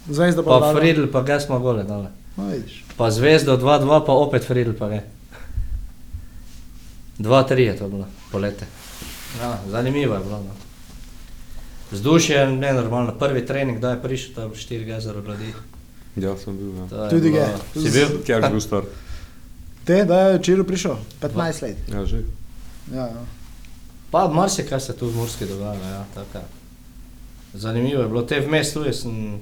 Zvezda 0.10 0.44
pa 0.44 0.50
pa 0.50 0.60
dala. 0.60 0.74
Fridl, 0.74 1.06
pa 1.08 1.22
ga 1.22 1.40
smo 1.40 1.60
gole 1.60 1.84
dali. 1.84 2.08
No, 2.38 2.48
vidiš. 2.48 2.84
Pa 2.98 3.12
zvezdo 3.12 3.58
2-2, 3.58 4.06
pa 4.06 4.12
opet 4.14 4.44
Fridl, 4.44 4.72
pa 4.80 4.88
ga. 4.90 5.00
2-3 7.20 7.58
je 7.58 7.78
to 7.78 7.88
bilo, 7.88 8.06
polete. 8.32 8.66
Ja, 9.42 9.58
zanimivo 9.70 10.14
je 10.14 10.20
bilo. 10.20 10.38
No. 10.38 10.52
Vzdušje 11.94 12.36
je 12.36 12.48
nenormalno. 12.52 13.14
Prvi 13.20 13.46
trening, 13.46 13.80
da 13.80 13.94
je 13.94 14.02
prišel, 14.02 14.34
bilo 14.34 14.56
4 14.56 14.86
gazero 14.86 15.22
ljudi. 15.22 15.54
ja, 16.16 16.38
sem 16.38 16.58
bil. 16.58 16.74
Ja. 16.78 16.88
To 16.88 17.04
je 17.04 17.10
Tudi 17.10 17.32
ga. 17.32 17.48
Si 17.74 17.92
bil? 17.92 18.20
Kjer 18.26 18.44
je 18.44 18.50
bil 18.50 18.62
star? 18.62 18.84
Te, 19.86 20.06
da 20.06 20.20
je 20.20 20.44
Čiru 20.44 20.64
prišel, 20.64 20.98
15 21.22 21.62
let. 21.62 21.78
Ja, 21.92 22.06
že. 22.06 22.24
Ja, 22.92 23.08
ja. 23.08 23.26
Pa 24.12 24.28
marsikaj 24.28 24.80
se 24.80 24.94
tu 24.96 25.10
v 25.10 25.16
Murski 25.16 25.46
dogaja, 25.46 25.90
ja, 25.90 26.06
tako. 26.14 26.46
Zanimivo 27.54 28.02
je 28.02 28.08
bilo, 28.08 28.22
te 28.22 28.40
vmes 28.40 28.74
tu 28.74 28.84
sem 28.94 29.42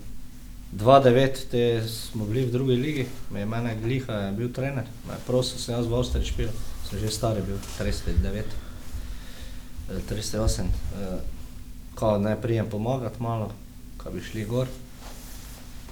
2-9, 0.71 1.43
te 1.51 1.83
smo 1.87 2.25
bili 2.25 2.45
v 2.45 2.51
drugi 2.51 2.75
ligi, 2.75 3.05
me 3.31 3.39
je 3.39 3.45
mene 3.45 3.75
gliha 3.83 4.13
je 4.13 4.31
bil 4.31 4.51
trener, 4.53 4.87
me 5.07 5.13
je 5.13 5.19
prosil, 5.27 5.59
sem 5.59 5.75
jaz 5.75 5.87
v 5.87 5.95
Avstriji 5.95 6.25
špil, 6.25 6.49
sem 6.89 6.99
že 6.99 7.11
star 7.11 7.35
bil, 7.35 7.59
39, 7.77 8.55
eh, 9.91 9.99
38, 10.09 10.65
eh, 10.67 11.19
kao 12.01 12.17
ne 12.17 12.35
prijem 12.37 12.65
pomagati 12.65 13.21
malo, 13.21 13.51
ko 13.97 14.09
bi 14.09 14.21
šli 14.21 14.45
gor. 14.45 14.67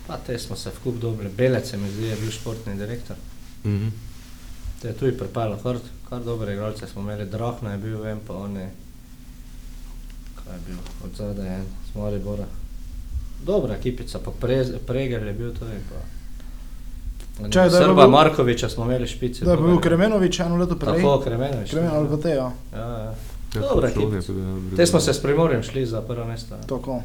Pa 0.07 0.17
te 0.17 0.39
smo 0.39 0.55
se 0.55 0.71
vkup 0.71 0.95
dobili, 0.95 1.29
Belec 1.29 1.69
se 1.69 1.77
mi 1.77 1.89
zdi, 1.89 2.05
je 2.05 2.15
bil 2.15 2.31
športni 2.31 2.75
direktor. 2.75 3.15
Mhm. 3.65 3.87
Te 4.81 4.87
je 4.87 4.93
tudi 4.93 5.17
pripeljal, 5.17 5.57
kar, 5.63 5.77
kar 6.09 6.21
dobre 6.21 6.53
igralce 6.53 6.87
smo 6.87 7.01
imeli, 7.01 7.25
Drahna 7.27 7.71
je 7.71 7.77
bil, 7.77 7.99
vem 7.99 8.19
pa 8.27 8.33
on 8.35 8.57
je, 8.57 8.69
kaj 10.35 10.53
je 10.53 10.59
bil, 10.67 10.77
od 11.03 11.15
zadaj 11.15 11.55
en, 11.55 11.65
z 11.85 11.97
Maribora. 11.97 12.45
Dobra 13.45 13.75
ekipica, 13.75 14.19
pa 14.19 14.31
Prez, 14.33 14.71
Preger 14.87 15.23
je 15.23 15.33
bil 15.33 15.53
tudi, 15.53 15.77
pa 15.89 15.99
Čaj, 17.43 17.69
da 17.69 17.77
je 17.77 17.83
Srba 17.83 18.01
bil- 18.01 18.11
Markoviča 18.11 18.69
smo 18.69 18.85
imeli 18.85 19.07
špice. 19.07 19.45
Da 19.45 19.51
je 19.51 19.57
bil 19.57 19.69
je. 19.69 19.81
Kremenovič 19.81 20.39
eno 20.39 20.57
leto 20.57 20.75
prej. 20.75 20.95
Tako, 20.95 21.19
Kremenovič. 21.19 21.69
Kremen 21.71 21.91
ali 21.91 22.09
pa 22.09 22.17
te, 22.17 22.29
ja. 22.31 22.51
Ja, 22.73 22.87
ja. 22.99 23.13
Tudi, 23.53 24.15
ja, 24.15 24.75
Te 24.75 24.85
smo 24.85 24.99
se 24.99 25.13
s 25.13 25.21
Primorjem 25.21 25.63
šli 25.63 25.85
za 25.85 26.01
prvo 26.01 26.25
mesto. 26.25 26.55
ja. 26.55 26.61
Tako. 26.61 27.01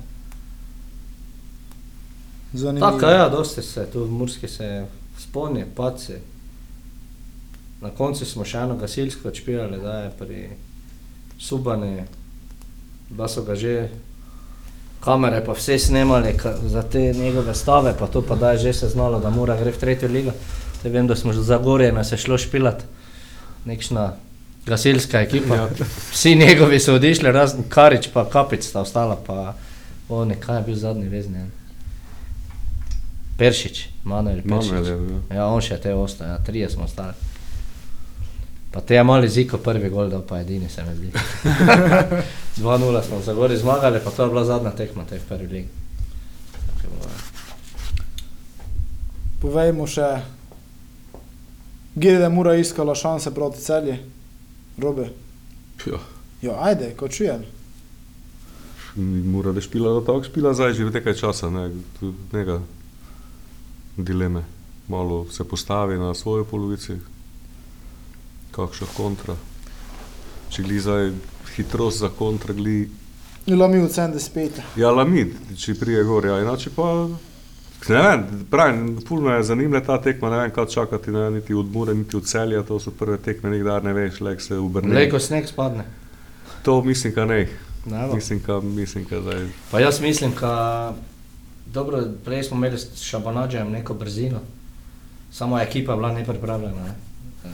Zanimivo. 2.52 2.90
Tako, 2.90 3.06
ja, 3.06 3.28
dosti 3.28 3.62
se, 3.62 3.86
tu 3.92 4.04
v 4.04 4.10
Murski 4.10 4.48
se 4.48 4.86
spomni, 5.18 5.64
paci. 5.76 6.12
Na 7.80 7.90
koncu 7.90 8.24
smo 8.26 8.44
še 8.44 8.58
eno 8.58 8.76
gasilsko 8.76 9.28
odšpirali, 9.28 9.78
da 9.82 9.98
je 9.98 10.10
pri 10.18 10.48
Subani, 11.38 12.04
da 13.10 13.28
so 13.28 13.42
ga 13.42 13.56
že 13.58 13.88
kamere 15.04 15.42
pa 15.44 15.52
vse 15.52 15.78
snemali 15.78 16.36
ka, 16.36 16.54
za 16.66 16.82
te 16.82 17.12
njegove 17.12 17.54
stave, 17.54 17.92
pa 17.98 18.06
to 18.06 18.22
pa 18.22 18.36
da 18.36 18.52
je 18.52 18.58
že 18.58 18.72
se 18.72 18.88
znalo, 18.88 19.20
da 19.20 19.30
mora 19.30 19.56
gre 19.56 19.72
v 19.72 19.78
tretjo 19.78 20.08
ligo. 20.08 20.32
Te 20.82 20.88
vem, 20.88 21.06
da 21.06 21.16
smo 21.16 21.32
že 21.32 21.42
za 21.42 21.58
Gorje 21.58 21.92
nas 21.92 22.12
je 22.12 22.18
šlo 22.18 22.38
špilat, 22.38 22.84
nekšna 23.64 24.14
gasilska 24.66 25.20
ekipa. 25.20 25.54
Ja. 25.54 25.68
Vsi 26.10 26.34
njegovi 26.34 26.80
so 26.80 26.94
odišli, 26.94 27.32
razen 27.32 27.64
Karič 27.68 28.08
pa 28.12 28.24
Kapic 28.30 28.64
sta 28.64 28.80
ostala, 28.80 29.16
pa 29.26 29.54
oni, 30.08 30.34
kaj 30.40 30.56
je 30.56 30.62
bil 30.62 30.76
zadnji 30.76 31.08
vezni. 31.08 31.44
Peršič, 33.38 33.88
Manuel 34.04 34.42
Peršič. 34.42 34.72
Manuel 34.72 34.86
je 34.86 34.96
bil. 34.96 35.20
Ja, 35.36 35.46
on 35.46 35.62
še 35.62 35.78
te 35.82 35.94
ostaje, 35.94 36.30
ja, 36.30 36.38
trije 36.38 36.70
smo 36.70 36.84
ostali. 36.84 37.14
Pa 38.74 38.80
te 38.80 38.94
je 38.94 39.04
mali 39.04 39.28
ziko 39.28 39.58
prvi 39.58 39.90
gol, 39.90 40.08
da 40.10 40.18
pa 40.22 40.40
edini 40.40 40.68
se 40.68 40.82
mi 40.82 40.94
zdi. 40.96 41.10
2-0 42.62 43.02
smo 43.06 43.20
za 43.20 43.34
gori 43.34 43.56
zmagali, 43.56 44.00
pa 44.04 44.10
to 44.10 44.22
je 44.22 44.28
bila 44.28 44.44
zadnja 44.44 44.70
tekma 44.70 45.04
te 45.08 45.18
v 45.18 45.28
prvi 45.28 45.46
ligi. 45.46 45.68
Ja. 46.84 47.12
Povejmo 49.42 49.86
še, 49.86 50.08
gdje 51.94 52.18
da 52.18 52.28
mora 52.28 52.56
iskala 52.56 52.94
šanse 52.94 53.34
proti 53.34 53.62
celji, 53.62 53.98
robe. 54.78 55.08
Ja. 55.86 55.98
Jo, 56.42 56.56
ajde, 56.60 56.94
ko 56.96 57.08
čujem. 57.08 57.44
Mora 59.24 59.52
da 59.52 59.60
špila 59.60 59.92
do 59.92 60.00
tako 60.00 60.24
špila, 60.24 60.54
zdaj 60.54 60.72
že 60.72 60.84
nekaj 60.84 61.14
časa, 61.14 61.50
ne, 61.50 61.70
tu 62.00 62.12
nega 62.32 62.60
dileme. 63.96 64.44
Malo 64.88 65.26
se 65.30 65.44
postavi 65.44 65.98
na 65.98 66.14
svojo 66.14 66.44
polovici, 66.44 66.98
kakšna 68.52 68.86
kontra. 68.96 69.36
Če 70.50 70.62
gli 70.62 70.80
zdaj 70.80 71.10
hitrost 71.56 71.98
za 71.98 72.08
kontra, 72.08 72.54
gli 72.54 72.90
Je 73.46 73.56
lomi 73.56 73.76
v 73.78 73.88
75. 73.92 74.62
ja 74.76 74.90
lamid, 74.90 75.34
če 75.56 75.74
prije 75.76 76.04
gor, 76.04 76.24
ja, 76.24 76.38
inače 76.40 76.70
pa 76.72 77.08
ne 77.88 78.02
vem, 78.02 78.46
pravim, 78.50 79.00
fulno 79.08 79.30
je 79.34 79.42
zanimiva 79.42 79.80
ta 79.80 79.98
tekma, 80.02 80.30
ne 80.30 80.38
vem, 80.38 80.50
kaj 80.50 80.66
čakati, 80.66 81.10
ne, 81.10 81.30
niti 81.30 81.54
od 81.54 81.72
Mure, 81.72 81.94
niti 81.94 82.16
od 82.16 82.24
Celja, 82.24 82.62
to 82.62 82.78
so 82.80 82.90
prve 82.90 83.18
tekme, 83.18 83.50
nikdar 83.50 83.84
ne 83.84 83.92
veš, 83.92 84.20
lek 84.20 84.40
se 84.40 84.56
obrne. 84.56 84.94
Leko 84.94 85.18
sneg 85.18 85.48
spadne. 85.48 85.84
To 86.62 86.82
mislim, 86.82 87.14
ka 87.14 87.24
ne. 87.24 87.48
Mislim, 88.14 88.40
ka, 88.40 88.60
mislim, 88.60 89.04
ka 89.04 89.20
zdaj. 89.20 89.48
Pa 89.70 89.80
jaz 89.80 90.00
mislim, 90.00 90.32
da 90.40 90.94
dobro, 91.66 92.04
prej 92.24 92.42
smo 92.42 92.56
imeli 92.56 92.78
s 92.78 93.02
Šabanađem 93.02 93.70
neko 93.70 93.94
brzino, 93.94 94.40
samo 95.32 95.58
ekipa 95.60 95.92
je 95.92 95.96
bila 95.96 96.12
nepripravljena. 96.12 96.84
Ne. 96.84 96.94
E, 97.44 97.48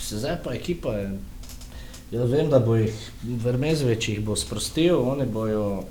se 0.00 0.18
zdaj 0.18 0.36
pa 0.44 0.54
ekipa 0.54 0.92
je, 0.92 1.18
jaz 2.10 2.30
vem, 2.30 2.50
da 2.50 2.58
bo 2.58 2.76
jih 2.76 3.10
Vermezovič 3.22 4.08
jih 4.08 4.20
bo 4.24 4.36
sprostil, 4.36 5.00
oni 5.08 5.26
bojo, 5.26 5.82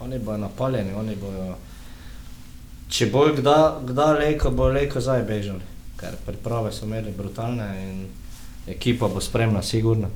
oni 0.00 0.18
bojo 0.18 0.38
napaljeni, 0.38 0.94
oni 0.94 1.16
bojo, 1.16 1.56
če 2.88 3.06
bojo 3.06 3.34
kdaj, 3.34 3.64
kdaj 3.88 4.18
leko, 4.20 4.50
bo 4.50 4.68
leko 4.68 5.00
zdaj 5.00 5.22
bežali, 5.28 5.64
ker 6.00 6.14
priprave 6.26 6.72
so 6.72 6.86
imeli 6.86 7.12
brutalne 7.16 7.66
in 7.82 8.06
ekipa 8.70 9.08
bo 9.08 9.20
spremna, 9.20 9.62
sigurno. 9.62 10.08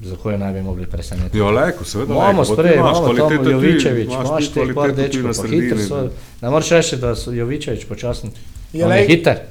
Za 0.00 0.16
koje 0.16 0.38
naj 0.38 0.52
bi 0.52 0.62
mogli 0.62 0.86
presenetiti. 0.86 1.38
Ja, 1.38 1.50
leko, 1.50 1.84
seveda. 1.84 2.14
Imamo 2.14 2.42
leko, 2.42 2.54
sprej, 2.54 2.74
imamo 2.74 3.00
kvaliteto 3.00 3.44
tam 3.44 3.52
Jovičevič, 3.52 4.08
imaš 4.08 4.48
te 4.48 4.64
par 4.74 4.94
dečkov, 4.96 5.26
pa 5.26 5.34
sredini, 5.34 5.82
so. 5.84 5.98
ne. 6.40 6.50
Moreš 6.50 6.70
reči, 6.70 6.96
da 6.96 7.14
so 7.16 7.32
Jovičevič 7.32 7.84
počasni. 7.84 8.30
Je 8.72 8.84
On 8.84 8.92
je 8.92 8.96
lej- 8.96 9.08
hiter. 9.08 9.42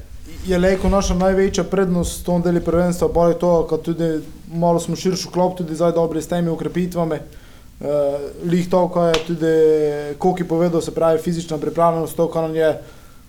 Je 0.48 0.58
lejko 0.58 0.90
naša 0.90 1.14
največja 1.14 1.64
prednost 1.64 2.22
v 2.22 2.26
tom 2.26 2.42
delu 2.42 2.62
prvenstva, 2.66 3.10
pa 3.14 3.28
je 3.30 3.40
to, 3.40 3.68
da 3.70 3.78
tudi 3.78 4.10
malo 4.54 4.80
smo 4.80 4.96
širši 4.96 5.30
klop, 5.30 5.58
tudi 5.58 5.76
zdaj 5.76 5.92
dobri 5.92 6.22
s 6.22 6.28
temi 6.28 6.50
ukrepitvami. 6.50 7.20
Uh, 7.80 7.88
lih 8.44 8.70
to, 8.70 8.90
kar 8.90 9.08
je 9.08 9.24
tudi 9.26 9.52
Koki 10.18 10.44
povedal, 10.44 10.82
se 10.82 10.92
pravi 10.92 11.20
fizična 11.20 11.58
pripravljenost, 11.58 12.16
to, 12.16 12.28
kar 12.28 12.44
nam 12.44 12.56
je 12.56 12.74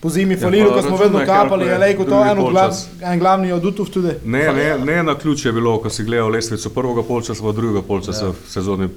po 0.00 0.08
zimi 0.08 0.34
Ja, 0.34 0.40
falilo, 0.40 0.72
ko 0.72 0.82
smo 0.82 0.96
vedno 0.96 1.20
kapali, 1.20 1.64
je 1.64 1.70
je 1.70 1.78
lejko 1.78 2.04
to 2.04 2.24
eno 2.24 2.46
glav, 2.46 2.70
en 3.02 3.18
glavni 3.18 3.52
odutov 3.52 3.86
tudi. 3.86 4.08
Ne, 4.24 4.52
ne, 4.52 4.78
ne 4.80 5.02
na 5.02 5.14
ključ 5.14 5.44
je 5.44 5.52
bilo, 5.52 5.78
ko 5.78 5.90
si 5.90 6.04
gledal 6.04 6.28
lestvico 6.28 6.70
prvega 6.70 7.02
polčasa, 7.04 7.42
pa 7.42 7.52
drugega 7.52 7.82
polčasa 7.82 8.26
Ja. 8.26 8.32
sezoni. 8.48 8.88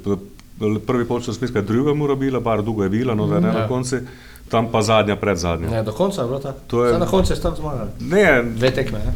Prvi 0.80 1.06
polčas, 1.06 1.41
mislim, 1.41 1.54
da 1.54 1.60
je 1.60 1.66
druga 1.68 1.93
mora 1.93 2.16
bila, 2.16 2.39
bar 2.39 2.62
dolgo 2.62 2.84
je 2.84 2.89
bila, 2.89 3.14
no 3.16 3.28
da 3.28 3.39
ne 3.39 3.47
Ja. 3.47 3.54
na 3.54 3.68
koncu, 3.68 3.97
tam 4.49 4.72
pa 4.72 4.82
zadnja, 4.82 5.16
pred 5.16 5.38
zadnja. 5.38 5.70
Ne, 5.70 5.84
do 5.84 5.91
konca 5.91 6.22
je 6.22 6.28
bilo 6.28 6.39
tako. 6.39 6.60
To 6.68 6.84
je- 6.84 6.89
Zdaj 6.89 6.99
na 6.99 7.08
koncu 7.08 7.34
je 7.34 7.41
tako 7.41 7.56
zmagali. 7.56 7.89
Ne, 8.01 8.43
Dve 8.45 8.72
tekme. 8.72 8.99
Ne? 8.99 9.14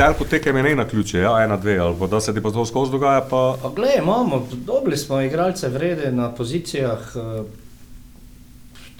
Telko 0.00 0.24
tekem 0.24 0.56
je 0.56 0.62
ne 0.62 0.74
na 0.76 0.88
ključe, 0.88 1.18
ja, 1.18 1.34
ena, 1.44 1.56
dve, 1.56 1.78
ali 1.78 1.96
pa 1.98 2.06
da 2.06 2.20
se 2.20 2.34
ti 2.34 2.40
pa 2.40 2.50
to 2.50 2.64
skozi 2.66 2.92
dogaja, 2.92 3.20
pa 3.20 3.56
Pa 3.62 3.70
glej, 3.76 3.98
imamo, 3.98 4.46
dobili 4.66 4.96
smo 4.96 5.20
igralce 5.20 5.68
vrede 5.68 6.12
na 6.12 6.30
pozicijah. 6.34 7.12
eh, 7.16 7.42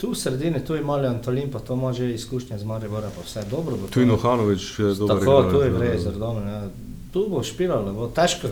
Tu 0.00 0.10
v 0.10 0.16
sredini, 0.16 0.64
tu 0.64 0.74
je 0.74 0.80
mali 0.80 1.06
Antolin, 1.06 1.50
pa 1.52 1.58
to 1.58 1.74
ima 1.74 1.92
že 1.92 2.06
izkušnje 2.14 2.58
z 2.58 2.64
Maribora, 2.64 3.10
pa 3.12 3.20
vse 3.20 3.42
dobro 3.50 3.76
bo. 3.76 3.86
tu 3.86 4.00
je 4.00 4.06
Nohanovič 4.06 4.78
je 4.78 4.94
dober. 4.94 5.18
Tako, 5.18 5.30
igralec, 5.30 5.52
tu 5.52 5.60
je 5.60 5.68
ja. 5.68 5.78
vrej, 5.78 5.98
zrdome. 5.98 6.40
Ja. 6.50 6.62
Tu 7.12 7.26
bo 7.28 7.42
špilalo, 7.42 7.92
bo 7.92 8.06
težko. 8.08 8.48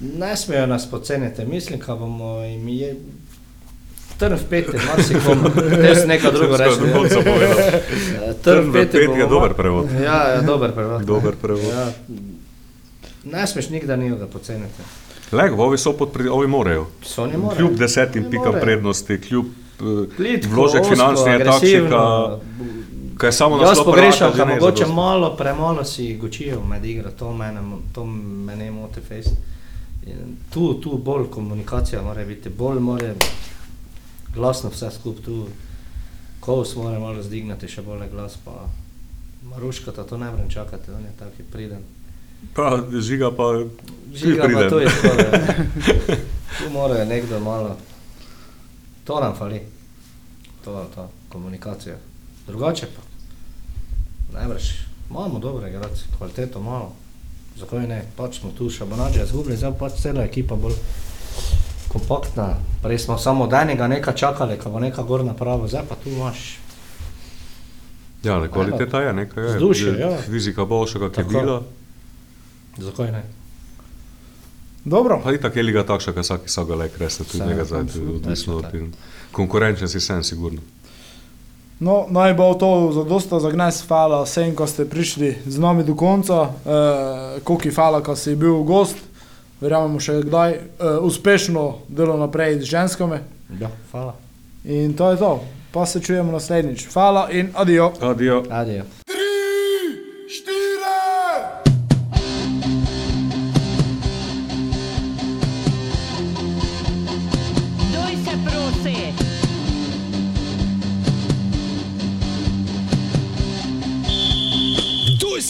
Ne 0.00 0.36
smejo 0.36 0.66
nas 0.66 0.90
poceniti, 0.90 1.44
mislim, 1.44 1.78
da 1.86 1.94
bomo 1.94 2.42
jim 2.42 2.68
je. 2.68 2.96
Trn 4.20 4.34
v 4.34 4.44
peti, 4.44 4.76
marsikomu, 4.78 5.48
te 5.74 5.94
si 5.94 6.06
nekaj 6.06 6.30
drugo 6.30 6.56
konca 6.92 7.20
povedal. 7.20 7.56
Trn 8.42 8.60
v 8.62 8.72
peti 8.74 8.96
je 8.98 9.08
bomo- 9.08 9.28
dober 9.28 9.54
prevod. 9.54 9.86
Ja, 9.94 10.28
ja, 10.28 10.40
dober 10.42 10.72
prevod. 10.72 11.02
Dober 11.02 11.34
prevod. 11.34 11.64
Ja. 11.66 11.86
Ne 13.26 13.46
smeš 13.46 13.70
nikdar 13.70 13.98
nikoga 13.98 14.26
poceniti. 14.26 14.82
Lego, 15.32 15.62
ovi 15.62 15.78
so 15.78 15.92
pod, 15.92 16.10
pri- 16.10 16.28
ovi 16.28 16.46
morajo. 16.46 16.86
So 17.02 17.22
oni 17.22 17.36
morajo. 17.38 17.56
Kljub 17.58 17.78
desetim 17.78 18.22
Ne 18.22 18.30
pikam 18.30 18.46
morejo. 18.46 18.62
prednosti, 18.62 19.20
kljub 19.20 19.46
eh, 19.46 20.06
Plitko, 20.16 20.50
vložek 20.50 20.84
je 20.84 21.34
agresivno. 21.34 21.98
ka- 21.98 22.38
ka 23.16 23.26
je 23.26 23.32
samo 23.32 23.56
na 23.56 23.62
Jaz 23.62 23.74
slop 23.74 23.86
pogrešam, 23.86 24.32
da 24.32 24.44
ne 24.44 24.54
mogoče 24.54 24.86
malo, 24.86 25.32
premalo 25.32 25.84
si 25.84 26.16
gočijo 26.16 26.60
med 26.62 26.84
igro, 26.84 27.10
to 27.12 27.32
mene, 27.32 27.60
to 27.92 28.04
me 28.04 28.56
ne 28.56 28.70
moti 28.70 29.00
face. 29.00 29.30
In 30.04 30.16
Tu, 30.50 30.74
tu 30.74 30.98
bolj 30.98 31.26
komunikacija 31.26 32.02
mora 32.02 32.24
biti, 32.24 32.48
bolj 32.50 32.78
mora 32.80 33.12
glasno 34.34 34.70
vse 34.70 34.90
skupaj 34.90 35.24
tu. 35.24 35.46
Kovs 36.40 36.76
mora 36.76 36.98
malo 36.98 37.22
zdignati 37.22 37.68
še 37.68 37.82
bolj 37.84 38.06
glas, 38.08 38.38
pa 38.44 38.64
Maruška, 39.50 39.92
to 39.92 40.16
ne 40.18 40.30
vrem 40.30 40.48
čakati, 40.50 40.90
on 40.90 41.04
je 41.04 41.12
taki 41.18 41.42
priden. 41.42 41.82
Pa 42.54 42.78
žiga 43.00 43.30
pa 43.30 43.44
Žiga 44.14 44.48
pa 44.54 44.68
to 44.68 44.80
je 44.80 44.88
skoraj. 44.96 45.50
Tu 46.58 46.70
mora 46.72 47.04
nekdo 47.04 47.40
malo, 47.40 47.76
to 49.04 49.20
nam 49.20 49.36
fali, 49.36 49.60
to, 50.64 50.86
to 50.94 51.08
komunikacija. 51.28 51.96
Drugače 52.46 52.86
pa, 52.86 53.02
najbrž, 54.38 54.70
imamo 55.10 55.38
dobre 55.38 55.68
igralce, 55.68 56.04
kvaliteto 56.18 56.60
malo, 56.60 56.92
zakaj 57.56 57.86
ne, 57.86 58.02
pač 58.16 58.40
smo 58.40 58.50
tu 58.56 58.70
še 58.70 58.84
bonače 58.84 59.24
izgubili, 59.24 59.56
zdaj 59.56 59.76
pač 59.78 60.00
cela 60.02 60.24
ekipa 60.24 60.56
bolj 60.56 60.76
kompaktna. 62.10 62.54
Prej 62.82 62.98
smo 62.98 63.18
samo 63.18 63.44
od 63.44 63.52
enega 63.52 63.86
nekaj 63.86 64.14
čakali, 64.14 64.58
ko 64.58 64.70
bo 64.70 64.80
neka 64.80 65.02
gorna 65.02 65.34
prava, 65.34 65.68
zdaj 65.68 65.82
pa 65.88 65.94
tu 65.94 66.10
imaš. 66.10 66.58
Ja, 68.24 68.40
ne, 68.40 68.48
kvaliteta 68.48 69.00
je 69.00 69.12
nekaj. 69.12 69.44
Je. 69.44 69.56
Vzdušje, 69.56 69.92
Je 69.92 70.00
ja. 70.00 70.18
Fizika 70.18 70.64
boljša, 70.64 70.98
kot 70.98 71.18
je 71.18 71.24
bila. 71.24 71.62
Zakaj 72.78 73.12
ne? 73.12 73.22
Dobro, 74.84 75.20
Pa 75.24 75.32
itak 75.32 75.56
je 75.56 75.62
liga 75.62 75.84
takšna, 75.84 76.12
kot 76.12 76.24
vsak 76.24 76.40
vsega 76.46 76.74
le 76.74 76.88
kresa, 76.88 77.24
tudi 77.24 77.44
njega 77.46 77.64
zdaj, 77.64 77.80
odvisno 78.14 78.56
od 78.56 78.74
in 78.74 78.92
konkurenčen 79.32 79.88
si 79.88 80.00
sem, 80.00 80.24
sigurno. 80.24 80.60
no, 81.78 82.06
naj 82.08 82.34
bo 82.34 82.54
to 82.54 82.92
zadosta 82.92 83.40
za 83.40 83.50
gnes, 83.50 83.84
hvala 83.88 84.22
vsem, 84.24 84.54
ko 84.56 84.66
ste 84.66 84.84
prišli 84.84 85.36
z 85.46 85.58
nami 85.58 85.84
do 85.84 85.94
konca, 85.94 86.40
uh, 86.42 87.42
koliko 87.44 87.74
hvala, 87.74 88.00
ko 88.02 88.16
si 88.16 88.36
bil 88.36 88.62
gost, 88.62 88.96
verjamemo 89.60 90.00
še 90.00 90.20
kdaj, 90.22 90.50
uh, 90.52 90.60
uspešno 91.00 91.78
delo 91.88 92.16
naprej 92.16 92.60
z 92.60 92.64
ženskami 92.64 93.18
Ja, 93.60 93.68
hvala. 93.92 94.14
in 94.64 94.94
to 94.94 95.10
je 95.10 95.16
to. 95.16 95.44
Pa 95.72 95.86
se 95.86 96.00
čujemo 96.00 96.32
naslednjič. 96.32 96.88
Hvala 96.92 97.28
in 97.30 97.50
adijo. 97.54 97.92
Adijo. 98.00 98.42
Adijo. 98.50 98.84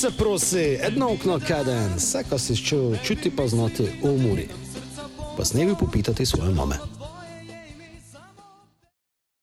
Se 0.00 0.10
prosi, 0.10 0.78
edno 0.82 1.12
okno 1.12 1.40
kaden, 1.48 1.94
vse, 1.96 2.22
kar 2.28 2.40
si 2.40 2.56
čutil, 2.56 2.96
čuti 3.04 3.30
pa 3.36 3.46
znati 3.46 3.82
v 3.82 4.08
umori. 4.08 4.48
Pa 5.36 5.44
s 5.44 5.52
nebi 5.52 5.74
popitati 5.80 6.26
svoje 6.26 6.54
mame. 6.54 6.76